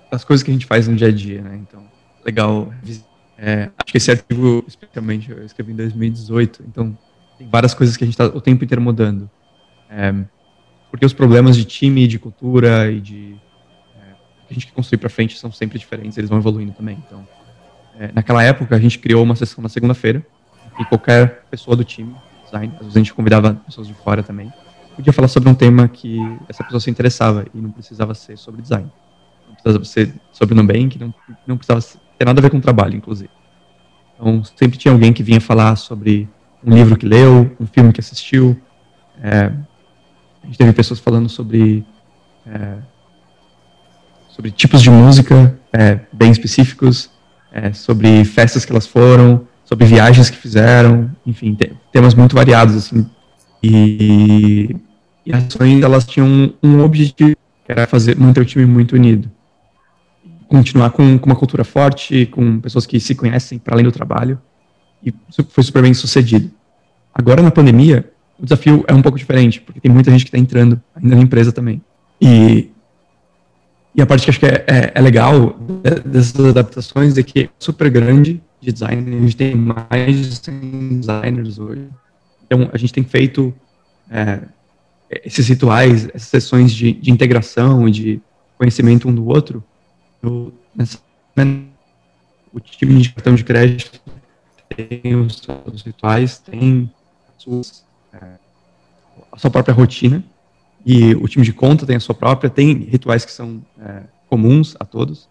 das 0.09 0.23
coisas 0.23 0.43
que 0.43 0.49
a 0.49 0.53
gente 0.53 0.65
faz 0.65 0.87
no 0.87 0.95
dia 0.95 1.09
a 1.09 1.11
dia, 1.11 1.41
né? 1.41 1.59
Então, 1.61 1.83
legal 2.23 2.69
é, 3.41 3.69
acho 3.77 3.91
que 3.91 3.97
esse 3.97 4.11
artigo, 4.11 4.63
especialmente, 4.67 5.31
eu 5.31 5.45
escrevi 5.45 5.71
em 5.71 5.75
2018, 5.75 6.63
então 6.67 6.97
tem 7.37 7.47
várias 7.47 7.73
coisas 7.73 7.95
que 7.95 8.03
a 8.03 8.07
gente 8.07 8.13
está 8.13 8.25
o 8.25 8.41
tempo 8.41 8.65
inteiro 8.65 8.81
mudando. 8.81 9.29
É, 9.89 10.13
porque 10.91 11.05
os 11.05 11.13
problemas 11.13 11.55
de 11.55 11.63
time, 11.63 12.05
de 12.05 12.19
cultura 12.19 12.91
e 12.91 12.99
de 12.99 13.35
é, 13.95 14.11
que 14.45 14.51
a 14.51 14.53
gente 14.53 14.67
quer 14.67 14.73
construir 14.73 14.99
para 14.99 15.09
frente 15.09 15.39
são 15.39 15.51
sempre 15.51 15.79
diferentes, 15.79 16.17
eles 16.17 16.29
vão 16.29 16.39
evoluindo 16.39 16.73
também. 16.73 17.01
Então, 17.07 17.25
é, 17.97 18.11
naquela 18.13 18.43
época, 18.43 18.75
a 18.75 18.79
gente 18.79 18.99
criou 18.99 19.23
uma 19.23 19.35
sessão 19.35 19.61
na 19.61 19.69
segunda-feira, 19.69 20.25
e 20.77 20.85
qualquer 20.85 21.45
pessoa 21.49 21.75
do 21.75 21.83
time, 21.83 22.13
design, 22.43 22.73
às 22.75 22.79
vezes 22.79 22.95
a 22.95 22.99
gente 22.99 23.13
convidava 23.13 23.53
pessoas 23.53 23.87
de 23.87 23.93
fora 23.93 24.21
também, 24.21 24.51
podia 24.95 25.13
falar 25.13 25.29
sobre 25.29 25.47
um 25.47 25.55
tema 25.55 25.87
que 25.87 26.17
essa 26.49 26.61
pessoa 26.63 26.79
se 26.79 26.89
interessava 26.89 27.45
e 27.53 27.57
não 27.57 27.71
precisava 27.71 28.13
ser 28.13 28.37
sobre 28.37 28.61
design. 28.61 28.91
Não 29.47 29.53
precisava 29.53 29.85
ser 29.85 30.13
sobre 30.33 30.55
Nubank, 30.55 30.99
não, 30.99 31.13
não 31.47 31.57
precisava 31.57 31.81
tem 32.19 32.25
nada 32.25 32.41
a 32.41 32.43
ver 32.43 32.49
com 32.49 32.59
trabalho, 32.59 32.97
inclusive. 32.97 33.29
Então, 34.13 34.43
sempre 34.43 34.77
tinha 34.77 34.91
alguém 34.91 35.13
que 35.13 35.23
vinha 35.23 35.39
falar 35.39 35.77
sobre 35.77 36.27
um 36.61 36.75
livro 36.75 36.97
que 36.97 37.05
leu, 37.05 37.49
um 37.57 37.65
filme 37.65 37.93
que 37.93 38.01
assistiu. 38.01 38.59
É, 39.23 39.53
a 40.43 40.45
gente 40.45 40.57
teve 40.57 40.73
pessoas 40.73 40.99
falando 40.99 41.29
sobre 41.29 41.85
é, 42.45 42.73
sobre 44.27 44.51
tipos 44.51 44.81
de 44.81 44.89
música 44.89 45.57
é, 45.71 45.99
bem 46.11 46.29
específicos, 46.29 47.09
é, 47.53 47.71
sobre 47.71 48.25
festas 48.25 48.65
que 48.65 48.71
elas 48.73 48.85
foram, 48.85 49.47
sobre 49.63 49.85
viagens 49.85 50.29
que 50.29 50.37
fizeram, 50.37 51.09
enfim, 51.25 51.57
temas 51.91 52.13
muito 52.13 52.35
variados 52.35 52.75
assim. 52.75 53.09
E, 53.63 54.75
e 55.25 55.33
as 55.33 55.45
ações 55.45 55.81
elas 55.81 56.05
tinham 56.05 56.53
um 56.61 56.81
objetivo 56.81 57.37
que 57.65 57.71
era 57.71 57.87
fazer 57.87 58.17
manter 58.17 58.41
o 58.41 58.45
time 58.45 58.65
muito 58.65 58.95
unido 58.95 59.31
continuar 60.49 60.89
com, 60.89 61.17
com, 61.17 61.27
uma 61.27 61.35
cultura 61.35 61.63
forte, 61.63 62.25
com 62.25 62.59
pessoas 62.59 62.85
que 62.85 62.99
se 62.99 63.13
conhecem 63.13 63.59
para 63.59 63.75
além 63.75 63.85
do 63.85 63.91
trabalho. 63.91 64.41
E 65.05 65.13
foi 65.49 65.63
super 65.63 65.83
bem 65.83 65.93
sucedido. 65.93 66.51
Agora, 67.13 67.41
na 67.41 67.51
pandemia, 67.51 68.11
o 68.37 68.43
desafio 68.43 68.83
é 68.87 68.93
um 68.93 69.01
pouco 69.01 69.17
diferente, 69.17 69.61
porque 69.61 69.79
tem 69.79 69.91
muita 69.91 70.11
gente 70.11 70.25
que 70.25 70.29
está 70.29 70.39
entrando 70.39 70.81
ainda 70.95 71.15
na 71.15 71.21
empresa 71.21 71.51
também. 71.51 71.81
E, 72.19 72.69
e 73.95 74.01
a 74.01 74.05
parte 74.05 74.23
que 74.23 74.29
acho 74.31 74.39
que 74.39 74.47
é, 74.47 74.65
é, 74.67 74.91
é 74.95 75.01
legal 75.01 75.55
dessas 76.03 76.43
adaptações 76.43 77.17
é 77.17 77.23
que 77.23 77.41
é 77.41 77.49
super 77.59 77.89
grande 77.89 78.41
de 78.59 78.71
design. 78.71 79.15
A 79.15 79.21
gente 79.21 79.37
tem 79.37 79.55
mais 79.55 80.17
de 80.17 80.35
100 80.35 80.99
designers 80.99 81.59
hoje. 81.59 81.87
Então, 82.45 82.69
a 82.73 82.77
gente 82.77 82.91
tem 82.91 83.03
feito 83.03 83.53
é, 84.09 84.39
esses 85.23 85.47
rituais, 85.47 86.07
essas 86.07 86.27
sessões 86.27 86.73
de, 86.73 86.91
de 86.91 87.11
integração 87.11 87.87
e 87.87 87.91
de 87.91 88.21
conhecimento 88.57 89.07
um 89.07 89.13
do 89.13 89.27
outro 89.27 89.63
eu, 90.21 90.53
nessa, 90.75 90.99
o 92.53 92.59
time 92.59 93.01
de 93.01 93.11
cartão 93.11 93.35
de 93.35 93.43
crédito 93.43 94.01
tem 94.69 95.15
os 95.15 95.39
seus 95.39 95.81
rituais, 95.81 96.37
tem 96.39 96.91
suas, 97.37 97.83
é, 98.13 98.25
a 99.31 99.37
sua 99.37 99.49
própria 99.49 99.73
rotina, 99.73 100.23
e 100.85 101.13
o 101.15 101.27
time 101.27 101.45
de 101.45 101.53
conta 101.53 101.85
tem 101.85 101.95
a 101.95 101.99
sua 101.99 102.15
própria, 102.15 102.49
tem 102.49 102.73
rituais 102.73 103.25
que 103.25 103.31
são 103.31 103.63
é, 103.79 104.03
comuns 104.27 104.75
a 104.79 104.85
todos, 104.85 105.27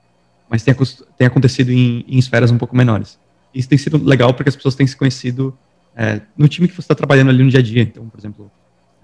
mas 0.48 0.62
tem, 0.62 0.74
tem 1.16 1.26
acontecido 1.26 1.70
em, 1.70 2.04
em, 2.08 2.18
esferas 2.18 2.50
um 2.50 2.58
pouco 2.58 2.76
menores. 2.76 3.18
Isso 3.54 3.68
tem 3.68 3.78
sido 3.78 4.02
legal 4.02 4.34
porque 4.34 4.48
as 4.48 4.56
pessoas 4.56 4.74
têm 4.74 4.86
se 4.86 4.96
conhecido 4.96 5.56
é, 5.96 6.20
no 6.36 6.48
time 6.48 6.68
que 6.68 6.74
você 6.74 6.80
está 6.80 6.94
trabalhando 6.94 7.30
ali 7.30 7.42
no 7.42 7.50
dia 7.50 7.60
a 7.60 7.62
dia. 7.62 7.82
Então, 7.82 8.08
por 8.08 8.18
exemplo, 8.18 8.50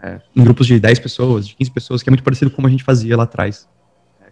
é, 0.03 0.20
em 0.35 0.44
grupos 0.44 0.66
de 0.66 0.79
10 0.79 0.99
pessoas, 0.99 1.47
de 1.47 1.55
15 1.57 1.70
pessoas, 1.70 2.03
que 2.03 2.09
é 2.09 2.12
muito 2.12 2.25
parecido 2.25 2.51
com 2.51 2.57
como 2.57 2.68
a 2.68 2.70
gente 2.70 2.85
fazia 2.85 3.16
lá 3.16 3.25
atrás 3.25 3.66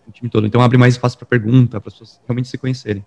o 0.07 0.13
time 0.13 0.31
todo. 0.31 0.47
Então 0.47 0.61
abre 0.61 0.79
mais 0.79 0.95
espaço 0.95 1.17
para 1.17 1.27
pergunta, 1.27 1.81
para 1.81 1.89
as 1.89 1.95
pessoas 1.95 2.21
realmente 2.27 2.49
se 2.49 2.59
conhecerem. 2.59 3.05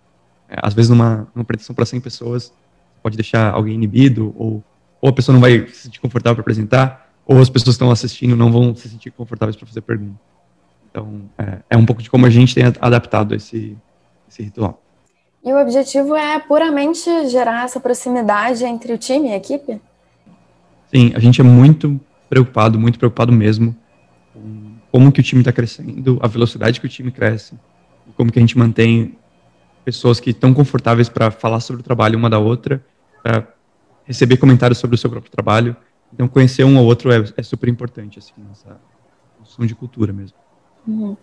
É, 0.50 0.56
às 0.62 0.74
vezes 0.74 0.90
numa, 0.90 1.28
numa 1.34 1.42
apresentação 1.42 1.76
para 1.76 1.86
100 1.86 2.02
pessoas, 2.02 2.54
pode 3.02 3.16
deixar 3.16 3.54
alguém 3.54 3.74
inibido, 3.74 4.34
ou, 4.38 4.64
ou 5.02 5.10
a 5.10 5.14
pessoa 5.14 5.34
não 5.34 5.42
vai 5.42 5.68
se 5.68 5.84
sentir 5.84 6.00
confortável 6.00 6.36
para 6.36 6.42
apresentar, 6.42 7.10
ou 7.26 7.40
as 7.40 7.50
pessoas 7.50 7.76
que 7.76 7.84
estão 7.84 7.92
assistindo 7.92 8.36
não 8.36 8.52
vão 8.52 8.76
se 8.76 8.88
sentir 8.88 9.12
confortáveis 9.12 9.56
para 9.56 9.68
fazer 9.68 9.82
pergunta. 9.82 10.20
Então 10.90 11.22
é, 11.38 11.58
é, 11.72 11.78
um 11.78 11.86
pouco 11.86 12.02
de 12.02 12.10
como 12.10 12.26
a 12.26 12.30
gente 12.30 12.56
tem 12.56 12.64
adaptado 12.80 13.36
esse, 13.36 13.76
esse 14.30 14.44
ritual. 14.44 14.82
E 15.44 15.52
o 15.52 15.62
objetivo 15.62 16.16
é 16.16 16.40
puramente 16.40 17.30
gerar 17.30 17.66
essa 17.66 17.80
proximidade 17.80 18.64
entre 18.64 18.94
o 18.94 18.98
time 18.98 19.30
e 19.30 19.34
a 19.34 19.38
equipe? 19.38 19.80
Sim, 20.92 21.12
a 21.16 21.20
gente 21.20 21.40
é 21.42 21.44
muito 21.44 22.00
preocupado, 22.28 22.80
muito 22.80 22.98
preocupado 22.98 23.32
mesmo 23.32 23.76
com 23.76 23.85
como 24.96 25.12
que 25.12 25.20
o 25.20 25.24
time 25.24 25.42
está 25.42 25.52
crescendo, 25.52 26.18
a 26.22 26.28
velocidade 26.28 26.80
que 26.80 26.86
o 26.86 26.90
time 26.90 27.12
cresce, 27.12 27.54
e 28.08 28.14
como 28.14 28.32
que 28.32 28.40
a 28.40 28.42
gente 28.42 28.58
mantém 28.58 29.18
pessoas 29.84 30.22
que 30.22 30.30
estão 30.30 30.54
confortáveis 30.54 31.10
para 31.10 31.30
falar 31.30 31.60
sobre 31.60 31.82
o 31.82 31.84
trabalho 31.84 32.18
uma 32.18 32.30
da 32.30 32.40
outra, 32.40 32.82
para 33.22 33.46
receber 34.06 34.38
comentários 34.38 34.78
sobre 34.78 34.96
o 34.96 34.98
seu 34.98 35.10
próprio 35.10 35.30
trabalho. 35.30 35.76
Então, 36.14 36.30
conhecer 36.30 36.64
um 36.64 36.78
ao 36.78 36.86
outro 36.86 37.12
é, 37.12 37.22
é 37.36 37.44
super 37.44 37.68
importante, 37.68 38.20
assim, 38.20 38.32
nessa 38.48 38.80
construção 39.38 39.66
de 39.66 39.76
cultura 39.76 40.14
mesmo. 40.14 40.38
Uhum. 40.88 41.18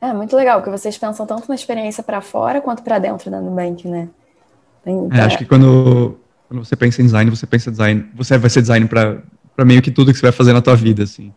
É 0.00 0.12
muito 0.12 0.36
legal, 0.36 0.62
que 0.62 0.70
vocês 0.70 0.96
pensam 0.96 1.26
tanto 1.26 1.48
na 1.48 1.56
experiência 1.56 2.04
para 2.04 2.20
fora 2.20 2.60
quanto 2.60 2.84
para 2.84 3.00
dentro 3.00 3.32
da 3.32 3.40
Nubank, 3.40 3.88
né? 3.88 4.08
Tem, 4.84 5.08
é, 5.10 5.22
acho 5.22 5.38
que 5.38 5.44
quando, 5.44 6.20
quando 6.46 6.64
você 6.64 6.76
pensa 6.76 7.02
em 7.02 7.06
design, 7.06 7.28
você 7.32 7.48
pensa 7.48 7.68
design, 7.68 8.08
você 8.14 8.38
vai 8.38 8.48
ser 8.48 8.60
design 8.60 8.86
para 8.86 9.64
meio 9.64 9.82
que 9.82 9.90
tudo 9.90 10.12
que 10.12 10.18
você 10.20 10.26
vai 10.26 10.32
fazer 10.32 10.52
na 10.52 10.62
tua 10.62 10.76
vida, 10.76 11.02
assim. 11.02 11.34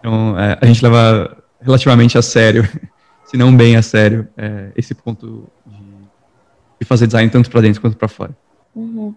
Então, 0.00 0.38
é, 0.38 0.58
a 0.60 0.66
gente 0.66 0.82
leva 0.82 1.36
relativamente 1.60 2.18
a 2.18 2.22
sério, 2.22 2.68
se 3.24 3.36
não 3.36 3.54
bem 3.54 3.76
a 3.76 3.82
sério, 3.82 4.26
é, 4.36 4.70
esse 4.76 4.94
ponto 4.94 5.48
de, 5.64 5.82
de, 6.80 6.86
fazer 6.86 7.06
design 7.06 7.30
tanto 7.30 7.50
para 7.50 7.60
dentro 7.60 7.80
quanto 7.80 7.96
para 7.96 8.08
fora. 8.08 8.36
Uhum. 8.74 9.14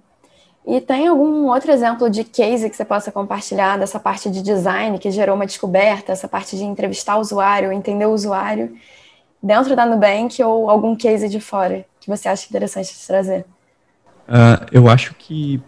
E 0.65 0.79
tem 0.79 1.07
algum 1.07 1.47
outro 1.47 1.71
exemplo 1.71 2.09
de 2.09 2.23
case 2.23 2.69
que 2.69 2.75
você 2.75 2.85
possa 2.85 3.11
compartilhar 3.11 3.77
dessa 3.77 3.99
parte 3.99 4.29
de 4.29 4.41
design 4.41 4.97
que 4.99 5.11
gerou 5.11 5.35
uma 5.35 5.45
descoberta, 5.45 6.11
essa 6.11 6.27
parte 6.27 6.55
de 6.55 6.63
entrevistar 6.63 7.17
o 7.17 7.19
usuário, 7.19 7.71
entender 7.71 8.05
o 8.05 8.11
usuário, 8.11 8.73
dentro 9.41 9.75
da 9.75 9.85
Nubank 9.85 10.41
ou 10.41 10.69
algum 10.69 10.95
case 10.95 11.27
de 11.27 11.39
fora 11.39 11.85
que 12.03 12.09
você 12.09 12.27
acha 12.27 12.45
interessante 12.47 12.93
de 12.93 13.07
trazer? 13.07 13.45
Uh, 14.27 14.65
eu 14.71 14.89
acho 14.89 15.13
que 15.15 15.61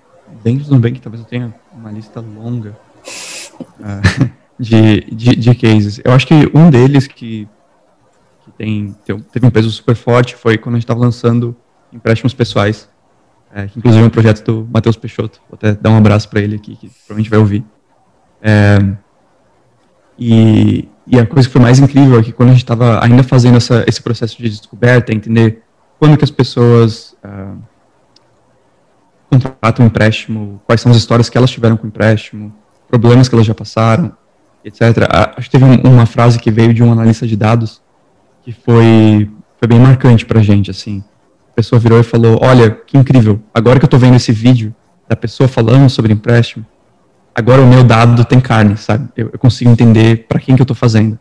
dentro 0.43 0.65
do 0.65 0.75
Nubank 0.75 0.99
talvez 0.99 1.21
eu 1.21 1.29
tenha 1.29 1.53
uma 1.73 1.91
lista 1.91 2.19
longa 2.19 2.77
uh, 3.79 4.31
de, 4.59 5.01
de, 5.11 5.35
de, 5.35 5.55
cases. 5.55 5.99
Eu 6.03 6.13
acho 6.13 6.25
que 6.25 6.49
um 6.53 6.69
deles 6.69 7.07
que, 7.07 7.47
que 8.43 8.51
tem, 8.57 8.95
teve 9.31 9.45
um 9.45 9.49
peso 9.49 9.69
super 9.69 9.95
forte 9.95 10.35
foi 10.35 10.57
quando 10.57 10.75
a 10.75 10.77
gente 10.77 10.85
estava 10.85 10.99
lançando 10.99 11.55
empréstimos 11.91 12.33
pessoais 12.33 12.89
é, 13.55 13.67
que 13.67 13.79
inclusive 13.79 14.03
é 14.03 14.07
um 14.07 14.09
projeto 14.09 14.43
do 14.43 14.67
Matheus 14.69 14.97
Peixoto. 14.97 15.39
Vou 15.49 15.55
até 15.55 15.73
dar 15.73 15.89
um 15.89 15.95
abraço 15.95 16.27
para 16.27 16.41
ele 16.41 16.57
aqui, 16.57 16.75
que 16.75 16.89
provavelmente 16.89 17.29
vai 17.29 17.39
ouvir. 17.39 17.63
É, 18.41 18.77
e, 20.19 20.89
e, 21.07 21.17
a 21.17 21.25
coisa 21.25 21.47
que 21.47 21.53
foi 21.53 21.61
mais 21.61 21.79
incrível 21.79 22.19
é 22.19 22.23
que 22.23 22.33
quando 22.33 22.49
a 22.49 22.51
gente 22.51 22.63
estava 22.63 23.01
ainda 23.01 23.23
fazendo 23.23 23.55
essa, 23.55 23.85
esse 23.87 24.01
processo 24.01 24.37
de 24.37 24.49
descoberta, 24.49 25.13
entender 25.13 25.63
quando 25.97 26.17
que 26.17 26.25
as 26.25 26.31
pessoas 26.31 27.15
uh, 27.23 27.57
contratam 29.29 29.85
um 29.85 29.87
empréstimo, 29.87 30.61
quais 30.65 30.81
são 30.81 30.91
as 30.91 30.97
histórias 30.97 31.29
que 31.29 31.37
elas 31.37 31.49
tiveram 31.49 31.77
com 31.77 31.85
o 31.85 31.87
empréstimo, 31.87 32.53
problemas 32.89 33.29
que 33.29 33.35
elas 33.35 33.47
já 33.47 33.55
passaram, 33.55 34.11
etc. 34.65 35.07
Acho 35.37 35.49
que 35.49 35.57
teve 35.57 35.63
um, 35.63 35.93
uma 35.93 36.05
frase 36.05 36.39
que 36.39 36.51
veio 36.51 36.73
de 36.73 36.83
um 36.83 36.91
analista 36.91 37.25
de 37.25 37.37
dados 37.37 37.81
que 38.43 38.51
foi, 38.51 39.29
foi 39.57 39.67
bem 39.67 39.79
marcante 39.79 40.25
para 40.25 40.39
a 40.39 40.43
gente, 40.43 40.69
assim 40.69 41.03
pessoa 41.55 41.79
virou 41.79 41.99
e 41.99 42.03
falou: 42.03 42.37
Olha, 42.41 42.69
que 42.69 42.97
incrível, 42.97 43.41
agora 43.53 43.79
que 43.79 43.85
eu 43.85 43.87
estou 43.87 43.99
vendo 43.99 44.15
esse 44.15 44.31
vídeo 44.31 44.75
da 45.07 45.15
pessoa 45.15 45.47
falando 45.47 45.89
sobre 45.89 46.11
empréstimo, 46.11 46.65
agora 47.33 47.61
o 47.61 47.67
meu 47.67 47.83
dado 47.83 48.25
tem 48.25 48.41
carne, 48.41 48.75
sabe? 48.75 49.07
Eu, 49.15 49.29
eu 49.31 49.39
consigo 49.39 49.71
entender 49.71 50.27
para 50.27 50.39
quem 50.39 50.55
que 50.55 50.61
eu 50.61 50.65
estou 50.65 50.75
fazendo. 50.75 51.17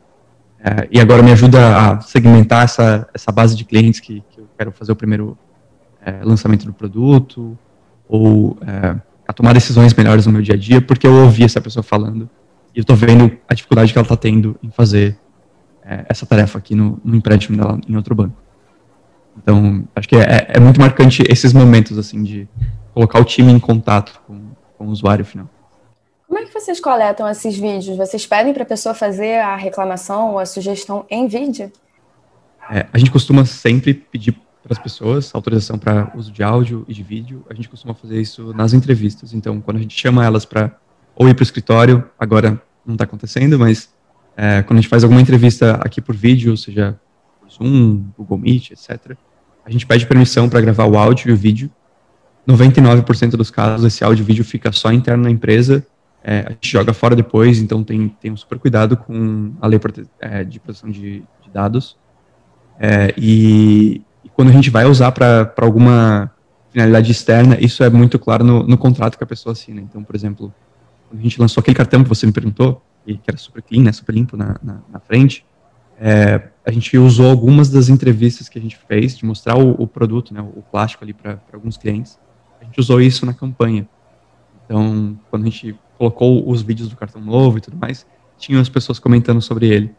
É, 0.58 0.88
e 0.90 0.98
agora 0.98 1.22
me 1.22 1.30
ajuda 1.30 1.76
a 1.76 2.00
segmentar 2.00 2.64
essa, 2.64 3.06
essa 3.12 3.30
base 3.30 3.54
de 3.54 3.64
clientes 3.64 4.00
que, 4.00 4.24
que 4.30 4.40
eu 4.40 4.48
quero 4.56 4.72
fazer 4.72 4.92
o 4.92 4.96
primeiro 4.96 5.36
é, 6.04 6.24
lançamento 6.24 6.64
do 6.64 6.72
produto, 6.72 7.56
ou 8.08 8.56
é, 8.66 8.96
a 9.28 9.32
tomar 9.32 9.52
decisões 9.52 9.92
melhores 9.92 10.26
no 10.26 10.32
meu 10.32 10.40
dia 10.40 10.54
a 10.54 10.58
dia, 10.58 10.80
porque 10.80 11.06
eu 11.06 11.12
ouvi 11.12 11.44
essa 11.44 11.60
pessoa 11.60 11.82
falando 11.82 12.28
e 12.74 12.78
eu 12.78 12.82
estou 12.82 12.96
vendo 12.96 13.36
a 13.48 13.54
dificuldade 13.54 13.92
que 13.92 13.98
ela 13.98 14.04
está 14.04 14.16
tendo 14.16 14.58
em 14.62 14.70
fazer 14.70 15.16
é, 15.84 16.04
essa 16.08 16.26
tarefa 16.26 16.58
aqui 16.58 16.74
no, 16.74 17.00
no 17.04 17.14
empréstimo 17.14 17.56
dela 17.56 17.80
em 17.88 17.96
outro 17.96 18.14
banco. 18.14 18.36
Então, 19.36 19.86
acho 19.94 20.08
que 20.08 20.16
é, 20.16 20.46
é, 20.48 20.60
muito 20.60 20.80
marcante 20.80 21.22
esses 21.28 21.52
momentos, 21.52 21.98
assim, 21.98 22.22
de 22.22 22.48
colocar 22.92 23.20
o 23.20 23.24
time 23.24 23.52
em 23.52 23.58
contato 23.58 24.20
com, 24.26 24.50
com 24.76 24.86
o 24.86 24.90
usuário 24.90 25.24
final. 25.24 25.48
Como 26.26 26.38
é 26.38 26.44
que 26.44 26.52
vocês 26.52 26.80
coletam 26.80 27.28
esses 27.28 27.56
vídeos? 27.56 27.96
Vocês 27.96 28.26
pedem 28.26 28.52
para 28.52 28.62
a 28.62 28.66
pessoa 28.66 28.94
fazer 28.94 29.38
a 29.38 29.56
reclamação 29.56 30.32
ou 30.32 30.38
a 30.38 30.46
sugestão 30.46 31.04
em 31.10 31.26
vídeo? 31.28 31.70
É, 32.70 32.86
a 32.92 32.98
gente 32.98 33.10
costuma 33.10 33.44
sempre 33.44 33.94
pedir 33.94 34.32
para 34.62 34.72
as 34.72 34.78
pessoas 34.78 35.30
autorização 35.34 35.78
para 35.78 36.10
uso 36.16 36.32
de 36.32 36.42
áudio 36.42 36.84
e 36.88 36.94
de 36.94 37.02
vídeo. 37.02 37.44
A 37.50 37.54
gente 37.54 37.68
costuma 37.68 37.92
fazer 37.92 38.20
isso 38.20 38.54
nas 38.54 38.72
entrevistas. 38.72 39.34
Então, 39.34 39.60
quando 39.60 39.76
a 39.76 39.80
gente 39.80 39.98
chama 39.98 40.24
elas 40.24 40.44
para 40.44 40.74
ou 41.16 41.28
ir 41.28 41.34
para 41.34 41.42
o 41.42 41.44
escritório, 41.44 42.04
agora 42.18 42.60
não 42.84 42.94
está 42.94 43.04
acontecendo, 43.04 43.58
mas 43.58 43.92
é, 44.36 44.62
quando 44.62 44.78
a 44.78 44.80
gente 44.80 44.90
faz 44.90 45.04
alguma 45.04 45.20
entrevista 45.20 45.74
aqui 45.76 46.00
por 46.00 46.14
vídeo, 46.14 46.56
seja 46.56 46.98
Zoom, 47.50 48.04
Google 48.16 48.38
Meet, 48.38 48.72
etc. 48.72 49.16
A 49.64 49.70
gente 49.70 49.86
pede 49.86 50.06
permissão 50.06 50.48
para 50.48 50.60
gravar 50.60 50.84
o 50.86 50.98
áudio 50.98 51.30
e 51.30 51.32
o 51.32 51.36
vídeo. 51.36 51.70
99% 52.46 53.30
dos 53.30 53.50
casos, 53.50 53.86
esse 53.86 54.04
áudio 54.04 54.22
e 54.22 54.26
vídeo 54.26 54.44
fica 54.44 54.70
só 54.72 54.92
interno 54.92 55.24
na 55.24 55.30
empresa. 55.30 55.86
É, 56.22 56.40
a 56.46 56.50
gente 56.50 56.70
joga 56.70 56.92
fora 56.92 57.14
depois, 57.14 57.58
então 57.58 57.82
tem, 57.82 58.08
tem 58.08 58.32
um 58.32 58.36
super 58.36 58.58
cuidado 58.58 58.96
com 58.96 59.52
a 59.60 59.66
lei 59.66 59.78
é, 60.20 60.44
de 60.44 60.58
proteção 60.58 60.90
de, 60.90 61.22
de 61.42 61.50
dados. 61.52 61.96
É, 62.78 63.14
e, 63.16 64.02
e, 64.24 64.28
quando 64.30 64.48
a 64.48 64.52
gente 64.52 64.70
vai 64.70 64.84
usar 64.84 65.12
para 65.12 65.52
alguma 65.58 66.30
finalidade 66.70 67.12
externa, 67.12 67.56
isso 67.60 67.84
é 67.84 67.90
muito 67.90 68.18
claro 68.18 68.42
no, 68.42 68.62
no, 68.62 68.76
contrato 68.76 69.16
que 69.16 69.24
a 69.24 69.26
pessoa 69.26 69.52
assina. 69.52 69.80
Então, 69.80 70.02
por 70.02 70.16
exemplo, 70.16 70.52
quando 71.14 71.20
a 71.20 71.22
gente 71.22 71.40
lançou 71.40 71.60
aquele 71.60 71.76
cartão 71.76 72.02
que 72.02 72.08
você 72.08 72.26
me 72.26 72.32
perguntou, 72.32 72.82
que 73.06 73.20
era 73.28 73.36
super 73.36 73.62
clean, 73.62 73.84
né, 73.84 73.92
super 73.92 74.12
limpo 74.12 74.36
na, 74.36 74.58
na, 74.62 74.80
na 74.92 74.98
frente, 74.98 75.44
é, 76.00 76.48
a 76.66 76.72
gente 76.72 76.98
usou 76.98 77.30
algumas 77.30 77.70
das 77.70 77.88
entrevistas 77.88 78.48
que 78.48 78.58
a 78.58 78.62
gente 78.62 78.76
fez 78.88 79.16
de 79.16 79.24
mostrar 79.24 79.56
o, 79.56 79.80
o 79.80 79.86
produto, 79.86 80.34
né, 80.34 80.40
o 80.40 80.60
plástico 80.60 81.04
ali 81.04 81.12
para 81.12 81.38
alguns 81.52 81.76
clientes. 81.76 82.18
A 82.60 82.64
gente 82.64 82.80
usou 82.80 83.00
isso 83.00 83.24
na 83.24 83.32
campanha. 83.32 83.88
Então, 84.64 85.16
quando 85.30 85.42
a 85.42 85.44
gente 85.44 85.76
colocou 85.96 86.48
os 86.50 86.62
vídeos 86.62 86.88
do 86.88 86.96
cartão 86.96 87.22
novo 87.22 87.58
e 87.58 87.60
tudo 87.60 87.76
mais, 87.76 88.04
tinham 88.36 88.60
as 88.60 88.68
pessoas 88.68 88.98
comentando 88.98 89.40
sobre 89.40 89.68
ele. 89.68 89.94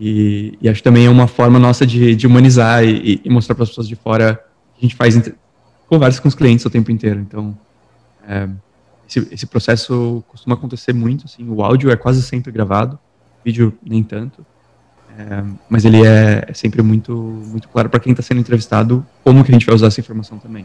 E, 0.00 0.58
e 0.60 0.68
acho 0.68 0.82
também 0.82 1.06
é 1.06 1.10
uma 1.10 1.28
forma 1.28 1.60
nossa 1.60 1.86
de, 1.86 2.16
de 2.16 2.26
humanizar 2.26 2.82
e, 2.82 3.20
e 3.24 3.30
mostrar 3.30 3.54
para 3.54 3.62
as 3.62 3.68
pessoas 3.68 3.86
de 3.86 3.94
fora 3.94 4.34
que 4.74 4.80
a 4.80 4.82
gente 4.82 4.96
faz 4.96 5.14
conversa 5.86 6.20
com 6.20 6.28
os 6.28 6.34
clientes 6.34 6.64
o 6.64 6.70
tempo 6.70 6.90
inteiro. 6.90 7.20
Então, 7.20 7.56
é, 8.26 8.48
esse, 9.10 9.34
esse, 9.34 9.46
processo 9.46 10.22
costuma 10.28 10.54
acontecer 10.54 10.92
muito. 10.92 11.26
Assim, 11.26 11.48
o 11.48 11.62
áudio 11.62 11.90
é 11.90 11.96
quase 11.96 12.22
sempre 12.22 12.52
gravado, 12.52 12.98
vídeo 13.44 13.76
nem 13.84 14.02
tanto. 14.02 14.46
É, 15.18 15.44
mas 15.68 15.84
ele 15.84 16.06
é, 16.06 16.44
é, 16.46 16.54
sempre 16.54 16.80
muito, 16.82 17.12
muito 17.12 17.68
claro 17.68 17.90
para 17.90 17.98
quem 17.98 18.12
está 18.12 18.22
sendo 18.22 18.40
entrevistado 18.40 19.04
como 19.24 19.42
que 19.44 19.50
a 19.50 19.54
gente 19.54 19.66
vai 19.66 19.74
usar 19.74 19.88
essa 19.88 20.00
informação 20.00 20.38
também. 20.38 20.64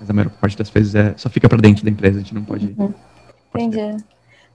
Mas 0.00 0.08
a 0.08 0.12
maior 0.12 0.30
parte 0.30 0.56
das 0.56 0.70
vezes 0.70 0.94
é, 0.94 1.14
só 1.16 1.28
fica 1.28 1.48
para 1.48 1.58
dentro 1.58 1.84
da 1.84 1.90
empresa, 1.90 2.16
a 2.18 2.20
gente 2.20 2.34
não 2.34 2.42
pode. 2.42 2.74
Uhum. 2.78 2.92
Entendi. 3.54 4.02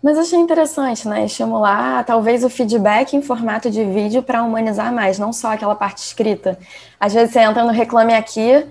Mas 0.01 0.17
achei 0.17 0.39
interessante, 0.39 1.07
né? 1.07 1.25
Estimular 1.25 2.03
talvez 2.05 2.43
o 2.43 2.49
feedback 2.49 3.15
em 3.15 3.21
formato 3.21 3.69
de 3.69 3.83
vídeo 3.83 4.21
para 4.21 4.43
humanizar 4.43 4.93
mais, 4.93 5.17
não 5.17 5.31
só 5.31 5.53
aquela 5.53 5.75
parte 5.75 5.99
escrita. 5.99 6.57
Às 6.99 7.13
vezes 7.13 7.31
você 7.31 7.39
entra 7.39 7.63
no 7.63 7.71
Reclame 7.71 8.13
Aqui, 8.13 8.65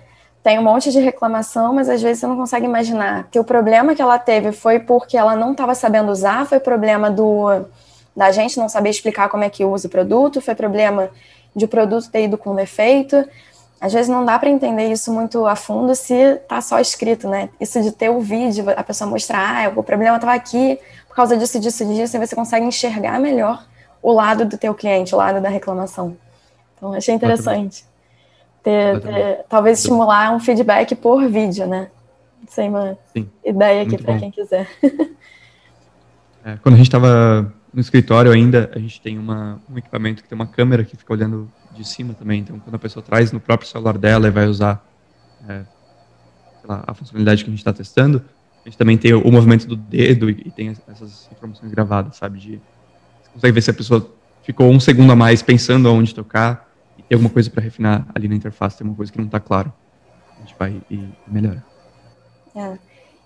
tem 0.47 0.61
um 0.61 0.63
monte 0.63 0.93
de 0.93 1.01
reclamação, 1.01 1.75
mas 1.75 1.89
às 1.89 2.01
vezes 2.01 2.21
você 2.21 2.27
não 2.29 2.37
consegue 2.37 2.67
imaginar 2.67 3.27
que 3.33 3.41
o 3.41 3.43
problema 3.43 3.97
que 3.97 4.01
ela 4.01 4.17
teve 4.17 4.53
foi 4.53 4.79
porque 4.79 5.17
ela 5.17 5.35
não 5.35 5.51
estava 5.51 5.75
sabendo 5.75 6.13
usar, 6.13 6.47
foi 6.47 6.61
problema 6.61 7.11
do 7.11 7.65
da 8.15 8.31
gente 8.31 8.57
não 8.57 8.69
saber 8.69 8.91
explicar 8.91 9.29
como 9.29 9.43
é 9.43 9.51
que 9.51 9.65
usa 9.65 9.89
o 9.89 9.91
produto, 9.91 10.41
foi 10.41 10.55
problema 10.55 11.11
de 11.53 11.65
o 11.65 11.69
produto 11.69 12.09
ter 12.09 12.27
ido 12.27 12.39
com 12.39 12.55
defeito. 12.55 13.29
Às 13.81 13.93
vezes 13.93 14.09
não 14.09 14.25
dá 14.25 14.39
para 14.39 14.49
entender 14.49 14.87
isso 14.87 15.13
muito 15.13 15.45
a 15.47 15.57
fundo 15.57 15.97
se 15.97 16.37
tá 16.49 16.61
só 16.61 16.79
escrito, 16.79 17.29
né? 17.29 17.49
Isso 17.61 17.83
de 17.83 17.91
ter 17.91 18.11
o 18.11 18.21
vídeo, 18.21 18.67
a 18.71 18.85
pessoa 18.85 19.11
mostrar, 19.11 19.67
ah, 19.67 19.73
o 19.75 19.83
problema 19.83 20.15
estava 20.15 20.33
aqui 20.33 20.79
por 21.09 21.17
causa 21.17 21.37
disso, 21.37 21.59
disso, 21.59 21.85
disso, 21.85 22.17
e 22.17 22.25
você 22.25 22.37
consegue 22.37 22.65
enxergar 22.65 23.19
melhor 23.19 23.67
o 24.01 24.13
lado 24.13 24.45
do 24.45 24.57
teu 24.57 24.73
cliente, 24.75 25.13
o 25.13 25.19
lado 25.19 25.41
da 25.41 25.49
reclamação. 25.49 26.17
Então, 26.77 26.93
achei 26.93 27.17
interessante. 27.17 27.85
Ter, 28.67 28.99
ter, 29.01 29.45
talvez 29.49 29.79
estimular 29.79 30.35
um 30.35 30.41
feedback 30.41 30.97
por 30.97 31.25
vídeo, 31.29 31.69
né? 31.69 31.89
É 32.59 32.63
uma 32.63 32.99
Sim. 33.13 33.31
ideia 33.45 33.83
aqui 33.83 33.97
para 33.97 34.19
quem 34.19 34.31
quiser. 34.31 34.69
É, 36.45 36.57
quando 36.63 36.75
a 36.75 36.77
gente 36.77 36.87
estava 36.87 37.53
no 37.75 37.81
escritório 37.81 38.31
ainda, 38.31 38.71
a 38.73 38.79
gente 38.79 39.01
tem 39.01 39.19
uma, 39.19 39.61
um 39.69 39.77
equipamento 39.77 40.23
que 40.23 40.29
tem 40.29 40.37
uma 40.37 40.47
câmera 40.47 40.85
que 40.85 40.97
fica 40.97 41.13
olhando 41.13 41.51
de 41.73 41.85
cima 41.85 42.15
também. 42.15 42.39
Então, 42.39 42.57
quando 42.61 42.77
a 42.77 42.79
pessoa 42.79 43.03
traz 43.03 43.33
no 43.33 43.41
próprio 43.41 43.69
celular 43.69 43.99
dela 43.99 44.29
e 44.29 44.31
vai 44.31 44.47
usar 44.47 44.87
é, 45.49 45.63
lá, 46.63 46.85
a 46.87 46.95
funcionalidade 46.95 47.43
que 47.43 47.51
a 47.51 47.53
gente 47.53 47.59
está 47.59 47.73
testando, 47.73 48.23
a 48.65 48.69
gente 48.69 48.79
também 48.79 48.97
tem 48.97 49.13
o, 49.13 49.23
o 49.23 49.33
movimento 49.33 49.67
do 49.67 49.75
dedo 49.75 50.31
e, 50.31 50.41
e, 50.47 50.51
tem 50.53 50.69
essas 50.69 51.29
informações 51.33 51.73
gravadas, 51.73 52.17
sabe? 52.17 52.39
De, 52.39 52.61
você 53.25 53.31
consegue 53.35 53.53
ver 53.53 53.63
se 53.63 53.71
a 53.73 53.75
pessoa 53.75 54.09
ficou 54.45 54.71
um 54.71 54.79
segundo 54.79 55.11
a 55.11 55.17
mais 55.17 55.43
pensando 55.43 55.89
aonde 55.89 56.15
tocar 56.15 56.66
tem 57.09 57.17
alguma 57.17 57.31
coisa 57.31 57.51
para 57.51 57.63
refinar 57.63 58.07
ali 58.15 58.29
na 58.29 58.35
interface, 58.35 58.79
tem 58.79 58.87
uma 58.87 58.97
coisa 58.97 59.13
que 59.13 59.19
não 59.19 59.27
está 59.27 59.41
claro. 59.41 59.73
A 60.37 60.41
gente 60.41 60.55
vai 60.59 60.81
e, 60.91 60.95
e 60.95 61.15
melhora. 61.27 61.65
É. 62.55 62.79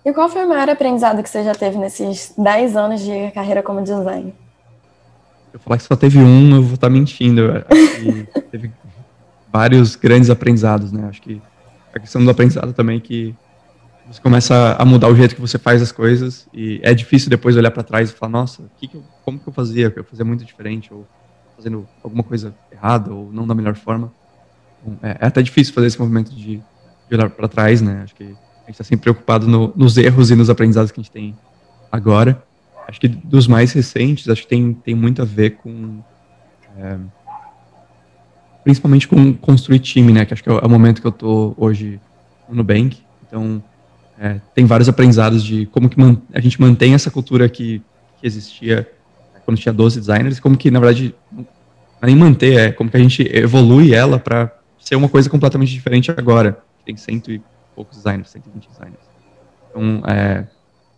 E 0.05 0.13
qual 0.13 0.29
foi 0.29 0.45
o 0.45 0.49
maior 0.49 0.69
aprendizado 0.69 1.23
que 1.23 1.29
você 1.29 1.45
já 1.45 1.55
teve 1.55 1.77
nesses 1.77 2.35
10 2.37 2.77
anos 2.77 3.01
de 3.01 3.31
carreira 3.33 3.63
como 3.63 3.83
design? 3.83 4.35
Eu 5.53 5.59
falar 5.59 5.77
que 5.77 5.83
só 5.83 5.97
teve 5.97 6.19
um, 6.19 6.57
eu 6.57 6.63
vou 6.63 6.75
estar 6.75 6.89
mentindo. 6.89 7.43
teve 8.51 8.71
vários 9.53 9.97
grandes 9.97 10.31
aprendizados, 10.31 10.93
né? 10.93 11.07
Acho 11.09 11.21
que 11.21 11.43
a 11.93 11.99
questão 11.99 12.25
do 12.25 12.31
aprendizado 12.31 12.73
também 12.73 12.99
é 12.99 13.01
que 13.01 13.35
você 14.11 14.21
começa 14.21 14.77
a 14.79 14.85
mudar 14.85 15.09
o 15.09 15.15
jeito 15.15 15.35
que 15.35 15.41
você 15.41 15.59
faz 15.59 15.83
as 15.83 15.93
coisas 15.93 16.49
e 16.53 16.81
é 16.83 16.95
difícil 16.95 17.31
depois 17.31 17.57
olhar 17.57 17.71
para 17.71 17.83
trás 17.83 18.11
e 18.11 18.13
falar, 18.13 18.33
nossa, 18.33 18.65
que 18.79 18.89
que 18.89 18.97
eu, 18.97 19.05
como 19.25 19.39
que 19.39 19.49
eu 19.49 19.53
fazia? 19.53 19.93
Eu 19.95 20.05
fazia 20.05 20.25
muito 20.25 20.45
diferente 20.45 20.93
ou 20.93 21.07
fazendo 21.61 21.87
alguma 22.03 22.23
coisa 22.23 22.55
errada 22.73 23.13
ou 23.13 23.31
não 23.31 23.47
da 23.47 23.55
melhor 23.55 23.77
forma. 23.77 24.13
Bom, 24.83 24.97
é, 25.03 25.11
é, 25.21 25.27
até 25.27 25.43
difícil 25.43 25.75
fazer 25.75 25.89
esse 25.89 26.01
movimento 26.01 26.35
de, 26.35 26.57
de 26.57 27.15
olhar 27.15 27.29
para 27.29 27.47
trás, 27.47 27.83
né? 27.83 28.01
Acho 28.03 28.15
que 28.15 28.35
gente 28.71 28.75
está 28.75 28.85
sempre 28.85 29.03
preocupado 29.03 29.47
no, 29.47 29.73
nos 29.77 29.97
erros 29.97 30.31
e 30.31 30.37
nos 30.37 30.49
aprendizados 30.49 30.91
que 30.91 31.01
a 31.01 31.03
gente 31.03 31.13
tem 31.13 31.37
agora. 31.91 32.43
Acho 32.89 33.01
que 33.01 33.09
dos 33.09 33.47
mais 33.47 33.73
recentes, 33.73 34.29
acho 34.29 34.43
que 34.43 34.49
tem, 34.49 34.73
tem 34.73 34.95
muito 34.95 35.21
a 35.21 35.25
ver 35.25 35.51
com. 35.57 36.01
É, 36.79 36.97
principalmente 38.65 39.09
com 39.09 39.35
construir 39.35 39.81
time, 39.81 40.13
né? 40.13 40.25
Que 40.25 40.33
acho 40.33 40.43
que 40.43 40.49
é 40.49 40.53
o, 40.53 40.59
é 40.59 40.69
momento 40.69 41.01
que 41.01 41.07
eu 41.07 41.11
estou 41.11 41.55
hoje 41.57 42.01
no 42.49 42.57
Nubank. 42.57 42.99
Então, 43.27 43.63
é, 44.19 44.41
tem 44.55 44.65
vários 44.65 44.89
aprendizados 44.89 45.43
de 45.43 45.67
como 45.67 45.89
que 45.89 45.97
a 46.33 46.41
gente 46.41 46.61
mantém 46.61 46.95
essa 46.95 47.11
cultura 47.11 47.49
que, 47.49 47.83
que 48.21 48.27
existia 48.27 48.89
quando 49.45 49.59
tinha 49.59 49.73
12 49.73 50.01
designers, 50.01 50.41
como 50.41 50.57
que, 50.57 50.71
na 50.71 50.81
verdade, 50.81 51.15
nem 52.03 52.17
manter, 52.17 52.59
é 52.59 52.73
como 52.73 52.91
que 52.91 52.97
a 52.97 53.01
gente 53.01 53.23
evolui 53.35 53.95
ela 53.95 54.19
para 54.19 54.55
ser 54.79 54.97
uma 54.97 55.09
coisa 55.09 55.29
completamente 55.29 55.73
diferente 55.73 56.11
agora. 56.11 56.63
Tem 56.85 56.97
cento 56.97 57.31
e 57.31 57.43
poucos 57.75 57.99
designers, 57.99 58.31
120 58.31 58.69
designers. 58.69 59.11
Então, 59.71 60.03
é, 60.07 60.47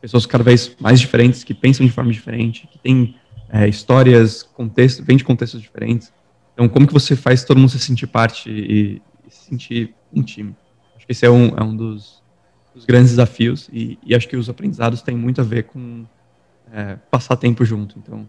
pessoas 0.01 0.27
cada 0.27 0.45
vez 0.45 0.75
mais 0.81 1.01
diferentes, 1.01 1.45
que 1.45 1.55
pensam 1.55 1.85
de 1.85 1.93
forma 1.93 2.13
diferente, 2.13 2.69
que 2.71 2.79
têm 2.79 3.17
é, 3.51 3.69
histórias, 3.69 4.43
contextos, 4.43 5.05
vêm 5.05 5.17
de 5.17 5.25
contextos 5.25 5.61
diferentes. 5.61 6.13
Então, 6.55 6.69
como 6.69 6.87
que 6.87 6.93
você 6.93 7.17
faz 7.17 7.45
todo 7.45 7.59
mundo 7.59 7.71
se 7.71 7.79
sentir 7.79 8.07
parte 8.07 8.51
e, 8.51 9.03
e 9.27 9.31
se 9.31 9.45
sentir 9.51 9.95
um 10.13 10.23
time? 10.23 10.55
Acho 10.97 11.07
que 11.07 11.13
esse 11.13 11.27
é 11.27 11.31
um, 11.31 11.49
é 11.57 11.63
um 11.63 11.75
dos, 11.75 12.23
dos 12.75 12.85
grandes 12.85 13.11
desafios 13.11 13.69
e, 13.73 13.99
e, 14.05 14.15
acho 14.15 14.29
que 14.29 14.37
os 14.37 14.49
aprendizados 14.49 15.03
têm 15.03 15.17
muito 15.17 15.41
a 15.41 15.45
ver 15.45 15.65
com 15.65 16.05
é, 16.73 16.97
passar 17.11 17.37
tempo 17.37 17.65
junto. 17.65 17.99
Então, 17.99 18.29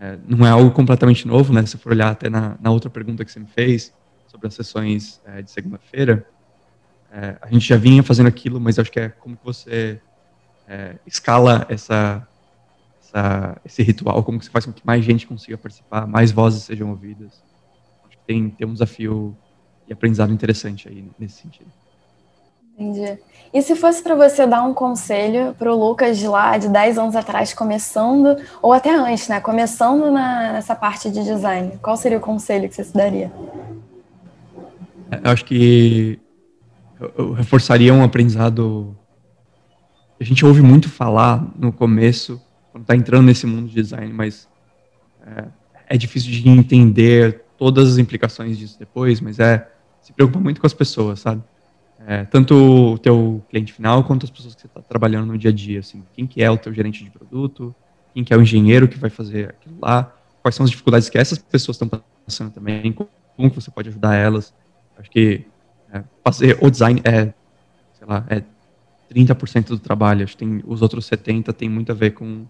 é, 0.00 0.18
não 0.26 0.44
é 0.44 0.50
algo 0.50 0.70
completamente 0.70 1.26
novo, 1.26 1.52
né? 1.52 1.64
Se 1.66 1.76
for 1.76 1.92
olhar 1.92 2.10
até 2.10 2.28
na, 2.28 2.56
na 2.60 2.70
outra 2.70 2.90
pergunta 2.90 3.24
que 3.24 3.30
você 3.30 3.38
me 3.38 3.46
fez 3.46 3.92
sobre 4.26 4.48
as 4.48 4.54
sessões 4.54 5.20
é, 5.24 5.42
de 5.42 5.50
segunda-feira, 5.50 6.26
é, 7.12 7.36
a 7.40 7.48
gente 7.48 7.68
já 7.68 7.76
vinha 7.76 8.02
fazendo 8.02 8.26
aquilo, 8.26 8.60
mas 8.60 8.78
acho 8.78 8.90
que 8.90 8.98
é 8.98 9.08
como 9.08 9.36
que 9.36 9.44
você 9.44 10.00
é, 10.66 10.96
escala 11.06 11.64
essa, 11.68 12.26
essa, 13.00 13.60
esse 13.64 13.82
ritual, 13.82 14.24
como 14.24 14.38
que 14.38 14.46
você 14.46 14.50
faz 14.50 14.64
com 14.64 14.72
que 14.72 14.84
mais 14.84 15.04
gente 15.04 15.26
consiga 15.26 15.56
participar, 15.56 16.06
mais 16.06 16.32
vozes 16.32 16.64
sejam 16.64 16.90
ouvidas. 16.90 17.42
Acho 18.08 18.18
que 18.18 18.24
tem, 18.26 18.50
tem 18.50 18.66
um 18.66 18.72
desafio 18.72 19.36
e 19.86 19.92
aprendizado 19.92 20.32
interessante 20.32 20.88
aí 20.88 21.08
nesse 21.18 21.42
sentido. 21.42 21.70
Entendi. 22.76 23.18
E 23.52 23.62
se 23.62 23.76
fosse 23.76 24.02
para 24.02 24.14
você 24.16 24.46
dar 24.46 24.62
um 24.64 24.74
conselho 24.74 25.54
para 25.56 25.72
o 25.72 25.78
Lucas 25.78 26.18
de 26.18 26.26
lá, 26.26 26.58
de 26.58 26.68
10 26.68 26.98
anos 26.98 27.16
atrás, 27.16 27.54
começando, 27.54 28.36
ou 28.60 28.72
até 28.72 28.94
antes, 28.94 29.28
né? 29.28 29.40
Começando 29.40 30.10
na, 30.10 30.54
nessa 30.54 30.74
parte 30.74 31.08
de 31.08 31.22
design, 31.22 31.78
qual 31.80 31.96
seria 31.96 32.18
o 32.18 32.20
conselho 32.20 32.68
que 32.68 32.74
você 32.74 32.82
se 32.82 32.92
daria? 32.92 33.30
Eu 35.22 35.30
acho 35.30 35.44
que 35.44 36.18
eu 37.16 37.32
reforçaria 37.32 37.94
um 37.94 38.02
aprendizado 38.02 38.96
a 40.20 40.24
gente 40.24 40.44
ouve 40.44 40.62
muito 40.62 40.88
falar 40.88 41.46
no 41.58 41.72
começo, 41.72 42.40
quando 42.72 42.82
está 42.82 42.96
entrando 42.96 43.26
nesse 43.26 43.46
mundo 43.46 43.68
de 43.68 43.74
design, 43.74 44.12
mas 44.12 44.48
é, 45.26 45.44
é, 45.90 45.96
difícil 45.96 46.30
de 46.30 46.48
entender 46.48 47.42
todas 47.58 47.92
as 47.92 47.98
implicações 47.98 48.56
disso 48.56 48.78
depois, 48.78 49.20
mas 49.20 49.38
é 49.38 49.70
se 50.00 50.12
preocupa 50.12 50.38
muito 50.38 50.60
com 50.60 50.66
as 50.66 50.74
pessoas, 50.74 51.20
sabe? 51.20 51.42
É, 52.06 52.24
tanto 52.24 52.54
o 52.94 52.98
teu 52.98 53.42
cliente 53.48 53.72
final 53.72 54.04
quanto 54.04 54.24
as 54.24 54.30
pessoas 54.30 54.54
que 54.54 54.60
você 54.60 54.66
está 54.66 54.82
trabalhando 54.82 55.26
no 55.26 55.38
dia 55.38 55.50
a 55.50 55.54
dia, 55.54 55.80
assim, 55.80 56.04
quem 56.12 56.26
que 56.26 56.42
é 56.42 56.50
o 56.50 56.58
teu 56.58 56.72
gerente 56.72 57.02
de 57.02 57.10
produto, 57.10 57.74
quem 58.12 58.22
que 58.22 58.32
é 58.32 58.36
o 58.36 58.42
engenheiro 58.42 58.86
que 58.86 58.98
vai 58.98 59.08
fazer 59.08 59.50
aquilo 59.50 59.76
lá, 59.80 60.14
quais 60.42 60.54
são 60.54 60.64
as 60.64 60.70
dificuldades 60.70 61.08
que 61.08 61.16
essas 61.16 61.38
pessoas 61.38 61.76
estão 61.80 61.88
passando 62.26 62.52
também, 62.52 62.92
como 62.92 63.08
que 63.50 63.54
você 63.54 63.70
pode 63.70 63.88
ajudar 63.88 64.14
elas. 64.14 64.52
Acho 64.98 65.10
que 65.10 65.46
é, 65.92 66.02
fazer 66.22 66.58
o 66.60 66.70
design 66.70 67.00
é, 67.04 67.32
sei 67.94 68.06
lá, 68.06 68.26
é 68.28 68.42
30% 69.12 69.68
do 69.68 69.78
trabalho, 69.78 70.24
acho 70.24 70.36
que 70.36 70.44
tem, 70.44 70.62
os 70.66 70.82
outros 70.82 71.08
70% 71.08 71.52
tem 71.54 71.68
muito 71.68 71.90
a 71.90 71.94
ver 71.94 72.10
com 72.10 72.44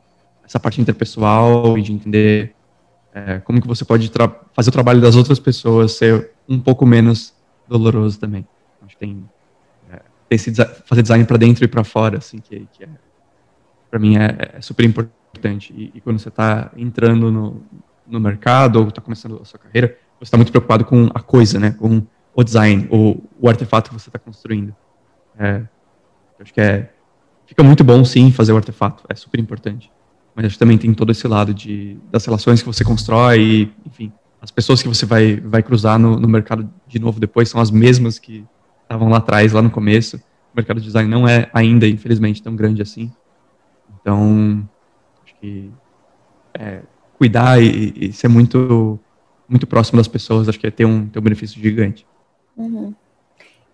essa 0.44 0.58
parte 0.58 0.80
interpessoal 0.80 1.78
e 1.78 1.82
de 1.82 1.92
entender 1.92 2.54
é, 3.14 3.38
como 3.38 3.60
que 3.60 3.68
você 3.68 3.84
pode 3.84 4.10
fazer 4.52 4.68
o 4.68 4.72
trabalho 4.72 5.00
das 5.00 5.14
outras 5.14 5.38
pessoas 5.38 5.92
ser 5.92 6.32
um 6.48 6.58
pouco 6.58 6.84
menos 6.84 7.32
doloroso 7.68 8.18
também. 8.18 8.46
Acho 8.82 8.94
que 8.94 8.98
tem, 8.98 9.24
esse 10.34 10.52
fazer 10.84 11.02
design 11.02 11.24
para 11.24 11.36
dentro 11.36 11.64
e 11.64 11.68
para 11.68 11.84
fora, 11.84 12.18
assim, 12.18 12.38
que, 12.38 12.66
que 12.72 12.84
é, 12.84 12.88
para 13.90 13.98
mim 13.98 14.16
é, 14.16 14.52
é, 14.54 14.60
super 14.60 14.84
importante. 14.84 15.72
E, 15.76 15.92
e 15.94 16.00
quando 16.00 16.18
você 16.18 16.28
está 16.28 16.70
entrando 16.76 17.30
no, 17.30 17.62
no 18.06 18.20
mercado 18.20 18.80
ou 18.80 18.88
está 18.88 19.00
começando 19.00 19.40
a 19.40 19.44
sua 19.44 19.58
carreira, 19.58 19.96
você 20.18 20.24
está 20.24 20.36
muito 20.36 20.50
preocupado 20.50 20.84
com 20.84 21.08
a 21.14 21.20
coisa, 21.20 21.58
né, 21.58 21.70
com 21.72 22.02
o 22.34 22.42
design, 22.42 22.88
o, 22.90 23.48
artefato 23.48 23.90
que 23.90 23.98
você 23.98 24.08
está 24.08 24.18
construindo. 24.18 24.74
É, 25.38 25.62
acho 26.40 26.52
que 26.52 26.60
é 26.60 26.90
fica 27.46 27.62
muito 27.62 27.84
bom 27.84 28.04
sim 28.04 28.32
fazer 28.32 28.52
o 28.52 28.56
artefato, 28.56 29.04
é 29.08 29.14
super 29.14 29.38
importante. 29.38 29.90
Mas 30.34 30.46
acho 30.46 30.54
que 30.56 30.58
também 30.58 30.76
tem 30.76 30.92
todo 30.92 31.12
esse 31.12 31.28
lado 31.28 31.54
de 31.54 31.96
das 32.10 32.24
relações 32.24 32.60
que 32.60 32.66
você 32.66 32.82
constrói, 32.82 33.40
e, 33.40 33.72
enfim, 33.86 34.12
as 34.40 34.50
pessoas 34.50 34.82
que 34.82 34.88
você 34.88 35.06
vai 35.06 35.36
vai 35.36 35.62
cruzar 35.62 35.98
no, 35.98 36.18
no 36.18 36.28
mercado 36.28 36.68
de 36.86 36.98
novo 36.98 37.20
depois 37.20 37.48
são 37.48 37.60
as 37.60 37.70
mesmas 37.70 38.18
que 38.18 38.44
estavam 38.84 39.08
lá 39.08 39.18
atrás, 39.18 39.52
lá 39.52 39.60
no 39.60 39.70
começo. 39.70 40.16
O 40.16 40.56
mercado 40.56 40.78
de 40.78 40.86
design 40.86 41.10
não 41.10 41.26
é 41.26 41.50
ainda, 41.52 41.86
infelizmente, 41.88 42.42
tão 42.42 42.54
grande 42.54 42.80
assim. 42.80 43.12
Então, 44.00 44.68
acho 45.24 45.34
que 45.40 45.70
é, 46.54 46.82
cuidar 47.18 47.60
e, 47.60 47.92
e, 47.96 48.12
ser 48.12 48.28
muito 48.28 48.98
muito 49.48 49.66
próximo 49.66 49.98
das 49.98 50.08
pessoas, 50.08 50.48
acho 50.48 50.58
que 50.58 50.66
é 50.66 50.70
ter 50.70 50.86
um, 50.86 51.06
ter 51.06 51.18
um 51.18 51.22
benefício 51.22 51.60
gigante. 51.60 52.06
Uhum. 52.56 52.94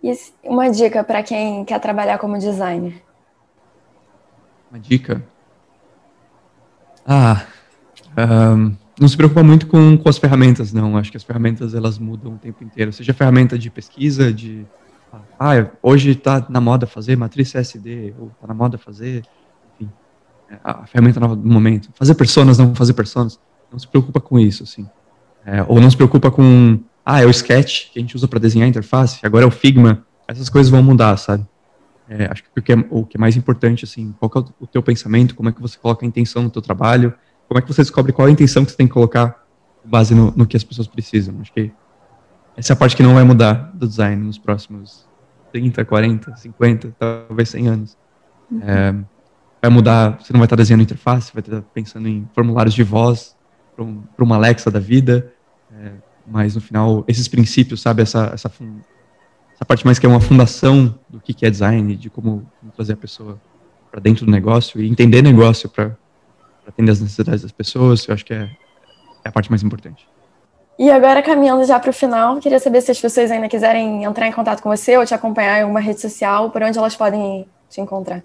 E 0.03 0.13
uma 0.43 0.69
dica 0.69 1.05
para 1.05 1.23
quem 1.23 1.65
quer 1.65 1.79
trabalhar 1.79 2.19
como 2.19 2.39
designer? 2.39 3.01
Uma 4.71 4.81
dica? 4.81 5.23
Ah, 7.07 7.45
um, 8.57 8.75
não 8.99 9.09
se 9.09 9.17
preocupa 9.17 9.43
muito 9.43 9.67
com, 9.67 9.97
com 9.97 10.09
as 10.09 10.19
ferramentas, 10.19 10.73
não. 10.73 10.97
Acho 10.97 11.11
que 11.11 11.17
as 11.17 11.25
ferramentas 11.25 11.75
elas 11.75 11.99
mudam 11.99 12.35
o 12.35 12.39
tempo 12.39 12.65
inteiro. 12.65 12.93
Seja 12.93 13.15
ferramenta 13.15 13.59
de 13.59 13.71
pesquisa, 13.71 14.33
de 14.33 14.67
ah, 15.39 15.67
hoje 15.83 16.11
está 16.11 16.47
na 16.49 16.61
moda 16.61 16.87
fazer 16.87 17.17
matriz 17.17 17.53
CSD, 17.53 18.15
ou 18.19 18.29
está 18.29 18.47
na 18.47 18.55
moda 18.55 18.79
fazer, 18.79 19.25
enfim, 19.75 19.91
a 20.63 20.87
ferramenta 20.87 21.19
nova 21.19 21.35
do 21.37 21.49
momento. 21.49 21.91
Fazer 21.95 22.15
personas, 22.15 22.59
não 22.59 22.75
fazer 22.75 22.93
personas. 22.93 23.39
Não 23.73 23.79
se 23.79 23.87
preocupa 23.87 24.21
com 24.21 24.39
isso, 24.39 24.65
assim. 24.65 24.89
É, 25.45 25.65
ou 25.67 25.81
não 25.81 25.91
se 25.91 25.97
preocupa 25.97 26.31
com 26.31 26.81
ah, 27.05 27.23
é 27.23 27.27
o 27.27 27.31
Sketch 27.31 27.91
que 27.93 27.99
a 27.99 28.03
gente 28.03 28.15
usa 28.15 28.29
para 28.29 28.39
desenhar 28.39 28.67
a 28.67 28.69
interface, 28.69 29.19
agora 29.23 29.45
é 29.45 29.49
o 29.49 29.51
Figma, 29.51 30.05
essas 30.29 30.49
coisas 30.49 30.71
vão 30.71 30.83
mudar, 30.83 31.17
sabe? 31.17 31.47
É, 32.09 32.27
acho 32.31 32.43
que 32.43 32.49
o 32.57 32.63
que, 32.63 32.73
é, 32.73 32.77
o 32.91 33.07
que 33.07 33.17
é 33.17 33.21
mais 33.21 33.37
importante, 33.37 33.85
assim, 33.85 34.15
qual 34.19 34.31
é 34.35 34.39
o 34.61 34.67
teu 34.67 34.83
pensamento, 34.83 35.35
como 35.35 35.49
é 35.49 35.53
que 35.53 35.61
você 35.61 35.79
coloca 35.79 36.05
a 36.05 36.09
intenção 36.09 36.43
no 36.43 36.51
teu 36.51 36.61
trabalho, 36.61 37.15
como 37.49 37.59
é 37.59 37.63
que 37.63 37.69
você 37.69 37.83
descobre 37.83 38.13
qual 38.13 38.29
é 38.29 38.31
a 38.31 38.33
intenção 38.33 38.65
que 38.65 38.71
você 38.71 38.77
tem 38.77 38.87
que 38.87 38.93
colocar 38.93 39.45
base 39.85 40.15
no, 40.15 40.33
no 40.37 40.47
que 40.47 40.57
as 40.57 40.65
pessoas 40.65 40.87
precisam. 40.87 41.35
Acho 41.41 41.53
que 41.53 41.73
essa 42.57 42.73
é 42.73 42.75
a 42.75 42.77
parte 42.77 42.97
que 42.97 43.03
não 43.03 43.15
vai 43.15 43.25
mudar 43.25 43.71
do 43.75 43.87
design 43.87 44.25
nos 44.25 44.39
próximos 44.39 45.09
30, 45.53 45.85
40, 45.85 46.37
50, 46.37 46.97
talvez 46.99 47.49
100 47.49 47.69
anos. 47.69 47.99
Uhum. 48.51 48.61
É, 48.63 48.95
vai 49.63 49.71
mudar, 49.71 50.19
você 50.21 50.33
não 50.33 50.41
vai 50.41 50.47
estar 50.47 50.57
desenhando 50.57 50.83
interface, 50.83 51.33
vai 51.33 51.41
estar 51.41 51.63
pensando 51.75 52.09
em 52.09 52.29
formulários 52.35 52.75
de 52.75 52.83
voz 52.83 53.37
para 53.75 53.85
um, 53.85 54.03
uma 54.19 54.37
Alexa 54.37 54.71
da 54.71 54.81
vida, 54.81 55.33
é, 55.73 55.93
mas 56.27 56.55
no 56.55 56.61
final, 56.61 57.05
esses 57.09 57.29
princípios, 57.29 57.81
sabe, 57.81 58.03
essa, 58.03 58.31
essa, 58.33 58.49
essa 58.49 59.65
parte 59.67 59.85
mais 59.85 59.99
que 59.99 60.07
é 60.07 60.09
uma 60.09 60.21
fundação 60.21 60.99
do 61.09 61.21
que 61.21 61.45
é 61.45 61.51
design, 61.51 61.97
de 61.97 62.09
como, 62.11 62.51
como 62.61 62.73
trazer 62.73 62.95
a 62.95 62.97
pessoa 62.97 63.41
para 63.91 64.01
dentro 64.01 64.25
do 64.25 64.31
negócio 64.31 64.81
e 64.81 64.89
entender 64.89 65.23
negócio 65.23 65.69
para 65.69 65.97
atender 66.67 66.93
as 66.93 67.01
necessidades 67.01 67.43
das 67.43 67.53
pessoas, 67.53 68.07
eu 68.07 68.15
acho 68.15 68.25
que 68.25 68.33
é, 68.33 68.51
é 69.25 69.29
a 69.29 69.33
parte 69.33 69.51
mais 69.51 69.63
importante. 69.63 70.07
E 70.81 70.91
agora, 70.91 71.21
caminhando 71.21 71.63
já 71.67 71.79
para 71.79 71.91
o 71.91 71.93
final, 71.93 72.39
queria 72.39 72.59
saber 72.59 72.81
se 72.81 72.91
as 72.91 72.99
pessoas 72.99 73.31
ainda 73.31 73.51
quiserem 73.51 74.03
entrar 74.03 74.27
em 74.27 74.33
contato 74.33 74.63
com 74.63 74.71
você 74.71 74.97
ou 74.97 75.05
te 75.05 75.13
acompanhar 75.13 75.59
em 75.59 75.63
alguma 75.65 75.79
rede 75.79 76.01
social, 76.01 76.51
por 76.51 76.63
onde 76.63 76.79
elas 76.79 76.97
podem 76.97 77.47
te 77.69 77.83
encontrar. 77.83 78.23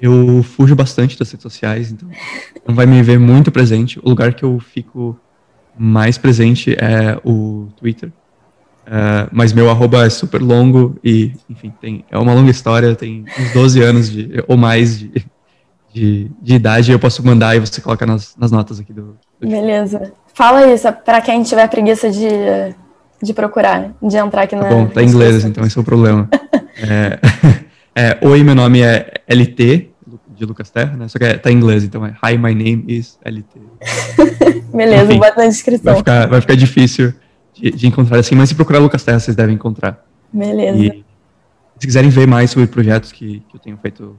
Eu 0.00 0.42
fujo 0.42 0.74
bastante 0.74 1.16
das 1.16 1.30
redes 1.30 1.44
sociais, 1.44 1.92
então 1.92 2.08
não 2.66 2.74
vai 2.74 2.86
me 2.86 3.00
ver 3.04 3.20
muito 3.20 3.52
presente. 3.52 4.00
O 4.00 4.08
lugar 4.08 4.34
que 4.34 4.42
eu 4.42 4.58
fico 4.58 5.16
mais 5.78 6.18
presente 6.18 6.74
é 6.74 7.16
o 7.24 7.68
Twitter. 7.76 8.08
Uh, 8.88 9.30
mas 9.30 9.52
meu 9.52 9.70
arroba 9.70 10.06
é 10.06 10.10
super 10.10 10.42
longo 10.42 10.98
e, 11.04 11.34
enfim, 11.48 11.72
tem, 11.80 12.04
é 12.10 12.18
uma 12.18 12.34
longa 12.34 12.50
história, 12.50 12.96
tem 12.96 13.24
uns 13.38 13.52
12 13.52 13.80
anos 13.80 14.10
de, 14.10 14.42
ou 14.48 14.56
mais 14.56 14.98
de, 14.98 15.24
de, 15.94 16.30
de 16.42 16.54
idade, 16.54 16.90
eu 16.90 16.98
posso 16.98 17.24
mandar 17.24 17.54
e 17.54 17.60
você 17.60 17.80
coloca 17.80 18.04
nas, 18.04 18.34
nas 18.36 18.50
notas 18.50 18.80
aqui 18.80 18.92
do, 18.92 19.16
do 19.38 19.48
Beleza. 19.48 20.12
Fala 20.38 20.72
isso 20.72 20.86
para 21.04 21.20
quem 21.20 21.42
tiver 21.42 21.66
preguiça 21.68 22.08
de, 22.08 22.28
de 23.20 23.34
procurar, 23.34 23.92
de 24.00 24.16
entrar 24.16 24.42
aqui 24.42 24.54
tá 24.54 24.62
na. 24.62 24.68
Bom, 24.68 24.86
tá 24.86 25.02
em 25.02 25.06
inglês, 25.06 25.44
então 25.44 25.66
esse 25.66 25.76
é 25.76 25.80
o 25.80 25.84
problema. 25.84 26.28
é, 26.76 27.18
é, 27.92 28.18
Oi, 28.22 28.44
meu 28.44 28.54
nome 28.54 28.80
é 28.80 29.14
LT, 29.26 29.90
de 30.28 30.44
Lucas 30.44 30.70
Terra, 30.70 30.96
né? 30.96 31.08
Só 31.08 31.18
que 31.18 31.24
é, 31.24 31.36
tá 31.36 31.50
em 31.50 31.54
inglês, 31.54 31.82
então 31.82 32.06
é 32.06 32.14
Hi, 32.22 32.38
my 32.38 32.54
name 32.54 32.84
is 32.86 33.18
LT. 33.24 33.60
Beleza, 34.72 35.06
Enfim, 35.06 35.18
bota 35.18 35.40
na 35.40 35.48
descrição. 35.48 35.92
Vai 35.92 35.96
ficar, 35.96 36.28
vai 36.28 36.40
ficar 36.40 36.54
difícil 36.54 37.12
de, 37.52 37.72
de, 37.72 37.88
encontrar 37.88 38.20
assim, 38.20 38.36
mas 38.36 38.48
se 38.48 38.54
procurar 38.54 38.78
Lucas 38.78 39.02
Terra, 39.02 39.18
vocês 39.18 39.36
devem 39.36 39.56
encontrar. 39.56 40.06
Beleza. 40.32 40.78
E, 40.78 41.04
se 41.80 41.84
quiserem 41.84 42.10
ver 42.10 42.28
mais 42.28 42.52
sobre 42.52 42.68
projetos 42.68 43.10
que, 43.10 43.40
que 43.40 43.56
eu 43.56 43.60
tenho 43.60 43.76
feito 43.78 44.16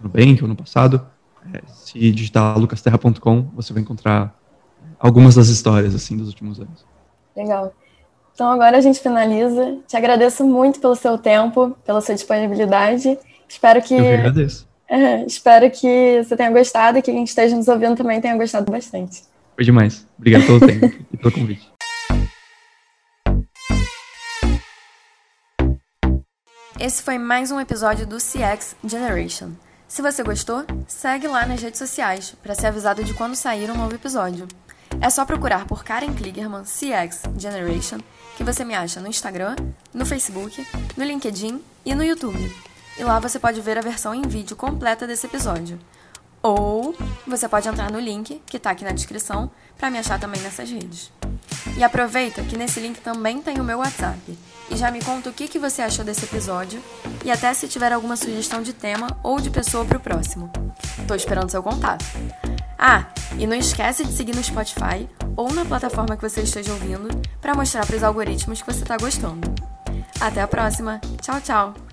no 0.00 0.08
Bank 0.08 0.42
ou 0.42 0.48
no 0.48 0.56
passado, 0.56 1.06
é, 1.54 1.60
se 1.68 2.10
digitar 2.10 2.58
lucasterra.com, 2.58 3.50
você 3.54 3.72
vai 3.72 3.82
encontrar 3.82 4.34
algumas 4.98 5.34
das 5.34 5.48
histórias 5.48 5.94
assim 5.94 6.16
dos 6.16 6.28
últimos 6.28 6.60
anos. 6.60 6.84
Legal. 7.36 7.72
Então 8.34 8.50
agora 8.50 8.78
a 8.78 8.80
gente 8.80 9.00
finaliza. 9.00 9.78
Te 9.86 9.96
agradeço 9.96 10.44
muito 10.44 10.80
pelo 10.80 10.94
seu 10.94 11.18
tempo, 11.18 11.76
pela 11.84 12.00
sua 12.00 12.14
disponibilidade 12.14 13.18
Espero 13.50 13.82
que. 13.82 13.94
Eu 13.94 14.14
agradeço. 14.14 14.70
É, 14.92 15.24
espero 15.24 15.70
que 15.70 16.20
você 16.20 16.36
tenha 16.36 16.50
gostado 16.50 16.98
e 16.98 17.02
que 17.02 17.12
quem 17.12 17.22
esteja 17.22 17.54
nos 17.54 17.68
ouvindo 17.68 17.94
também 17.94 18.20
tenha 18.20 18.36
gostado 18.36 18.72
bastante. 18.72 19.22
Foi 19.54 19.64
demais. 19.64 20.04
Obrigado 20.18 20.44
pelo 20.46 20.58
tempo 20.58 20.86
e 21.14 21.16
pelo 21.16 21.32
convite. 21.32 21.70
Esse 26.76 27.04
foi 27.04 27.18
mais 27.18 27.52
um 27.52 27.60
episódio 27.60 28.04
do 28.04 28.16
CX 28.16 28.74
Generation. 28.84 29.50
Se 29.86 30.02
você 30.02 30.24
gostou, 30.24 30.64
segue 30.88 31.28
lá 31.28 31.46
nas 31.46 31.62
redes 31.62 31.78
sociais 31.78 32.34
para 32.42 32.56
ser 32.56 32.66
avisado 32.66 33.04
de 33.04 33.14
quando 33.14 33.36
sair 33.36 33.70
um 33.70 33.76
novo 33.76 33.94
episódio. 33.94 34.48
É 35.00 35.10
só 35.10 35.24
procurar 35.24 35.66
por 35.66 35.84
Karen 35.84 36.12
Kligerman 36.14 36.64
CX 36.64 37.22
Generation 37.36 37.98
que 38.36 38.44
você 38.44 38.64
me 38.64 38.74
acha 38.74 39.00
no 39.00 39.08
Instagram, 39.08 39.54
no 39.92 40.06
Facebook, 40.06 40.66
no 40.96 41.04
LinkedIn 41.04 41.62
e 41.84 41.94
no 41.94 42.02
YouTube. 42.02 42.56
E 42.98 43.04
lá 43.04 43.18
você 43.18 43.38
pode 43.38 43.60
ver 43.60 43.76
a 43.76 43.82
versão 43.82 44.14
em 44.14 44.22
vídeo 44.22 44.56
completa 44.56 45.06
desse 45.06 45.26
episódio. 45.26 45.78
Ou 46.42 46.94
você 47.26 47.46
pode 47.48 47.68
entrar 47.68 47.90
no 47.90 48.00
link 48.00 48.40
que 48.46 48.56
está 48.56 48.70
aqui 48.70 48.82
na 48.82 48.92
descrição 48.92 49.50
para 49.76 49.90
me 49.90 49.98
achar 49.98 50.18
também 50.18 50.40
nessas 50.40 50.70
redes. 50.70 51.12
E 51.76 51.84
aproveita 51.84 52.42
que 52.42 52.56
nesse 52.56 52.80
link 52.80 53.00
também 53.00 53.42
tem 53.42 53.60
o 53.60 53.64
meu 53.64 53.78
WhatsApp. 53.78 54.38
E 54.70 54.76
já 54.76 54.90
me 54.90 55.04
conta 55.04 55.28
o 55.28 55.32
que, 55.32 55.48
que 55.48 55.58
você 55.58 55.82
achou 55.82 56.04
desse 56.04 56.24
episódio 56.24 56.82
e 57.24 57.30
até 57.30 57.52
se 57.52 57.68
tiver 57.68 57.92
alguma 57.92 58.16
sugestão 58.16 58.62
de 58.62 58.72
tema 58.72 59.18
ou 59.22 59.38
de 59.40 59.50
pessoa 59.50 59.84
para 59.84 59.98
o 59.98 60.00
próximo. 60.00 60.50
Tô 61.06 61.14
esperando 61.14 61.50
seu 61.50 61.62
contato. 61.62 62.04
Ah, 62.82 63.04
e 63.38 63.46
não 63.46 63.54
esquece 63.54 64.06
de 64.06 64.12
seguir 64.12 64.34
no 64.34 64.42
Spotify 64.42 65.06
ou 65.36 65.52
na 65.52 65.66
plataforma 65.66 66.16
que 66.16 66.22
você 66.22 66.40
esteja 66.40 66.72
ouvindo 66.72 67.08
para 67.38 67.54
mostrar 67.54 67.84
para 67.84 67.96
os 67.96 68.02
algoritmos 68.02 68.62
que 68.62 68.72
você 68.72 68.82
está 68.82 68.96
gostando. 68.96 69.52
Até 70.18 70.40
a 70.40 70.48
próxima. 70.48 70.98
Tchau, 71.20 71.38
tchau. 71.42 71.89